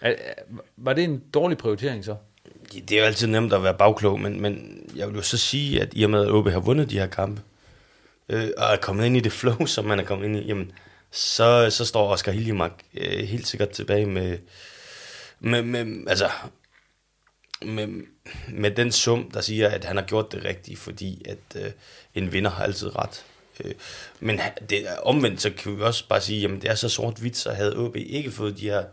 Er, 0.00 0.14
var 0.76 0.92
det 0.92 1.04
en 1.04 1.22
dårlig 1.34 1.58
prioritering 1.58 2.04
så? 2.04 2.16
Det 2.72 2.92
er 2.92 2.98
jo 2.98 3.04
altid 3.04 3.26
nemt 3.26 3.52
at 3.52 3.62
være 3.62 3.74
bagklog, 3.74 4.20
men, 4.20 4.40
men 4.40 4.82
jeg 4.96 5.08
vil 5.08 5.16
jo 5.16 5.22
så 5.22 5.38
sige, 5.38 5.82
at 5.82 5.88
i 5.92 6.02
og 6.02 6.10
med, 6.10 6.26
at 6.26 6.32
OB 6.32 6.48
har 6.48 6.60
vundet 6.60 6.90
de 6.90 6.98
her 6.98 7.06
kampe, 7.06 7.42
øh, 8.30 8.50
og 8.56 8.72
er 8.72 8.76
kommet 8.76 9.06
ind 9.06 9.16
i 9.16 9.20
det 9.20 9.32
flow, 9.32 9.66
som 9.74 9.84
man 9.84 10.00
er 10.00 10.04
kommet 10.04 10.26
ind 10.26 10.36
i, 10.36 10.46
jamen, 10.46 10.72
så, 11.10 11.70
så 11.70 11.84
står 11.84 12.12
Oscar 12.12 12.32
Hiljemark 12.32 12.82
øh, 12.94 13.18
helt 13.18 13.46
sikkert 13.46 13.70
tilbage 13.70 14.06
med, 14.06 14.38
med, 15.40 15.62
med, 15.62 16.08
altså, 16.08 16.30
med, 17.62 17.88
med 18.48 18.70
den 18.70 18.92
sum, 18.92 19.30
der 19.30 19.40
siger, 19.40 19.68
at 19.68 19.84
han 19.84 19.96
har 19.96 20.04
gjort 20.04 20.32
det 20.32 20.44
rigtigt, 20.44 20.78
fordi 20.78 21.22
at 21.28 21.62
øh, 21.64 21.70
en 22.14 22.32
vinder 22.32 22.50
har 22.50 22.64
altid 22.64 22.96
ret. 22.96 23.24
Øh, 23.64 23.74
men 24.20 24.40
det, 24.70 24.86
omvendt, 25.02 25.42
så 25.42 25.50
kan 25.50 25.78
vi 25.78 25.82
også 25.82 26.08
bare 26.08 26.20
sige, 26.20 26.44
at 26.44 26.62
det 26.62 26.70
er 26.70 26.74
så 26.74 26.88
sort-hvidt, 26.88 27.36
så 27.36 27.52
havde 27.52 27.76
OB 27.76 27.96
ikke 27.96 28.30
fået 28.30 28.58
de 28.58 28.70
her 28.70 28.84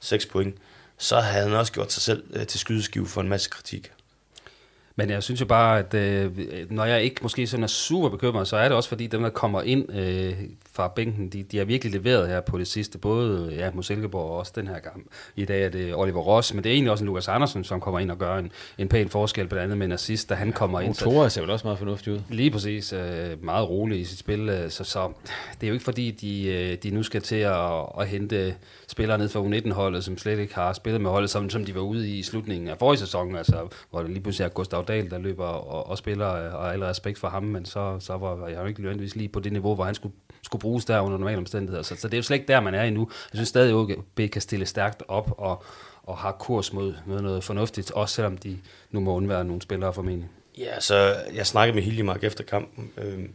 6 0.00 0.26
point, 0.26 0.56
så 0.98 1.20
havde 1.20 1.48
han 1.48 1.58
også 1.58 1.72
gjort 1.72 1.92
sig 1.92 2.02
selv 2.02 2.24
øh, 2.32 2.46
til 2.46 2.60
skydeskive 2.60 3.06
for 3.06 3.20
en 3.20 3.28
masse 3.28 3.50
kritik. 3.50 3.92
Men 5.00 5.10
jeg 5.10 5.22
synes 5.22 5.40
jo 5.40 5.46
bare, 5.46 5.78
at 5.78 5.94
øh, 5.94 6.30
når 6.70 6.84
jeg 6.84 7.02
ikke 7.02 7.16
måske 7.22 7.46
sådan 7.46 7.62
er 7.62 7.66
super 7.66 8.08
bekymret, 8.08 8.48
så 8.48 8.56
er 8.56 8.68
det 8.68 8.76
også 8.76 8.88
fordi 8.88 9.06
dem, 9.06 9.22
der 9.22 9.30
kommer 9.30 9.62
ind 9.62 9.92
øh, 9.92 10.32
fra 10.80 10.88
bænken, 10.88 11.28
de, 11.28 11.42
de 11.42 11.58
har 11.58 11.64
virkelig 11.64 11.92
leveret 11.92 12.28
her 12.28 12.40
på 12.40 12.58
det 12.58 12.66
sidste. 12.66 12.98
Både 12.98 13.54
ja, 13.54 13.70
mod 13.74 13.82
Silkeborg 13.82 14.30
og 14.30 14.36
også 14.36 14.52
den 14.54 14.68
her 14.68 14.78
gang. 14.78 15.06
I 15.36 15.44
dag 15.44 15.64
er 15.64 15.68
det 15.68 15.94
Oliver 15.94 16.20
Ross, 16.20 16.54
men 16.54 16.64
det 16.64 16.70
er 16.70 16.74
egentlig 16.74 16.90
også 16.90 17.04
en 17.04 17.06
Lukas 17.06 17.28
Andersen, 17.28 17.64
som 17.64 17.80
kommer 17.80 18.00
ind 18.00 18.10
og 18.10 18.18
gør 18.18 18.36
en, 18.36 18.52
en 18.78 18.88
pæn 18.88 19.08
forskel, 19.08 19.48
blandt 19.48 19.64
andet 19.64 19.78
med 19.78 19.86
en 19.86 19.92
assist, 19.92 20.28
da 20.28 20.34
han 20.34 20.52
kommer 20.52 20.80
ind. 20.80 20.88
Motorer 20.88 21.28
ser 21.28 21.40
vel 21.40 21.50
også 21.50 21.66
meget 21.66 21.78
fornuftigt 21.78 22.16
ud. 22.16 22.20
Lige 22.28 22.50
præcis. 22.50 22.92
Øh, 22.92 23.44
meget 23.44 23.68
rolig 23.68 24.00
i 24.00 24.04
sit 24.04 24.18
spil. 24.18 24.48
Øh, 24.48 24.70
så, 24.70 24.84
så 24.84 25.12
det 25.60 25.66
er 25.66 25.68
jo 25.68 25.72
ikke 25.72 25.84
fordi, 25.84 26.10
de, 26.10 26.46
øh, 26.46 26.76
de 26.82 26.90
nu 26.90 27.02
skal 27.02 27.22
til 27.22 27.36
at, 27.36 27.86
at 28.00 28.08
hente 28.08 28.54
spillere 28.88 29.18
ned 29.18 29.28
fra 29.28 29.40
U19-holdet, 29.40 30.04
som 30.04 30.18
slet 30.18 30.38
ikke 30.38 30.54
har 30.54 30.72
spillet 30.72 31.00
med 31.00 31.10
holdet, 31.10 31.30
som, 31.30 31.50
som 31.50 31.64
de 31.64 31.74
var 31.74 31.80
ude 31.80 32.08
i 32.08 32.18
i 32.18 32.22
slutningen 32.22 32.68
af 32.68 32.78
forrige 32.78 32.98
sæson, 32.98 33.36
altså, 33.36 33.68
hvor 33.90 34.00
det 34.00 34.10
lige 34.10 34.22
pludselig 34.22 34.44
er 34.44 34.48
Gustav 34.48 34.84
Dahl, 34.88 35.10
der 35.10 35.18
løber 35.18 35.46
og, 35.46 35.86
og 35.90 35.98
spiller, 35.98 36.26
og 36.26 36.72
alle 36.72 36.88
respekt 36.88 37.18
for 37.18 37.28
ham, 37.28 37.42
men 37.42 37.64
så, 37.64 37.96
så 38.00 38.16
var 38.16 38.48
jeg 38.48 38.58
jo 38.60 38.66
ikke 38.66 38.80
nødvendigvis 38.80 39.16
lige 39.16 39.28
på 39.28 39.40
det 39.40 39.52
niveau, 39.52 39.74
hvor 39.74 39.84
han 39.84 39.94
skulle, 39.94 40.14
skulle 40.42 40.60
bruges 40.60 40.84
der 40.84 41.00
under 41.00 41.18
normale 41.18 41.38
omstændigheder. 41.38 41.82
Så, 41.82 41.96
så 41.96 42.08
det 42.08 42.14
er 42.14 42.18
jo 42.18 42.22
slet 42.22 42.36
ikke 42.36 42.48
der, 42.48 42.60
man 42.60 42.74
er 42.74 42.82
endnu. 42.82 43.10
Jeg 43.32 43.38
synes 43.38 43.48
stadig, 43.48 43.70
at 43.70 43.74
OB 43.74 44.30
kan 44.32 44.42
stille 44.42 44.66
stærkt 44.66 45.02
op 45.08 45.34
og, 45.38 45.64
og 46.02 46.18
har 46.18 46.32
kurs 46.32 46.72
mod, 46.72 46.94
mod 47.06 47.20
noget 47.20 47.44
fornuftigt, 47.44 47.90
også 47.90 48.14
selvom 48.14 48.38
de 48.38 48.58
nu 48.90 49.00
må 49.00 49.14
undvære 49.14 49.44
nogle 49.44 49.62
spillere 49.62 49.94
formentlig. 49.94 50.28
Ja, 50.58 50.80
så 50.80 51.16
jeg 51.34 51.46
snakkede 51.46 51.74
med 51.74 51.82
Hiljemark 51.82 52.24
efter 52.24 52.44
kampen, 52.44 52.92
øh, 52.96 53.28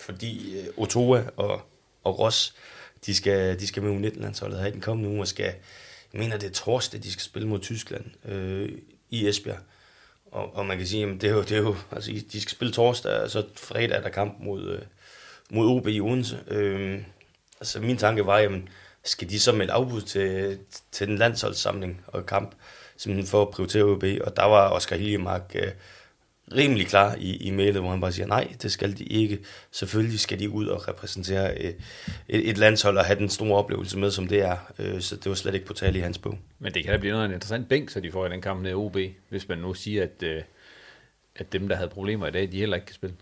fordi 0.00 0.60
øh, 0.60 0.66
Otoa 0.76 1.22
og, 1.36 1.60
og 2.04 2.18
Ross, 2.18 2.54
de 3.06 3.14
skal, 3.14 3.60
de 3.60 3.66
skal 3.66 3.82
med 3.82 4.10
U19-landsholdet 4.12 4.58
her 4.58 4.66
i 4.66 4.70
den 4.70 4.80
kommende 4.80 5.10
uge, 5.10 5.20
og 5.20 5.28
skal, 5.28 5.54
jeg 6.12 6.20
mener, 6.20 6.36
det 6.36 6.48
er 6.48 6.52
torsdag, 6.52 7.02
de 7.02 7.12
skal 7.12 7.22
spille 7.22 7.48
mod 7.48 7.58
Tyskland 7.58 8.04
øh, 8.24 8.68
i 9.10 9.28
Esbjerg. 9.28 9.58
Og, 10.26 10.56
og 10.56 10.66
man 10.66 10.78
kan 10.78 10.86
sige, 10.86 11.06
at 11.06 11.20
det 11.20 11.30
er 11.30 11.34
jo, 11.34 11.42
det 11.42 11.52
er 11.52 11.60
jo, 11.60 11.76
altså, 11.92 12.10
de 12.32 12.40
skal 12.40 12.52
spille 12.52 12.72
torsdag, 12.72 13.22
og 13.22 13.30
så 13.30 13.44
fredag 13.56 13.96
er 13.96 14.02
der 14.02 14.08
kamp 14.08 14.36
mod, 14.40 14.70
øh, 14.70 14.82
mod 15.50 15.66
OB 15.66 15.88
i 15.88 16.00
Odense. 16.00 16.38
Øh, 16.48 17.02
altså 17.60 17.80
min 17.80 17.96
tanke 17.96 18.26
var, 18.26 18.38
jamen, 18.38 18.68
skal 19.04 19.30
de 19.30 19.40
så 19.40 19.52
melde 19.52 19.72
afbud 19.72 20.00
til, 20.00 20.58
til 20.92 21.08
den 21.08 21.18
landsholdssamling 21.18 22.04
og 22.06 22.26
kamp, 22.26 22.54
simpelthen 22.96 23.30
for 23.30 23.42
at 23.42 23.50
prioritere 23.50 23.84
OB, 23.84 24.04
og 24.24 24.36
der 24.36 24.44
var 24.44 24.70
Oscar 24.70 24.96
Hiljemark 24.96 25.52
øh, 25.54 25.68
rimelig 26.56 26.86
klar 26.86 27.16
i, 27.18 27.36
i 27.36 27.50
mailet, 27.50 27.82
hvor 27.82 27.90
han 27.90 28.00
bare 28.00 28.12
siger, 28.12 28.26
nej, 28.26 28.52
det 28.62 28.72
skal 28.72 28.98
de 28.98 29.04
ikke. 29.04 29.38
Selvfølgelig 29.70 30.20
skal 30.20 30.38
de 30.38 30.50
ud 30.50 30.66
og 30.66 30.88
repræsentere 30.88 31.54
øh, 31.56 31.74
et, 32.28 32.48
et 32.48 32.58
landshold 32.58 32.98
og 32.98 33.04
have 33.04 33.18
den 33.18 33.28
store 33.28 33.58
oplevelse 33.58 33.98
med, 33.98 34.10
som 34.10 34.28
det 34.28 34.40
er. 34.40 34.56
Øh, 34.78 35.00
så 35.00 35.16
det 35.16 35.26
var 35.26 35.34
slet 35.34 35.54
ikke 35.54 35.66
på 35.66 35.72
tale 35.72 35.98
i 35.98 36.02
hans 36.02 36.18
bog. 36.18 36.38
Men 36.58 36.74
det 36.74 36.84
kan 36.84 36.92
da 36.92 36.98
blive 36.98 37.12
noget 37.12 37.24
af 37.24 37.28
en 37.28 37.34
interessant 37.34 37.68
bænk, 37.68 37.90
så 37.90 38.00
de 38.00 38.12
får 38.12 38.26
i 38.26 38.30
den 38.30 38.40
kamp 38.40 38.62
ned 38.62 38.74
OB, 38.74 38.96
hvis 39.28 39.48
man 39.48 39.58
nu 39.58 39.74
siger, 39.74 40.02
at, 40.02 40.22
øh, 40.22 40.42
at 41.36 41.52
dem, 41.52 41.68
der 41.68 41.76
havde 41.76 41.88
problemer 41.88 42.26
i 42.26 42.30
dag, 42.30 42.52
de 42.52 42.58
heller 42.58 42.76
ikke 42.76 42.86
kan 42.86 42.94
spille. 42.94 43.16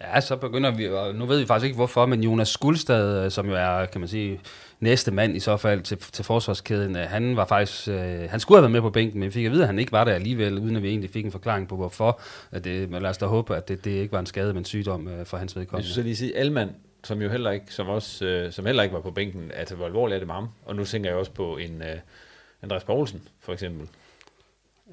Ja, 0.00 0.20
så 0.20 0.36
begynder 0.36 0.70
vi, 0.70 0.88
og 0.88 1.14
nu 1.14 1.26
ved 1.26 1.40
vi 1.40 1.46
faktisk 1.46 1.64
ikke 1.64 1.76
hvorfor, 1.76 2.06
men 2.06 2.24
Jonas 2.24 2.48
Skuldstad, 2.48 3.24
øh, 3.24 3.30
som 3.30 3.48
jo 3.48 3.54
er, 3.54 3.86
kan 3.86 4.00
man 4.00 4.08
sige, 4.08 4.40
næste 4.80 5.10
mand 5.10 5.36
i 5.36 5.40
så 5.40 5.56
fald 5.56 5.82
til, 5.82 5.98
til 5.98 6.24
forsvarskæden, 6.24 6.96
øh, 6.96 7.02
han 7.02 7.36
var 7.36 7.44
faktisk, 7.44 7.88
øh, 7.88 8.30
han 8.30 8.40
skulle 8.40 8.56
have 8.56 8.62
været 8.62 8.72
med 8.72 8.80
på 8.80 8.90
bænken, 8.90 9.20
men 9.20 9.26
vi 9.26 9.32
fik 9.32 9.46
at 9.46 9.52
vide, 9.52 9.62
at 9.62 9.66
han 9.66 9.78
ikke 9.78 9.92
var 9.92 10.04
der 10.04 10.12
alligevel, 10.12 10.58
uden 10.58 10.76
at 10.76 10.82
vi 10.82 10.88
egentlig 10.88 11.10
fik 11.10 11.24
en 11.24 11.32
forklaring 11.32 11.68
på 11.68 11.76
hvorfor. 11.76 12.20
At 12.50 12.64
det, 12.64 12.90
men 12.90 13.02
lad 13.02 13.10
os 13.10 13.18
da 13.18 13.26
håbe, 13.26 13.56
at 13.56 13.68
det, 13.68 13.84
det 13.84 13.90
ikke 13.90 14.12
var 14.12 14.20
en 14.20 14.26
skade, 14.26 14.54
men 14.54 14.64
sygdom 14.64 15.08
øh, 15.08 15.26
for 15.26 15.36
hans 15.36 15.56
vedkommende. 15.56 15.86
Jeg 15.86 15.92
synes 15.92 16.04
lige 16.04 16.16
sige, 16.16 16.36
Alman, 16.36 16.70
som 17.04 17.22
jo 17.22 17.28
heller 17.28 17.50
ikke, 17.50 17.74
som 17.74 17.88
også, 17.88 18.24
øh, 18.24 18.52
som 18.52 18.66
heller 18.66 18.82
ikke 18.82 18.94
var 18.94 19.00
på 19.00 19.10
bænken, 19.10 19.50
altså 19.54 19.74
hvor 19.74 19.86
alvorligt 19.86 20.14
er 20.14 20.18
det 20.18 20.26
med 20.26 20.34
ham? 20.34 20.48
Og 20.66 20.76
nu 20.76 20.84
tænker 20.84 21.10
jeg 21.10 21.18
også 21.18 21.32
på 21.32 21.56
en 21.56 21.82
øh, 21.82 21.98
Andreas 22.62 22.84
Poulsen, 22.84 23.22
for 23.40 23.52
eksempel. 23.52 23.88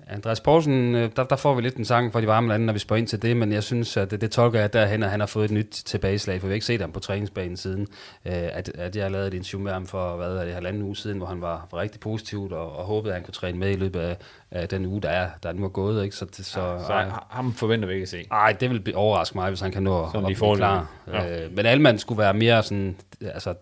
Andreas 0.10 0.42
Poulsen, 0.42 0.96
øh, 0.96 1.10
der, 1.16 1.24
der 1.24 1.36
får 1.36 1.56
vi 1.56 1.62
lidt 1.62 1.76
en 1.76 1.86
sang 1.86 2.12
for 2.12 2.20
de 2.22 2.28
varme 2.28 2.48
lande, 2.48 2.66
når 2.66 2.74
vi 2.74 2.80
spørger 2.80 2.98
ind 2.98 3.08
til 3.08 3.22
det, 3.22 3.38
men 3.38 3.52
jeg 3.52 3.64
synes, 3.64 3.98
at 3.98 4.12
det, 4.12 4.22
det 4.22 4.32
tolker 4.32 4.60
jeg 4.60 4.74
derhen, 4.74 5.04
at 5.04 5.10
han 5.10 5.20
har 5.20 5.28
fået 5.28 5.46
et 5.46 5.52
nyt 5.52 5.82
tilbageslag, 5.86 6.40
for 6.40 6.48
vi 6.48 6.52
har 6.52 6.54
ikke 6.54 6.66
set 6.66 6.82
ham 6.82 6.92
på 6.92 7.00
træningsbanen 7.00 7.58
siden, 7.58 7.82
øh, 8.26 8.34
at, 8.34 8.72
at 8.76 8.96
jeg 8.96 9.06
har 9.06 9.10
lavet 9.10 9.28
et 9.28 9.34
interview 9.34 9.64
med 9.64 9.72
ham 9.72 9.86
for, 9.86 10.16
hvad 10.16 10.38
er 10.38 10.46
det, 10.46 10.54
halvanden 10.54 10.84
uge 10.84 10.96
siden, 10.96 11.18
hvor 11.18 11.28
han 11.28 11.42
var, 11.42 11.68
var 11.72 11.80
rigtig 11.80 12.00
positivt 12.00 12.54
og, 12.54 12.76
og 12.76 12.86
håbede, 12.86 13.14
at 13.14 13.16
han 13.16 13.26
kunne 13.26 13.34
træne 13.34 13.58
med 13.58 13.72
i 13.72 13.76
løbet 13.76 14.00
af, 14.00 14.18
af 14.52 14.70
den 14.70 14.86
uge, 14.86 15.02
der 15.02 15.10
er, 15.10 15.30
der 15.44 15.54
nu 15.54 15.64
er 15.66 15.70
gået. 15.70 16.04
Ikke? 16.04 16.16
Så, 16.16 16.26
det, 16.26 16.46
så, 16.46 16.62
ja, 16.62 16.84
så 16.86 16.94
ej, 16.94 17.10
ham 17.30 17.54
forventer 17.54 17.88
vi 17.88 17.94
ikke 17.94 18.04
at 18.04 18.10
se. 18.10 18.26
Nej, 18.30 18.52
det 18.52 18.70
vil 18.70 18.96
overraske 18.96 19.38
mig, 19.38 19.50
hvis 19.50 19.62
han 19.62 19.72
kan 19.72 19.84
nå 19.84 20.08
sådan 20.14 20.20
at 20.20 20.38
blive 20.38 20.56
klar. 20.56 20.92
Ja. 21.08 21.46
Øh, 21.46 21.56
men 21.56 21.66
Alman 21.66 22.00
skulle 22.00 22.20
være 22.20 22.34
mere 22.34 22.64
sådan, 22.64 22.96
altså, 23.22 23.54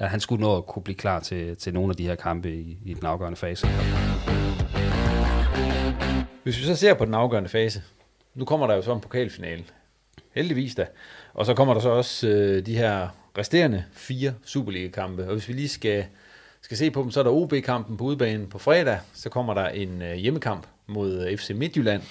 at 0.00 0.10
han 0.10 0.20
skulle 0.20 0.40
nå 0.40 0.56
at 0.56 0.66
kunne 0.66 0.82
blive 0.82 0.96
klar 0.96 1.20
til, 1.20 1.56
til 1.56 1.74
nogle 1.74 1.90
af 1.90 1.96
de 1.96 2.06
her 2.06 2.14
kampe 2.14 2.54
i, 2.54 2.78
i 2.84 2.94
den 2.94 3.06
afgørende 3.06 3.36
fase. 3.36 3.68
Hvis 6.44 6.58
vi 6.58 6.64
så 6.64 6.76
ser 6.76 6.94
på 6.94 7.04
den 7.04 7.14
afgørende 7.14 7.48
fase, 7.48 7.82
nu 8.34 8.44
kommer 8.44 8.66
der 8.66 8.74
jo 8.74 8.82
så 8.82 8.92
en 8.92 9.00
pokalfinale. 9.00 9.64
Heldigvis 10.34 10.74
da. 10.74 10.86
Og 11.34 11.46
så 11.46 11.54
kommer 11.54 11.74
der 11.74 11.80
så 11.80 11.88
også 11.88 12.28
øh, 12.28 12.66
de 12.66 12.76
her 12.76 13.08
resterende 13.38 13.84
fire 13.92 14.34
Superliga-kampe. 14.44 15.24
Og 15.24 15.32
hvis 15.32 15.48
vi 15.48 15.52
lige 15.52 15.68
skal, 15.68 16.04
skal 16.60 16.76
se 16.76 16.90
på 16.90 17.02
dem, 17.02 17.10
så 17.10 17.20
er 17.20 17.24
der 17.24 17.30
OB-kampen 17.30 17.96
på 17.96 18.04
udbanen 18.04 18.46
på 18.46 18.58
fredag. 18.58 18.98
Så 19.14 19.30
kommer 19.30 19.54
der 19.54 19.68
en 19.68 20.02
øh, 20.02 20.14
hjemmekamp 20.14 20.66
mod 20.86 21.26
øh, 21.26 21.36
FC 21.36 21.50
Midtjylland. 21.50 22.02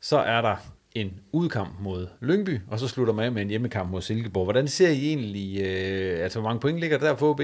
Så 0.00 0.18
er 0.18 0.40
der 0.40 0.56
en 0.94 1.20
udkamp 1.32 1.80
mod 1.80 2.06
Lyngby, 2.20 2.60
og 2.70 2.78
så 2.78 2.88
slutter 2.88 3.14
man 3.14 3.24
af 3.24 3.32
med 3.32 3.42
en 3.42 3.48
hjemmekamp 3.48 3.90
mod 3.90 4.02
Silkeborg. 4.02 4.44
Hvordan 4.44 4.68
ser 4.68 4.88
I 4.88 5.08
egentlig, 5.08 5.60
øh, 5.60 6.22
altså 6.24 6.40
hvor 6.40 6.48
mange 6.48 6.60
point 6.60 6.78
ligger 6.78 6.98
der 6.98 7.16
for 7.16 7.30
OB? 7.30 7.40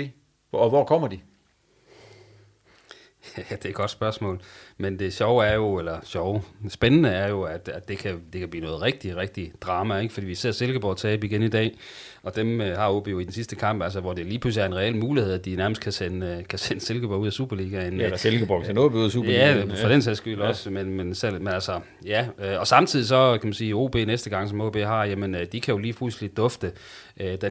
Og 0.52 0.68
hvor 0.68 0.84
kommer 0.84 1.08
de? 1.08 1.18
Ja, 3.50 3.56
det 3.56 3.64
er 3.64 3.68
et 3.68 3.74
godt 3.74 3.90
spørgsmål. 3.90 4.40
Men 4.78 4.98
det 4.98 5.12
sjove 5.12 5.44
er 5.44 5.54
jo, 5.54 5.78
eller 5.78 5.98
sjove, 6.04 6.42
spændende 6.68 7.08
er 7.08 7.28
jo, 7.28 7.42
at, 7.42 7.68
at 7.68 7.88
det, 7.88 7.98
kan, 7.98 8.20
det 8.32 8.40
kan 8.40 8.48
blive 8.48 8.64
noget 8.64 8.82
rigtig, 8.82 9.16
rigtig 9.16 9.52
drama, 9.60 9.98
ikke? 9.98 10.14
fordi 10.14 10.26
vi 10.26 10.34
ser 10.34 10.52
Silkeborg 10.52 10.96
tabe 10.96 11.26
igen 11.26 11.42
i 11.42 11.48
dag, 11.48 11.78
og 12.22 12.36
dem 12.36 12.60
øh, 12.60 12.76
har 12.76 12.90
OB 12.90 13.08
jo 13.08 13.18
i 13.18 13.24
den 13.24 13.32
sidste 13.32 13.56
kamp, 13.56 13.82
altså, 13.82 14.00
hvor 14.00 14.12
det 14.12 14.26
lige 14.26 14.38
pludselig 14.38 14.62
er 14.62 14.66
en 14.66 14.74
reel 14.74 14.96
mulighed, 14.96 15.32
at 15.32 15.44
de 15.44 15.56
nærmest 15.56 15.80
kan 15.80 15.92
sende, 15.92 16.26
øh, 16.26 16.44
kan 16.44 16.58
sende 16.68 16.80
Silkeborg 16.80 17.20
ud 17.20 17.26
af 17.26 17.32
Superligaen. 17.32 17.98
Ja, 17.98 18.04
eller 18.04 18.16
Silkeborg 18.16 18.64
kan 18.64 18.78
OB 18.78 18.94
ud 18.94 19.04
af 19.04 19.10
Superligaen. 19.10 19.68
Ja, 19.68 19.82
for 19.82 19.88
den 19.88 20.02
sags 20.02 20.18
skyld 20.18 20.38
ja. 20.38 20.48
også, 20.48 20.70
men, 20.70 20.90
men, 20.90 21.14
selv, 21.14 21.40
men 21.40 21.48
altså, 21.48 21.80
ja, 22.04 22.26
øh, 22.38 22.60
og 22.60 22.66
samtidig 22.66 23.06
så 23.06 23.38
kan 23.40 23.48
man 23.48 23.54
sige, 23.54 23.74
OB 23.74 23.94
næste 23.94 24.30
gang, 24.30 24.48
som 24.48 24.60
OB 24.60 24.76
har, 24.76 25.04
jamen, 25.04 25.36
de 25.52 25.60
kan 25.60 25.72
jo 25.72 25.78
lige 25.78 25.92
pludselig 25.92 26.36
dufte 26.36 26.72
den 27.18 27.50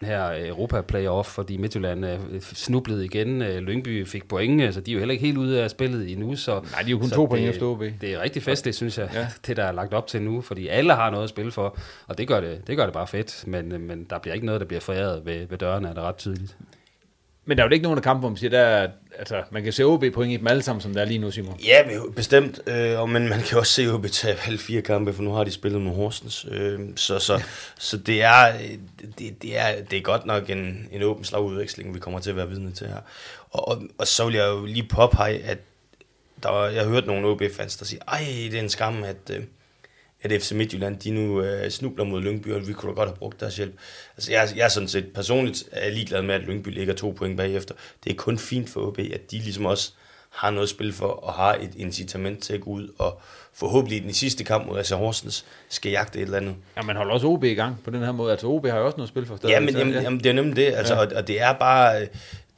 Her 0.00 0.46
Europa 0.48 0.80
Playoff, 0.80 1.28
fordi 1.28 1.56
Midtjylland 1.56 2.06
øh, 2.06 2.40
snublede 2.40 3.04
igen. 3.04 3.42
Øh, 3.42 3.58
Lyngby 3.58 4.06
fik 4.06 4.28
point, 4.28 4.60
så 4.60 4.64
altså, 4.64 4.80
de 4.80 4.90
er 4.90 4.92
jo 4.92 4.98
heller 4.98 5.12
ikke 5.12 5.26
helt 5.26 5.38
ude 5.38 5.62
af 5.62 5.70
spillet 5.70 6.12
endnu. 6.12 6.36
Så, 6.36 6.52
Nej, 6.52 6.82
de 6.82 6.86
er 6.86 6.90
jo 6.90 6.98
kun 6.98 7.10
to 7.10 7.26
point 7.26 7.48
efter 7.48 7.66
OB. 7.66 7.82
Det 8.00 8.14
er 8.14 8.20
rigtig 8.20 8.42
festligt, 8.42 8.76
synes 8.76 8.98
jeg, 8.98 9.10
ja. 9.14 9.28
det 9.46 9.56
der 9.56 9.64
er 9.64 9.72
lagt 9.72 9.94
op 9.94 10.06
til 10.06 10.22
nu, 10.22 10.40
fordi 10.40 10.68
alle 10.68 10.94
har 10.94 11.10
noget 11.10 11.24
at 11.24 11.30
spille 11.30 11.52
for, 11.52 11.78
og 12.06 12.18
det 12.18 12.28
gør 12.28 12.40
det, 12.40 12.66
det, 12.66 12.76
gør 12.76 12.84
det 12.84 12.92
bare 12.92 13.06
fedt, 13.06 13.44
men, 13.46 13.72
øh, 13.72 13.80
men 13.80 14.04
der 14.04 14.18
bliver 14.18 14.34
ikke 14.34 14.46
noget, 14.46 14.60
der 14.60 14.66
bliver 14.66 14.80
foræret 14.80 15.26
ved, 15.26 15.46
ved 15.46 15.58
dørene, 15.58 15.88
er 15.88 15.94
det 15.94 16.02
ret 16.02 16.16
tydeligt. 16.16 16.56
Men 17.48 17.58
der 17.58 17.64
er 17.64 17.68
jo 17.68 17.72
ikke 17.72 17.82
nogen 17.82 17.98
af 17.98 18.02
kampe, 18.02 18.20
hvor 18.20 18.28
man 18.28 18.36
siger, 18.36 18.50
der 18.50 18.88
altså, 19.18 19.42
man 19.50 19.62
kan 19.62 19.72
se 19.72 19.84
OB 19.84 20.04
point 20.14 20.32
i 20.32 20.36
dem 20.36 20.46
alle 20.46 20.62
sammen, 20.62 20.80
som 20.80 20.94
der 20.94 21.00
er 21.00 21.04
lige 21.04 21.18
nu, 21.18 21.30
Simon. 21.30 21.60
Ja, 21.64 21.82
bestemt. 22.16 22.60
Øh, 22.66 23.08
men 23.08 23.28
man 23.28 23.40
kan 23.40 23.58
også 23.58 23.72
se 23.72 23.92
OB 23.92 24.06
tage 24.06 24.36
halv 24.36 24.58
fire 24.58 24.82
kampe, 24.82 25.12
for 25.12 25.22
nu 25.22 25.32
har 25.32 25.44
de 25.44 25.50
spillet 25.50 25.82
med 25.82 25.92
Horsens. 25.92 26.46
Øh, 26.50 26.80
så, 26.96 27.18
så, 27.18 27.42
så 27.78 27.96
det, 27.96 28.22
er, 28.22 28.52
det, 29.18 29.42
det, 29.42 29.58
er, 29.58 29.82
det 29.90 29.96
er 29.96 30.02
godt 30.02 30.26
nok 30.26 30.50
en, 30.50 30.88
en 30.92 31.02
åben 31.02 31.24
slagudveksling, 31.24 31.94
vi 31.94 32.00
kommer 32.00 32.20
til 32.20 32.30
at 32.30 32.36
være 32.36 32.48
vidne 32.48 32.72
til 32.72 32.86
her. 32.86 33.00
Og, 33.50 33.68
og, 33.68 33.82
og 33.98 34.06
så 34.06 34.24
vil 34.24 34.34
jeg 34.34 34.46
jo 34.46 34.64
lige 34.64 34.88
påpege, 34.88 35.44
at 35.44 35.58
der 36.42 36.48
var, 36.48 36.66
jeg 36.66 36.82
har 36.82 36.90
hørt 36.90 37.06
nogle 37.06 37.28
OB-fans, 37.28 37.76
der 37.76 37.84
siger, 37.84 38.02
ej, 38.08 38.24
det 38.50 38.54
er 38.54 38.62
en 38.62 38.68
skam, 38.68 39.04
at... 39.04 39.30
Øh, 39.30 39.42
at 40.22 40.42
FC 40.42 40.52
Midtjylland, 40.52 40.96
de 40.96 41.10
nu 41.10 41.42
øh, 41.42 41.70
snubler 41.70 42.04
mod 42.04 42.20
Lyngby, 42.20 42.52
og 42.52 42.68
vi 42.68 42.72
kunne 42.72 42.90
da 42.90 42.94
godt 42.94 43.08
have 43.08 43.16
brugt 43.16 43.40
deres 43.40 43.56
hjælp. 43.56 43.74
Altså, 44.16 44.32
jeg, 44.32 44.48
jeg 44.56 44.64
er 44.64 44.68
sådan 44.68 44.88
set 44.88 45.12
personligt 45.14 45.68
er 45.72 45.90
ligeglad 45.90 46.22
med, 46.22 46.34
at 46.34 46.40
Lyngby 46.40 46.68
ligger 46.68 46.94
to 46.94 47.10
point 47.10 47.36
bagefter. 47.36 47.74
Det 48.04 48.12
er 48.12 48.16
kun 48.16 48.38
fint 48.38 48.70
for 48.70 48.80
OB, 48.80 48.98
at 48.98 49.30
de 49.30 49.38
ligesom 49.38 49.66
også 49.66 49.92
har 50.30 50.50
noget 50.50 50.62
at 50.62 50.70
spille 50.70 50.92
for, 50.92 51.06
og 51.06 51.32
har 51.32 51.54
et 51.54 51.70
incitament 51.76 52.42
til 52.42 52.54
at 52.54 52.60
gå 52.60 52.70
ud, 52.70 52.88
og 52.98 53.20
forhåbentlig 53.54 53.98
i 53.98 54.02
den 54.02 54.12
sidste 54.12 54.44
kamp 54.44 54.66
mod 54.66 54.78
AC 54.78 54.90
Horsens 54.90 55.44
skal 55.68 55.92
jagte 55.92 56.18
et 56.18 56.22
eller 56.22 56.36
andet. 56.36 56.54
Ja, 56.76 56.82
man 56.82 56.96
holder 56.96 57.14
også 57.14 57.26
OB 57.26 57.44
i 57.44 57.54
gang 57.54 57.76
på 57.84 57.90
den 57.90 58.00
her 58.00 58.12
måde. 58.12 58.30
Altså 58.30 58.46
OB 58.46 58.66
har 58.66 58.78
jo 58.78 58.86
også 58.86 58.96
noget 58.96 59.06
at 59.06 59.10
spille 59.10 59.26
for. 59.26 59.38
Ja, 59.48 59.60
men 59.60 59.76
jamen, 59.76 59.94
jamen, 59.94 60.18
det 60.18 60.26
er 60.26 60.32
nemlig 60.32 60.56
det, 60.56 60.74
altså, 60.74 60.94
ja. 60.94 61.00
og, 61.00 61.12
og 61.16 61.28
det 61.28 61.40
er 61.40 61.52
bare... 61.52 62.06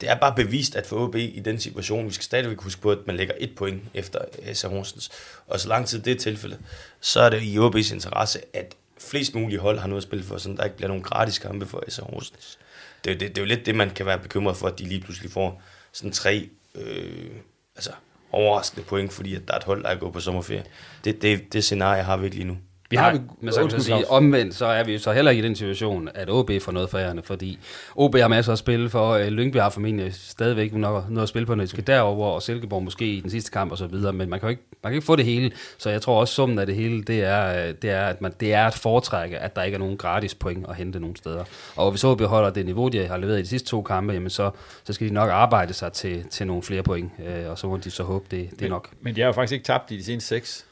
Det 0.01 0.09
er 0.09 0.15
bare 0.15 0.35
bevist, 0.35 0.75
at 0.75 0.87
for 0.87 0.95
OB 0.95 1.15
i 1.15 1.41
den 1.45 1.59
situation, 1.59 2.05
vi 2.05 2.11
skal 2.11 2.23
stadigvæk 2.23 2.61
huske 2.61 2.81
på, 2.81 2.91
at 2.91 2.97
man 3.07 3.15
lægger 3.15 3.33
et 3.37 3.55
point 3.55 3.83
efter 3.93 4.19
S.A. 4.53 4.67
Horsens. 4.67 5.09
Og 5.47 5.59
så 5.59 5.67
lang 5.67 5.87
tid 5.87 5.99
det 5.99 6.11
er 6.11 6.17
tilfældet, 6.17 6.59
så 7.01 7.21
er 7.21 7.29
det 7.29 7.41
i 7.41 7.57
OB's 7.57 7.93
interesse, 7.93 8.39
at 8.53 8.75
flest 8.99 9.35
mulige 9.35 9.59
hold 9.59 9.79
har 9.79 9.87
noget 9.87 10.01
at 10.01 10.03
spille 10.03 10.25
for, 10.25 10.37
så 10.37 10.49
der 10.57 10.63
ikke 10.63 10.75
bliver 10.75 10.87
nogen 10.87 11.03
gratis 11.03 11.39
kampe 11.39 11.65
for 11.65 11.83
S.A. 11.89 12.01
Horsens. 12.01 12.59
Det, 13.03 13.19
det, 13.19 13.29
det 13.29 13.37
er 13.37 13.41
jo 13.41 13.47
lidt 13.47 13.65
det, 13.65 13.75
man 13.75 13.89
kan 13.89 14.05
være 14.05 14.19
bekymret 14.19 14.57
for, 14.57 14.67
at 14.67 14.79
de 14.79 14.83
lige 14.83 15.01
pludselig 15.01 15.31
får 15.31 15.61
sådan 15.91 16.11
tre 16.11 16.49
øh, 16.75 17.31
altså, 17.75 17.91
overraskende 18.31 18.85
point, 18.85 19.13
fordi 19.13 19.35
at 19.35 19.41
der 19.47 19.53
er 19.53 19.57
et 19.57 19.63
hold, 19.63 19.83
der 19.83 19.89
er 19.89 19.95
gået 19.95 20.13
på 20.13 20.19
sommerferie. 20.19 20.63
Det, 21.03 21.21
det, 21.21 21.53
det 21.53 21.63
scenarie 21.63 22.03
har 22.03 22.17
vi 22.17 22.25
ikke 22.25 22.37
lige 22.37 22.47
nu. 22.47 22.57
Vi 22.91 22.95
har, 22.95 23.11
Nej, 23.11 23.21
men 23.41 23.53
så 23.53 23.59
kan 23.59 23.69
man 23.71 23.81
sige, 23.81 24.11
omvendt, 24.11 24.55
så 24.55 24.65
er 24.65 24.83
vi 24.83 24.97
så 24.97 25.11
heller 25.11 25.31
ikke 25.31 25.43
i 25.43 25.47
den 25.47 25.55
situation, 25.55 26.09
at 26.15 26.29
OB 26.29 26.51
får 26.61 26.71
noget 26.71 26.89
forærende, 26.89 27.23
fordi 27.23 27.59
OB 27.95 28.15
har 28.15 28.27
masser 28.27 28.53
at 28.53 28.59
spille 28.59 28.89
for, 28.89 29.09
øh, 29.11 29.27
Lyngby 29.27 29.57
har 29.57 29.69
formentlig 29.69 30.13
stadigvæk 30.13 30.73
noget, 30.73 31.05
noget 31.09 31.23
at 31.23 31.29
spille 31.29 31.45
på, 31.45 31.55
når 31.55 31.63
de 31.63 31.67
skal 31.67 31.87
derover, 31.87 32.27
og 32.27 32.41
Silkeborg 32.41 32.83
måske 32.83 33.05
i 33.05 33.19
den 33.19 33.29
sidste 33.29 33.51
kamp 33.51 33.71
og 33.71 33.77
så 33.77 33.87
videre, 33.87 34.13
men 34.13 34.29
man 34.29 34.39
kan 34.39 34.47
jo 34.47 34.49
ikke, 34.49 34.63
man 34.83 34.91
kan 34.91 34.95
ikke 34.95 35.05
få 35.05 35.15
det 35.15 35.25
hele, 35.25 35.51
så 35.77 35.89
jeg 35.89 36.01
tror 36.01 36.19
også 36.19 36.33
summen 36.33 36.59
af 36.59 36.65
det 36.65 36.75
hele, 36.75 37.03
det 37.03 37.23
er, 37.23 37.67
øh, 37.67 37.73
det 37.81 37.89
er, 37.89 38.05
at 38.05 38.21
man, 38.21 38.33
det 38.39 38.53
er 38.53 38.67
at 38.67 38.73
foretrække, 38.73 39.39
at 39.39 39.55
der 39.55 39.63
ikke 39.63 39.75
er 39.75 39.79
nogen 39.79 39.97
gratis 39.97 40.35
point 40.35 40.65
at 40.69 40.75
hente 40.75 40.99
nogen 40.99 41.15
steder. 41.15 41.43
Og 41.75 41.91
hvis 41.91 42.03
OB 42.03 42.21
holder 42.21 42.49
det 42.49 42.65
niveau, 42.65 42.89
de 42.89 43.07
har 43.07 43.17
leveret 43.17 43.39
i 43.39 43.41
de 43.41 43.47
sidste 43.47 43.69
to 43.69 43.81
kampe, 43.81 44.13
jamen 44.13 44.29
så, 44.29 44.51
så 44.83 44.93
skal 44.93 45.07
de 45.07 45.13
nok 45.13 45.29
arbejde 45.29 45.73
sig 45.73 45.93
til, 45.93 46.23
til 46.29 46.47
nogle 46.47 46.63
flere 46.63 46.83
point, 46.83 47.11
øh, 47.25 47.49
og 47.49 47.57
så 47.57 47.67
må 47.67 47.77
de 47.77 47.91
så 47.91 48.03
håbe, 48.03 48.25
det, 48.31 48.49
det 48.59 48.65
er 48.65 48.69
nok. 48.69 48.89
Men 49.01 49.15
de 49.15 49.21
har 49.21 49.27
jo 49.27 49.33
faktisk 49.33 49.53
ikke 49.53 49.65
tabt 49.65 49.91
i 49.91 49.97
de 49.97 50.03
seneste 50.03 50.27
seks, 50.27 50.65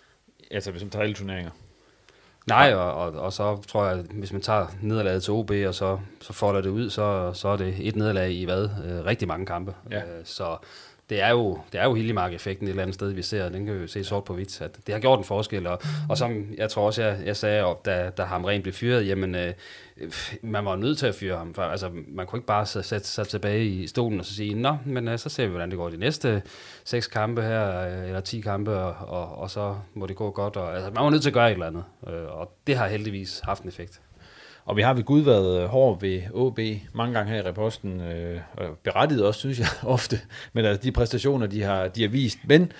altså 0.51 0.71
hvis 0.71 0.83
man 0.83 0.89
tager 0.89 1.03
alle 1.03 1.15
turneringer. 1.15 1.51
Nej, 2.49 2.73
og, 2.73 2.93
og, 2.93 3.11
og 3.11 3.33
så 3.33 3.61
tror 3.67 3.85
jeg, 3.85 3.99
at 3.99 4.05
hvis 4.05 4.31
man 4.31 4.41
tager 4.41 4.65
nederlaget 4.81 5.23
til 5.23 5.33
OB, 5.33 5.51
og 5.67 5.75
så, 5.75 5.99
så 6.21 6.33
folder 6.33 6.61
det 6.61 6.69
ud, 6.69 6.89
så, 6.89 7.33
så 7.33 7.47
er 7.47 7.57
det 7.57 7.75
et 7.79 7.95
nederlag 7.95 8.31
i 8.31 8.45
hvad? 8.45 8.69
Øh, 8.85 9.05
rigtig 9.05 9.27
mange 9.27 9.45
kampe. 9.45 9.73
Ja. 9.91 9.97
Øh, 9.97 10.03
så 10.23 10.57
det 11.09 11.21
er 11.21 11.29
jo, 11.29 11.59
det 11.71 11.81
er 11.81 11.85
jo 11.85 11.93
Hillimark-effekten 11.93 12.67
et 12.67 12.69
eller 12.69 12.83
andet 12.83 12.95
sted, 12.95 13.11
vi 13.11 13.21
ser, 13.21 13.49
den 13.49 13.65
kan 13.65 13.75
vi 13.75 13.81
jo 13.81 13.87
se 13.87 14.03
sort 14.03 14.23
på 14.23 14.33
hvidt, 14.33 14.61
at 14.61 14.77
det 14.87 14.93
har 14.93 14.99
gjort 14.99 15.19
en 15.19 15.25
forskel, 15.25 15.67
og, 15.67 15.81
og 16.09 16.17
som 16.17 16.45
jeg 16.57 16.69
tror 16.69 16.85
også, 16.85 17.03
jeg, 17.03 17.19
jeg 17.25 17.37
sagde, 17.37 17.63
op, 17.63 17.85
da, 17.85 18.09
da 18.17 18.23
ham 18.23 18.45
rent 18.45 18.63
blev 18.63 18.73
fyret, 18.73 19.07
jamen, 19.07 19.35
øh, 19.35 19.53
man 20.41 20.65
var 20.65 20.75
nødt 20.75 20.97
til 20.97 21.07
at 21.07 21.15
fyre 21.15 21.37
ham, 21.37 21.53
for 21.53 21.61
altså, 21.61 21.89
man 22.07 22.27
kunne 22.27 22.37
ikke 22.37 22.47
bare 22.47 22.65
sætte 22.65 23.07
sig 23.07 23.27
tilbage 23.27 23.65
i 23.65 23.87
stolen 23.87 24.19
og 24.19 24.25
så 24.25 24.33
sige, 24.33 24.53
nå, 24.53 24.77
men 24.85 25.07
øh, 25.07 25.19
så 25.19 25.29
ser 25.29 25.43
vi, 25.43 25.49
hvordan 25.49 25.69
det 25.69 25.77
går 25.77 25.89
de 25.89 25.97
næste 25.97 26.41
seks 26.83 27.07
kampe 27.07 27.41
her, 27.41 27.79
øh, 27.79 28.07
eller 28.07 28.21
ti 28.21 28.41
kampe, 28.41 28.71
og, 28.77 29.09
og, 29.09 29.37
og 29.37 29.49
så 29.49 29.75
må 29.93 30.05
det 30.05 30.15
gå 30.15 30.31
godt, 30.31 30.55
og 30.55 30.75
altså, 30.75 30.91
man 30.91 31.03
var 31.03 31.09
nødt 31.09 31.21
til 31.21 31.29
at 31.29 31.33
gøre 31.33 31.47
et 31.47 31.53
eller 31.53 31.67
andet, 31.67 31.83
øh, 32.07 32.39
og 32.39 32.53
det 32.67 32.77
har 32.77 32.87
heldigvis 32.87 33.41
haft 33.43 33.63
en 33.63 33.69
effekt. 33.69 34.01
Og 34.65 34.77
vi 34.77 34.81
har 34.81 34.93
ved 34.93 35.03
Gud 35.03 35.21
været 35.21 35.69
hård 35.69 36.01
ved 36.01 36.21
OB 36.33 36.59
mange 36.93 37.13
gange 37.13 37.31
her 37.31 37.39
i 37.43 37.47
reposten, 37.47 38.01
øh, 38.01 38.39
og 38.53 38.77
berettiget 38.83 39.25
også, 39.25 39.39
synes 39.39 39.59
jeg, 39.59 39.67
ofte, 39.95 40.19
men 40.53 40.65
altså 40.65 40.83
de 40.83 40.91
præstationer, 40.91 41.47
de 41.47 41.61
har, 41.63 41.87
de 41.87 42.01
har 42.01 42.09
vist. 42.09 42.37
Men 42.47 42.71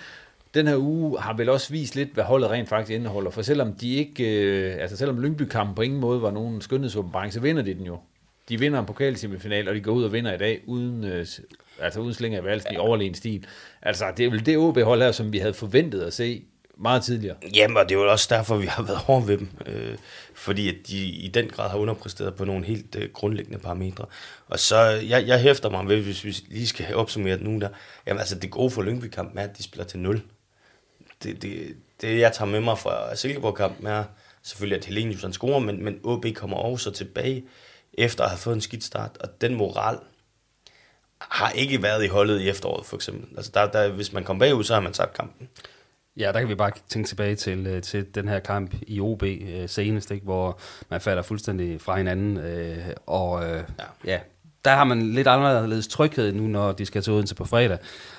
den 0.54 0.66
her 0.66 0.76
uge 0.76 1.20
har 1.20 1.36
vel 1.36 1.48
også 1.48 1.70
vist 1.72 1.96
lidt, 1.96 2.14
hvad 2.14 2.24
holdet 2.24 2.50
rent 2.50 2.68
faktisk 2.68 2.96
indeholder, 2.96 3.30
for 3.30 3.42
selvom 3.42 3.72
de 3.72 3.94
ikke, 3.94 4.44
øh, 4.44 4.76
altså 4.80 4.96
selvom 4.96 5.20
Lyngby-kampen 5.20 5.74
på 5.74 5.82
ingen 5.82 6.00
måde 6.00 6.22
var 6.22 6.30
nogen 6.30 6.60
skønhedsåbenbaring, 6.60 7.32
så 7.32 7.40
vinder 7.40 7.62
de 7.62 7.74
den 7.74 7.86
jo. 7.86 7.98
De 8.48 8.58
vinder 8.58 8.80
en 8.80 8.86
pokalsemifinal, 8.86 9.68
og 9.68 9.74
de 9.74 9.80
går 9.80 9.92
ud 9.92 10.04
og 10.04 10.12
vinder 10.12 10.34
i 10.34 10.38
dag, 10.38 10.60
uden, 10.66 11.04
øh, 11.04 11.26
altså 11.80 12.00
uden 12.00 12.14
slinger 12.14 12.40
i 12.40 12.44
valsen 12.44 12.74
i 12.74 12.76
overlegen 12.76 13.14
stil. 13.14 13.46
Altså, 13.82 14.04
det 14.16 14.26
er 14.26 14.30
vel 14.30 14.46
det 14.46 14.56
OB-hold 14.56 15.02
her, 15.02 15.12
som 15.12 15.32
vi 15.32 15.38
havde 15.38 15.54
forventet 15.54 16.00
at 16.00 16.12
se 16.12 16.42
meget 16.80 17.04
tidligere. 17.04 17.36
Jamen, 17.54 17.76
og 17.76 17.88
det 17.88 17.94
er 17.94 17.98
jo 17.98 18.10
også 18.10 18.26
derfor, 18.30 18.56
vi 18.56 18.66
har 18.66 18.82
været 18.82 18.98
hårde 18.98 19.28
ved 19.28 19.38
dem. 19.38 19.48
Øh, 19.66 19.98
fordi 20.34 20.68
at 20.68 20.74
de 20.88 21.06
i 21.06 21.28
den 21.28 21.48
grad 21.48 21.70
har 21.70 21.78
underpræsteret 21.78 22.34
på 22.34 22.44
nogle 22.44 22.64
helt 22.64 22.96
øh, 22.96 23.10
grundlæggende 23.12 23.58
parametre. 23.58 24.04
Og 24.48 24.58
så, 24.58 24.76
jeg, 24.86 25.26
jeg 25.26 25.40
hæfter 25.40 25.70
mig 25.70 25.88
ved, 25.88 26.02
hvis 26.02 26.24
vi 26.24 26.36
lige 26.48 26.66
skal 26.66 26.94
opsummere 26.94 27.36
det 27.36 27.42
nu 27.42 27.60
der, 27.60 27.68
jamen 28.06 28.20
altså 28.20 28.34
det 28.34 28.50
gode 28.50 28.70
for 28.70 28.82
Lyngby-kampen 28.82 29.38
er, 29.38 29.42
at 29.42 29.58
de 29.58 29.62
spiller 29.62 29.84
til 29.84 29.98
0. 29.98 30.22
Det, 31.22 31.42
det, 31.42 31.76
det 32.00 32.18
jeg 32.20 32.32
tager 32.32 32.50
med 32.50 32.60
mig 32.60 32.78
fra 32.78 33.16
Silkeborg-kampen 33.16 33.86
er 33.86 34.04
selvfølgelig, 34.42 34.78
at 34.78 34.84
Helenius 34.84 35.22
han 35.22 35.32
scorer, 35.32 35.58
men, 35.58 35.84
men 35.84 36.00
OB 36.04 36.26
kommer 36.34 36.56
også 36.56 36.90
tilbage 36.90 37.44
efter 37.94 38.24
at 38.24 38.30
have 38.30 38.38
fået 38.38 38.54
en 38.54 38.60
skidt 38.60 38.84
start, 38.84 39.18
og 39.20 39.40
den 39.40 39.54
moral 39.54 39.98
har 41.18 41.50
ikke 41.50 41.82
været 41.82 42.04
i 42.04 42.08
holdet 42.08 42.40
i 42.40 42.48
efteråret, 42.48 42.86
for 42.86 42.96
eksempel. 42.96 43.36
Altså, 43.36 43.50
der, 43.54 43.70
der, 43.70 43.88
hvis 43.88 44.12
man 44.12 44.24
kommer 44.24 44.46
bagud, 44.46 44.64
så 44.64 44.74
har 44.74 44.80
man 44.80 44.92
tabt 44.92 45.14
kampen. 45.14 45.48
Ja, 46.16 46.32
der 46.32 46.40
kan 46.40 46.48
vi 46.48 46.54
bare 46.54 46.70
tænke 46.88 47.08
tilbage 47.08 47.34
til, 47.34 47.66
øh, 47.66 47.82
til 47.82 48.14
den 48.14 48.28
her 48.28 48.38
kamp 48.38 48.74
i 48.82 49.00
OB 49.00 49.22
øh, 49.22 49.68
senest, 49.68 50.10
ikke, 50.10 50.24
hvor 50.24 50.60
man 50.90 51.00
falder 51.00 51.22
fuldstændig 51.22 51.80
fra 51.80 51.96
hinanden. 51.96 52.36
Øh, 52.36 52.78
og 53.06 53.44
øh, 53.44 53.62
ja. 53.78 53.84
ja, 54.04 54.20
der 54.64 54.70
har 54.70 54.84
man 54.84 55.02
lidt 55.02 55.26
anderledes 55.26 55.88
tryghed 55.88 56.32
nu, 56.32 56.42
når 56.46 56.72
de 56.72 56.86
skal 56.86 57.02
til 57.02 57.12
Odense 57.12 57.34
på 57.34 57.44
fredag. 57.44 57.78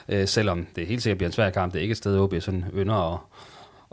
Øh, 0.10 0.28
selvom 0.28 0.68
det 0.76 0.88
helt 0.88 1.04
sikkert 1.04 1.18
bliver 1.18 1.30
en 1.30 1.34
svær 1.34 1.50
kamp. 1.50 1.74
Det 1.74 1.80
er 1.80 1.82
ikke 1.82 1.92
et 1.92 1.98
sted, 1.98 2.20
OB 2.20 2.34
sådan 2.40 2.66
ynder 2.74 3.14
at, 3.14 3.20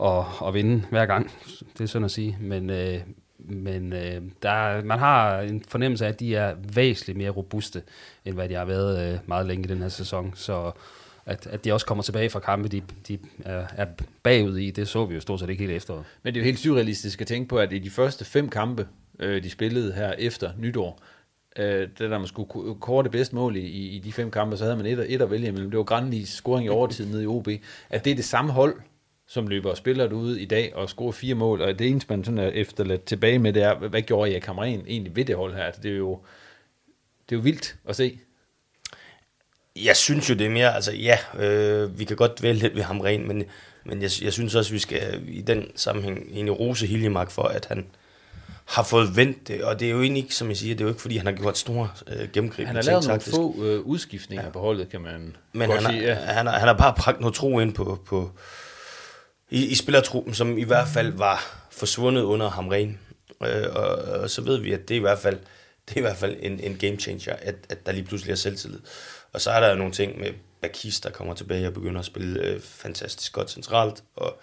at, 0.05 0.47
at 0.47 0.53
vinde 0.53 0.85
hver 0.89 1.05
gang. 1.05 1.31
Det 1.77 1.83
er 1.83 1.87
sådan 1.87 2.05
at 2.05 2.11
sige. 2.11 2.37
Men, 2.41 2.69
øh, 2.69 2.99
men 3.39 3.93
øh, 3.93 4.21
der, 4.43 4.83
man 4.83 4.99
har 4.99 5.39
en 5.39 5.63
fornemmelse 5.67 6.05
af, 6.05 6.09
at 6.09 6.19
de 6.19 6.35
er 6.35 6.55
væsentligt 6.73 7.17
mere 7.17 7.29
robuste, 7.29 7.83
end 8.25 8.35
hvad 8.35 8.49
de 8.49 8.53
har 8.53 8.65
været 8.65 9.13
øh, 9.13 9.19
meget 9.25 9.45
længe 9.45 9.63
i 9.63 9.67
den 9.67 9.81
her 9.81 9.89
sæson. 9.89 10.31
Så 10.35 10.71
at, 11.25 11.47
at 11.47 11.65
de 11.65 11.73
også 11.73 11.85
kommer 11.85 12.03
tilbage 12.03 12.29
fra 12.29 12.39
kampe, 12.39 12.67
de, 12.67 12.81
de 13.07 13.19
er, 13.45 13.67
er 13.75 13.85
bagud 14.23 14.57
i, 14.57 14.71
det 14.71 14.87
så 14.87 15.05
vi 15.05 15.15
jo 15.15 15.21
stort 15.21 15.39
set 15.39 15.49
ikke 15.49 15.63
helt 15.63 15.75
efter. 15.75 16.03
Men 16.23 16.33
det 16.33 16.39
er 16.39 16.43
jo 16.43 16.45
helt 16.45 16.59
surrealistisk 16.59 17.21
at 17.21 17.27
tænke 17.27 17.49
på, 17.49 17.57
at 17.57 17.73
i 17.73 17.79
de 17.79 17.89
første 17.89 18.25
fem 18.25 18.49
kampe, 18.49 18.87
øh, 19.19 19.43
de 19.43 19.49
spillede 19.49 19.93
her 19.93 20.11
efter 20.11 20.51
nytår, 20.57 20.99
øh, 21.57 21.81
det 21.81 21.99
der 21.99 22.17
man 22.17 22.27
skulle 22.27 22.75
kåre 22.79 23.03
det 23.03 23.11
bedste 23.11 23.35
mål 23.35 23.55
i, 23.55 23.67
i 23.87 23.99
de 23.99 24.13
fem 24.13 24.31
kampe, 24.31 24.57
så 24.57 24.63
havde 24.63 24.77
man 24.77 24.85
et, 24.85 25.13
et 25.13 25.21
at 25.21 25.31
vælge 25.31 25.47
imellem. 25.47 25.71
Det 25.71 25.77
var 25.77 25.83
Granlis 25.83 26.29
scoring 26.29 26.65
i 26.65 26.69
overtid 26.69 27.05
nede 27.05 27.23
i 27.23 27.27
OB. 27.27 27.47
At 27.89 28.05
det 28.05 28.11
er 28.11 28.15
det 28.15 28.25
samme 28.25 28.51
hold, 28.51 28.75
som 29.27 29.47
løber 29.47 29.69
og 29.69 29.77
spiller 29.77 30.13
ude 30.13 30.41
i 30.41 30.45
dag 30.45 30.75
og 30.75 30.89
scorer 30.89 31.11
fire 31.11 31.35
mål, 31.35 31.61
og 31.61 31.79
det 31.79 31.87
eneste, 31.87 32.13
man 32.13 32.23
sådan 32.23 32.37
er 32.37 32.47
efterladt 32.47 33.03
tilbage 33.03 33.39
med, 33.39 33.53
det 33.53 33.63
er, 33.63 33.75
hvad 33.75 34.01
gjorde 34.01 34.31
jeg 34.31 34.41
Kamren 34.41 34.83
egentlig 34.87 35.15
ved 35.15 35.25
det 35.25 35.35
hold 35.35 35.53
her? 35.53 35.63
Altså, 35.63 35.81
det 35.81 35.91
er 35.91 35.97
jo, 35.97 36.19
det 37.29 37.35
er 37.35 37.39
jo 37.39 37.43
vildt 37.43 37.75
at 37.85 37.95
se. 37.95 38.19
Jeg 39.85 39.97
synes 39.97 40.29
jo, 40.29 40.33
det 40.33 40.45
er 40.45 40.49
mere, 40.49 40.75
altså 40.75 40.91
ja, 40.91 41.17
øh, 41.37 41.99
vi 41.99 42.05
kan 42.05 42.15
godt 42.15 42.43
vælge 42.43 42.59
lidt 42.61 42.75
ved 42.75 42.83
ham 42.83 43.01
ren, 43.01 43.27
men, 43.27 43.43
men 43.85 44.01
jeg, 44.01 44.11
jeg 44.21 44.33
synes 44.33 44.55
også, 44.55 44.71
vi 44.71 44.79
skal 44.79 45.21
i 45.27 45.41
den 45.41 45.71
sammenhæng 45.75 46.27
egentlig 46.31 46.59
rose 46.59 46.87
Hiljemark 46.87 47.31
for, 47.31 47.43
at 47.43 47.65
han 47.65 47.85
har 48.65 48.83
fået 48.83 49.15
vendt 49.15 49.47
det, 49.47 49.63
og 49.63 49.79
det 49.79 49.85
er 49.85 49.91
jo 49.91 50.01
egentlig 50.01 50.23
ikke, 50.23 50.35
som 50.35 50.49
jeg 50.49 50.57
siger, 50.57 50.75
det 50.75 50.81
er 50.81 50.85
jo 50.85 50.89
ikke, 50.89 51.01
fordi 51.01 51.17
han 51.17 51.25
har 51.25 51.33
gjort 51.33 51.57
store 51.57 51.89
øh, 52.07 52.29
gennemgrib. 52.33 52.67
Han 52.67 52.75
har 52.75 52.83
lavet 52.83 53.07
nogle 53.07 53.21
få 53.21 53.63
øh, 53.63 53.79
udskiftninger 53.79 54.45
ja. 54.45 54.51
på 54.51 54.59
holdet, 54.59 54.89
kan 54.89 55.01
man 55.01 55.35
Men 55.53 55.71
han, 55.71 55.81
sige, 55.81 56.01
ja. 56.01 56.13
han, 56.13 56.47
har, 56.47 56.59
han 56.59 56.67
har 56.67 56.77
bare 56.77 56.93
bragt 56.97 57.19
noget 57.19 57.35
tro 57.35 57.59
ind 57.59 57.73
på, 57.73 57.99
på 58.05 58.31
i, 59.49 59.65
i 59.65 59.75
spillertruppen, 59.75 60.33
som 60.33 60.57
i 60.57 60.63
hvert 60.63 60.87
fald 60.87 61.13
var 61.13 61.65
forsvundet 61.71 62.21
under 62.21 62.49
ham 62.49 62.67
ren. 62.67 62.99
Øh, 63.43 63.75
og, 63.75 63.85
og, 63.85 64.29
så 64.29 64.41
ved 64.41 64.57
vi, 64.57 64.73
at 64.73 64.89
det 64.89 64.95
er 64.95 64.99
i 64.99 65.01
hvert 65.01 65.19
fald, 65.19 65.37
det 65.89 65.95
er 65.95 65.97
i 65.97 66.01
hvert 66.01 66.17
fald 66.17 66.37
en, 66.39 66.59
en 66.59 66.77
game 66.77 66.97
changer, 66.97 67.33
at, 67.41 67.55
at 67.69 67.85
der 67.85 67.91
lige 67.91 68.03
pludselig 68.03 68.31
er 68.31 68.35
selvtillid. 68.35 68.79
Og 69.33 69.41
så 69.41 69.51
er 69.51 69.59
der 69.59 69.69
jo 69.69 69.75
nogle 69.75 69.93
ting 69.93 70.19
med 70.19 70.33
Bakis, 70.61 70.99
der 70.99 71.09
kommer 71.09 71.33
tilbage 71.33 71.67
og 71.67 71.73
begynder 71.73 71.99
at 71.99 72.05
spille 72.05 72.41
øh, 72.41 72.61
fantastisk 72.61 73.33
godt 73.33 73.51
centralt. 73.51 74.03
Og 74.15 74.39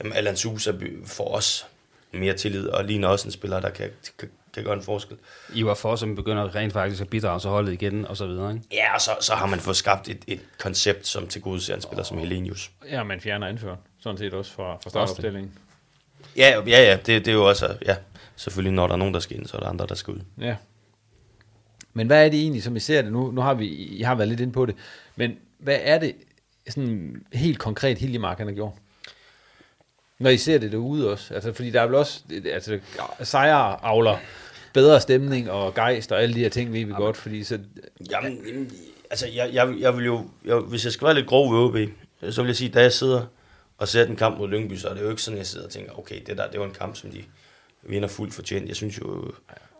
jamen, 0.00 0.12
Alan 0.12 0.36
Sousa 0.36 0.72
får 1.06 1.34
også 1.34 1.64
mere 2.12 2.34
tillid, 2.34 2.68
og 2.68 2.84
ligner 2.84 3.08
også 3.08 3.28
en 3.28 3.32
spiller, 3.32 3.60
der 3.60 3.70
kan, 3.70 3.90
kan, 4.18 4.28
kan 4.54 4.64
gøre 4.64 4.74
en 4.74 4.82
forskel. 4.82 5.16
I 5.54 5.64
var 5.64 5.74
for, 5.74 5.96
som 5.96 6.16
begynder 6.16 6.54
rent 6.54 6.72
faktisk 6.72 7.02
at 7.02 7.08
bidrage 7.08 7.40
til 7.40 7.50
holdet 7.50 7.72
igen, 7.72 8.06
og 8.06 8.16
så 8.16 8.26
videre, 8.26 8.52
ikke? 8.52 8.64
Ja, 8.72 8.94
og 8.94 9.00
så, 9.00 9.10
så 9.20 9.34
har 9.34 9.46
man 9.46 9.58
fået 9.60 9.76
skabt 9.76 10.08
et, 10.08 10.24
et 10.26 10.40
koncept, 10.58 11.06
som 11.06 11.28
til 11.28 11.42
gode 11.42 11.74
en 11.74 11.80
spiller 11.80 12.02
oh. 12.02 12.04
som 12.04 12.18
Helenius. 12.18 12.70
Ja, 12.90 13.02
man 13.02 13.20
fjerner 13.20 13.46
anføren, 13.46 13.78
sådan 14.00 14.18
set 14.18 14.34
også 14.34 14.52
fra, 14.52 14.76
fra 14.82 14.90
startopstillingen. 14.90 15.52
Ja, 16.36 16.62
ja, 16.66 16.82
ja, 16.82 16.92
det, 16.96 17.06
det 17.06 17.28
er 17.28 17.32
jo 17.32 17.48
også, 17.48 17.76
ja, 17.86 17.96
selvfølgelig 18.36 18.72
når 18.72 18.86
der 18.86 18.94
er 18.94 18.98
nogen, 18.98 19.14
der 19.14 19.20
skal 19.20 19.36
ind, 19.36 19.46
så 19.46 19.56
er 19.56 19.60
der 19.60 19.68
andre, 19.68 19.86
der 19.86 19.94
skal 19.94 20.14
ud. 20.14 20.20
Ja, 20.40 20.56
men 21.96 22.06
hvad 22.06 22.24
er 22.24 22.28
det 22.28 22.40
egentlig, 22.40 22.62
som 22.62 22.76
I 22.76 22.80
ser 22.80 23.02
det? 23.02 23.12
Nu, 23.12 23.30
nu 23.30 23.40
har 23.40 23.54
vi, 23.54 23.96
jeg 23.98 24.08
har 24.08 24.14
været 24.14 24.28
lidt 24.28 24.40
inde 24.40 24.52
på 24.52 24.66
det, 24.66 24.74
men 25.16 25.36
hvad 25.58 25.78
er 25.82 25.98
det 25.98 26.14
sådan 26.68 27.22
helt 27.32 27.58
konkret, 27.58 27.98
Hiljemark 27.98 28.38
han 28.38 28.46
har 28.46 28.54
gjort? 28.54 28.72
Når 30.18 30.30
I 30.30 30.36
ser 30.36 30.58
det 30.58 30.72
derude 30.72 31.10
også. 31.10 31.34
Altså, 31.34 31.52
fordi 31.52 31.70
der 31.70 31.80
er 31.80 31.86
vel 31.86 31.94
også, 31.94 32.20
altså, 32.52 32.78
sejre 33.22 33.84
avler 33.84 34.18
bedre 34.72 35.00
stemning 35.00 35.50
og 35.50 35.74
gejst 35.74 36.12
og 36.12 36.22
alle 36.22 36.34
de 36.34 36.40
her 36.40 36.48
ting, 36.48 36.72
ved 36.72 36.78
vi 36.78 36.80
Jamen, 36.80 36.96
godt, 36.96 37.16
fordi 37.16 37.44
så... 37.44 37.58
Jamen, 38.10 38.70
altså, 39.10 39.26
jeg, 39.26 39.50
jeg, 39.52 39.74
jeg 39.78 39.96
vil 39.96 40.04
jo, 40.04 40.30
jeg, 40.44 40.56
hvis 40.56 40.84
jeg 40.84 40.92
skal 40.92 41.06
være 41.06 41.14
lidt 41.14 41.26
grov 41.26 41.54
ved 41.54 41.60
OB, 41.60 41.76
så 42.32 42.42
vil 42.42 42.48
jeg 42.48 42.56
sige, 42.56 42.70
da 42.70 42.82
jeg 42.82 42.92
sidder 42.92 43.26
og 43.78 43.88
ser 43.88 44.04
den 44.04 44.16
kamp 44.16 44.38
mod 44.38 44.48
Lyngby, 44.48 44.76
så 44.76 44.88
er 44.88 44.94
det 44.94 45.02
jo 45.02 45.10
ikke 45.10 45.22
sådan, 45.22 45.38
jeg 45.38 45.46
sidder 45.46 45.66
og 45.66 45.72
tænker, 45.72 45.98
okay, 45.98 46.20
det 46.26 46.38
der, 46.38 46.50
det 46.50 46.60
var 46.60 46.66
en 46.66 46.74
kamp, 46.74 46.96
som 46.96 47.10
de 47.10 47.22
vinder 47.82 48.08
fuldt 48.08 48.34
fortjent. 48.34 48.68
Jeg 48.68 48.76
synes 48.76 48.98
jo, 48.98 49.32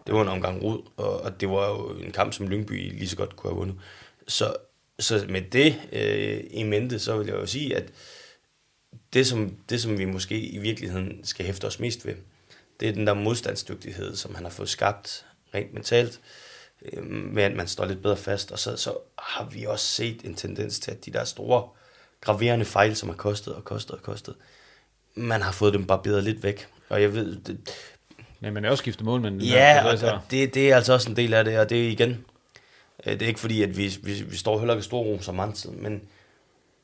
det 0.07 0.15
var 0.15 0.23
en 0.23 0.29
omgang 0.29 0.63
rod, 0.63 0.83
og, 0.97 1.21
og 1.21 1.41
det 1.41 1.49
var 1.49 1.69
jo 1.69 1.89
en 1.89 2.13
kamp, 2.13 2.33
som 2.33 2.49
Lyngby 2.49 2.93
lige 2.93 3.09
så 3.09 3.17
godt 3.17 3.37
kunne 3.37 3.51
have 3.51 3.59
vundet. 3.59 3.77
Så, 4.29 4.57
så 4.99 5.27
med 5.29 5.43
det 5.43 5.81
øh, 5.93 6.45
i 6.51 6.63
mente, 6.63 6.99
så 6.99 7.19
vil 7.19 7.27
jeg 7.27 7.37
jo 7.37 7.47
sige, 7.47 7.77
at 7.77 7.93
det 9.13 9.27
som, 9.27 9.57
det, 9.69 9.83
som 9.83 9.99
vi 9.99 10.05
måske 10.05 10.41
i 10.41 10.59
virkeligheden 10.59 11.21
skal 11.25 11.47
hæfte 11.47 11.65
os 11.65 11.81
mest 11.81 12.07
ved, 12.07 12.15
det 12.81 12.89
er 12.89 12.93
den 12.93 13.07
der 13.07 13.15
modstandsdygtighed, 13.15 14.17
som 14.17 14.35
han 14.35 14.45
har 14.45 14.51
fået 14.51 14.69
skabt 14.69 15.27
rent 15.55 15.75
mentalt, 15.75 16.21
øh, 16.83 17.07
med 17.11 17.43
at 17.43 17.57
man 17.57 17.69
står 17.69 17.85
lidt 17.85 18.03
bedre 18.03 18.17
fast. 18.17 18.53
Og 18.53 18.59
så, 18.59 18.77
så 18.77 18.99
har 19.19 19.45
vi 19.45 19.65
også 19.65 19.87
set 19.87 20.25
en 20.25 20.35
tendens 20.35 20.81
til, 20.81 20.91
at 20.91 21.05
de 21.05 21.11
der 21.11 21.25
store, 21.25 21.69
graverende 22.21 22.65
fejl, 22.65 22.97
som 22.97 23.09
har 23.09 23.17
kostet 23.17 23.55
og 23.55 23.65
kostet 23.65 23.97
og 23.97 24.03
kostet, 24.03 24.35
man 25.15 25.43
har 25.43 25.53
fået 25.53 25.75
dem 25.75 25.87
barberet 25.87 26.25
lidt 26.25 26.43
væk. 26.43 26.69
Og 26.89 27.03
jeg 27.03 27.15
ved, 27.15 27.37
det, 27.37 27.71
men 28.41 28.55
man 28.55 28.65
er 28.65 28.71
også 28.71 28.83
skiftet 28.83 29.05
målmand. 29.05 29.43
Ja, 29.43 29.85
og, 29.85 30.13
og 30.13 30.21
det, 30.31 30.55
det 30.55 30.71
er 30.71 30.77
altså 30.77 30.93
også 30.93 31.11
en 31.11 31.17
del 31.17 31.35
af 31.35 31.45
det, 31.45 31.59
og 31.59 31.71
det 31.71 31.87
er 31.87 31.91
igen, 31.91 32.25
øh, 33.07 33.13
det 33.13 33.23
er 33.23 33.27
ikke 33.27 33.41
fordi, 33.41 33.63
at 33.63 33.77
vi, 33.77 33.97
vi, 34.03 34.23
vi 34.23 34.37
står 34.37 34.59
heller 34.59 34.75
ikke 34.75 34.85
stor 34.85 35.03
rum 35.03 35.23
som 35.23 35.35
mandsted, 35.35 35.71
men 35.71 35.93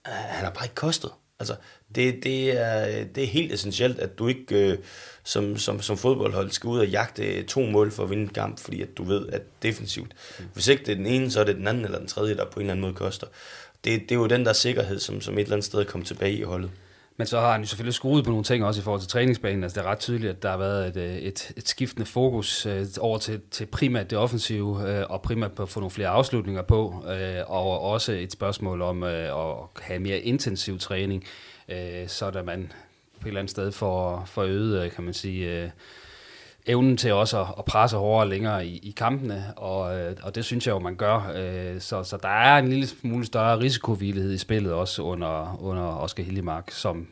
uh, 0.09 0.13
han 0.13 0.45
har 0.45 0.51
bare 0.51 0.65
ikke 0.65 0.75
kostet. 0.75 1.11
Altså, 1.41 1.55
det, 1.95 2.25
det, 2.25 2.61
er, 2.61 3.05
det 3.05 3.23
er 3.23 3.29
helt 3.29 3.53
essentielt, 3.53 3.99
at 3.99 4.19
du 4.19 4.29
ikke 4.29 4.73
uh, 4.73 4.85
som, 5.25 5.59
som, 5.59 5.83
som 5.83 5.99
fodboldhold 5.99 6.51
skal 6.51 6.69
ud 6.69 6.79
og 6.79 6.89
jagte 6.89 7.43
to 7.43 7.61
mål 7.61 7.91
for 7.91 8.03
at 8.03 8.11
vinde 8.11 8.23
en 8.23 8.29
kamp, 8.29 8.61
fordi 8.61 8.83
at 8.83 8.89
du 8.97 9.05
ved, 9.05 9.29
at 9.29 9.43
defensivt, 9.63 10.13
hvis 10.53 10.69
ikke 10.69 10.85
det 10.85 10.93
er 10.93 10.97
den 10.97 11.07
ene, 11.07 11.31
så 11.31 11.41
er 11.41 11.45
det 11.45 11.57
den 11.57 11.69
anden 11.69 11.85
eller 11.85 11.99
den 11.99 12.09
tredje, 12.09 12.37
der 12.37 12.45
på 12.45 12.61
en 12.61 12.61
eller 12.61 12.73
anden 12.73 12.83
måde 12.83 12.95
koster. 12.95 13.27
Det, 13.85 14.01
det 14.01 14.13
er 14.13 14.15
jo 14.15 14.27
den 14.27 14.47
der 14.47 14.53
sikkerhed, 14.53 14.99
som, 14.99 15.21
som 15.21 15.35
et 15.35 15.41
eller 15.41 15.53
andet 15.53 15.65
sted 15.65 15.85
kommer 15.85 16.07
tilbage 16.07 16.33
i 16.33 16.43
holdet. 16.43 16.71
Men 17.17 17.27
så 17.27 17.41
har 17.41 17.53
han 17.53 17.61
jo 17.61 17.67
selvfølgelig 17.67 17.95
skruet 17.95 18.25
på 18.25 18.31
nogle 18.31 18.45
ting 18.45 18.65
også 18.65 18.81
i 18.81 18.85
forhold 18.85 19.01
til 19.01 19.11
træningsbanen. 19.11 19.63
Altså 19.63 19.81
det 19.81 19.87
er 19.87 19.91
ret 19.91 19.99
tydeligt, 19.99 20.31
at 20.31 20.43
der 20.43 20.51
har 20.51 20.57
været 20.57 20.89
et, 20.89 20.97
øh, 20.97 21.17
et, 21.17 21.53
et 21.57 21.69
skiftende 21.69 22.07
fokus 22.07 22.67
øh, 22.67 22.87
over 23.01 23.19
til, 23.19 23.41
til 23.51 23.67
primært 23.67 24.11
det 24.11 24.19
offensive, 24.19 24.91
øh, 24.91 25.05
og 25.11 25.23
primært 25.23 25.53
på 25.53 25.63
at 25.63 25.69
få 25.69 25.81
nogle 25.81 25.91
flere 25.91 26.09
afslutninger 26.09 26.63
på, 26.63 27.05
øh, 27.09 27.41
og 27.47 27.81
også 27.81 28.13
et 28.13 28.33
spørgsmål 28.33 28.83
om 28.83 29.03
øh, 29.03 29.51
at 29.51 29.57
have 29.81 30.01
mere 30.01 30.19
intensiv 30.19 30.79
træning, 30.79 31.25
øh, 31.69 32.09
så 32.09 32.31
der 32.31 32.43
man 32.43 32.73
på 33.21 33.27
et 33.27 33.29
eller 33.29 33.41
andet 33.41 33.51
sted 33.51 33.73
får, 33.73 34.25
får 34.27 34.43
øget, 34.43 34.85
øh, 34.85 34.91
kan 34.91 35.05
man 35.05 35.15
sige, 35.15 35.63
øh, 35.63 35.71
evnen 36.67 36.97
til 36.97 37.13
også 37.13 37.41
at, 37.41 37.47
at 37.59 37.65
presse 37.65 37.97
hårdere 37.97 38.29
længere 38.29 38.67
i, 38.67 38.79
i 38.83 38.91
kampene, 38.91 39.53
og, 39.57 39.99
øh, 39.99 40.17
og 40.23 40.35
det 40.35 40.45
synes 40.45 40.67
jeg 40.67 40.73
jo, 40.73 40.79
man 40.79 40.97
gør. 40.97 41.33
Øh, 41.35 41.81
så, 41.81 42.03
så 42.03 42.17
der 42.17 42.29
er 42.29 42.59
en 42.59 42.69
lille 42.69 42.87
smule 42.87 43.27
større 43.27 43.59
risikovillighed 43.59 44.33
i 44.33 44.39
spillet 44.39 44.73
også 44.73 45.03
under, 45.03 45.63
under 45.63 45.83
Oscar 45.83 46.23
Hillemark, 46.23 46.71
som 46.71 47.09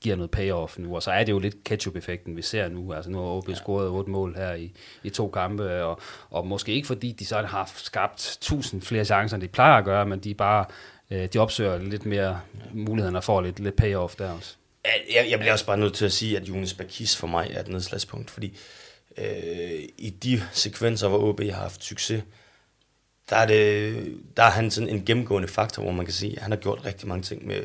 giver 0.00 0.16
noget 0.16 0.30
payoff 0.30 0.78
nu, 0.78 0.94
og 0.94 1.02
så 1.02 1.10
er 1.10 1.24
det 1.24 1.32
jo 1.32 1.38
lidt 1.38 1.64
ketchup-effekten, 1.64 2.36
vi 2.36 2.42
ser 2.42 2.68
nu. 2.68 2.92
Altså 2.92 3.10
nu 3.10 3.18
har 3.18 3.24
OB 3.24 3.48
ja. 3.48 3.54
scoret 3.54 3.88
otte 3.88 4.10
mål 4.10 4.36
her 4.36 4.54
i, 4.54 4.72
i 5.02 5.10
to 5.10 5.28
kampe, 5.28 5.82
og, 5.84 6.00
og 6.30 6.46
måske 6.46 6.72
ikke 6.72 6.86
fordi 6.86 7.12
de 7.12 7.26
så 7.26 7.42
har 7.42 7.72
skabt 7.76 8.38
tusind 8.40 8.82
flere 8.82 9.04
chancer, 9.04 9.36
end 9.36 9.42
de 9.42 9.48
plejer 9.48 9.78
at 9.78 9.84
gøre, 9.84 10.06
men 10.06 10.18
de 10.18 10.34
bare 10.34 10.64
øh, 11.10 11.28
de 11.32 11.38
opsøger 11.38 11.78
lidt 11.78 12.06
mere 12.06 12.40
mulighederne 12.72 13.18
og 13.18 13.24
får 13.24 13.40
lidt, 13.40 13.60
lidt 13.60 13.76
payoff 13.76 14.14
der 14.14 14.32
også. 14.32 14.54
Jeg, 15.14 15.26
jeg 15.30 15.38
bliver 15.38 15.52
også 15.52 15.66
bare 15.66 15.78
nødt 15.78 15.94
til 15.94 16.04
at 16.04 16.12
sige, 16.12 16.36
at 16.36 16.48
Jonas 16.48 16.74
Bakis 16.74 17.16
for 17.16 17.26
mig 17.26 17.50
er 17.54 17.60
et 17.60 17.68
nedslagspunkt, 17.68 18.30
fordi 18.30 18.46
øh, 18.46 18.79
i 19.98 20.10
de 20.22 20.42
sekvenser, 20.52 21.08
hvor 21.08 21.18
OB 21.18 21.40
har 21.40 21.52
haft 21.62 21.84
succes, 21.84 22.22
der 23.30 23.36
er, 23.36 23.46
det, 23.46 24.16
der 24.36 24.42
er 24.42 24.50
han 24.50 24.70
sådan 24.70 24.88
en 24.88 25.04
gennemgående 25.04 25.48
faktor, 25.48 25.82
hvor 25.82 25.92
man 25.92 26.06
kan 26.06 26.14
sige, 26.14 26.36
at 26.36 26.42
han 26.42 26.52
har 26.52 26.58
gjort 26.58 26.84
rigtig 26.84 27.08
mange 27.08 27.22
ting 27.22 27.46
med, 27.46 27.64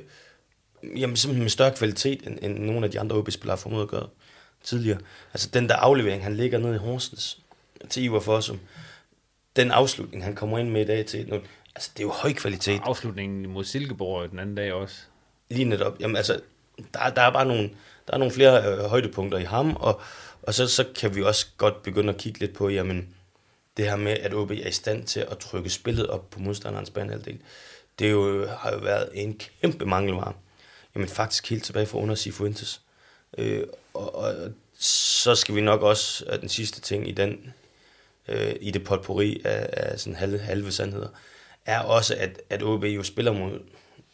jamen, 0.83 1.15
simpelthen 1.15 1.43
med 1.43 1.49
større 1.49 1.75
kvalitet, 1.75 2.27
end, 2.27 2.39
end 2.41 2.57
nogle 2.57 2.85
af 2.85 2.91
de 2.91 2.99
andre 2.99 3.15
OB-spillere 3.15 3.55
har 3.55 3.61
formået 3.61 3.83
at 3.83 3.89
gøre 3.89 4.07
tidligere. 4.63 4.99
Altså 5.33 5.49
den 5.53 5.69
der 5.69 5.75
aflevering, 5.75 6.23
han 6.23 6.35
ligger 6.35 6.59
ned 6.59 6.75
i 6.75 6.77
Horsens 6.77 7.39
til 7.89 8.03
Ivar 8.03 8.19
Fossum, 8.19 8.59
den 9.55 9.71
afslutning, 9.71 10.23
han 10.23 10.35
kommer 10.35 10.57
ind 10.57 10.69
med 10.69 10.81
i 10.81 10.85
dag 10.85 11.05
til, 11.05 11.41
altså 11.75 11.91
det 11.93 11.99
er 11.99 12.07
jo 12.07 12.11
høj 12.11 12.33
kvalitet. 12.33 12.81
Og 12.81 12.87
afslutningen 12.89 13.49
mod 13.49 13.63
Silkeborg 13.63 14.29
den 14.31 14.39
anden 14.39 14.55
dag 14.55 14.73
også. 14.73 14.95
Lige 15.49 15.65
netop. 15.65 15.99
Jamen 15.99 16.15
altså, 16.15 16.39
der, 16.93 17.09
der 17.09 17.21
er 17.21 17.31
bare 17.31 17.45
nogle, 17.45 17.69
der 18.07 18.13
er 18.13 18.17
nogle 18.17 18.33
flere 18.33 18.71
øh, 18.71 18.79
højdepunkter 18.79 19.37
i 19.37 19.43
ham, 19.43 19.75
og, 19.75 20.01
og 20.47 20.53
så, 20.53 20.67
så 20.67 20.85
kan 20.95 21.15
vi 21.15 21.23
også 21.23 21.45
godt 21.57 21.83
begynde 21.83 22.13
at 22.13 22.19
kigge 22.19 22.39
lidt 22.39 22.53
på, 22.53 22.69
jamen, 22.69 23.15
det 23.77 23.85
her 23.85 23.95
med, 23.95 24.11
at 24.11 24.33
OB 24.33 24.51
er 24.51 24.67
i 24.67 24.71
stand 24.71 25.03
til 25.03 25.19
at 25.19 25.37
trykke 25.37 25.69
spillet 25.69 26.07
op 26.07 26.29
på 26.29 26.39
modstanderens 26.39 26.89
banehalvdel, 26.89 27.39
det 27.99 28.07
er 28.07 28.11
jo, 28.11 28.47
har 28.47 28.71
jo 28.71 28.77
været 28.77 29.09
en 29.13 29.41
kæmpe 29.61 29.85
mangelvare. 29.85 30.33
Jamen 30.95 31.07
faktisk 31.07 31.49
helt 31.49 31.63
tilbage 31.63 31.85
fra 31.85 31.97
under 31.97 32.15
Sifuentes. 32.15 32.81
Øh, 33.37 33.63
og, 33.93 34.15
og, 34.15 34.35
så 34.79 35.35
skal 35.35 35.55
vi 35.55 35.61
nok 35.61 35.81
også, 35.81 36.25
at 36.27 36.41
den 36.41 36.49
sidste 36.49 36.81
ting 36.81 37.09
i 37.09 37.11
den, 37.11 37.53
øh, 38.27 38.55
i 38.61 38.71
det 38.71 38.83
potpourri 38.83 39.41
af, 39.45 39.69
af 39.73 39.99
sådan 39.99 40.15
halve, 40.15 40.39
halve 40.39 40.71
sandheder, 40.71 41.07
er 41.65 41.79
også, 41.79 42.15
at, 42.15 42.41
at 42.49 42.63
OB 42.63 42.83
jo 42.83 43.03
spiller 43.03 43.31
mod 43.31 43.59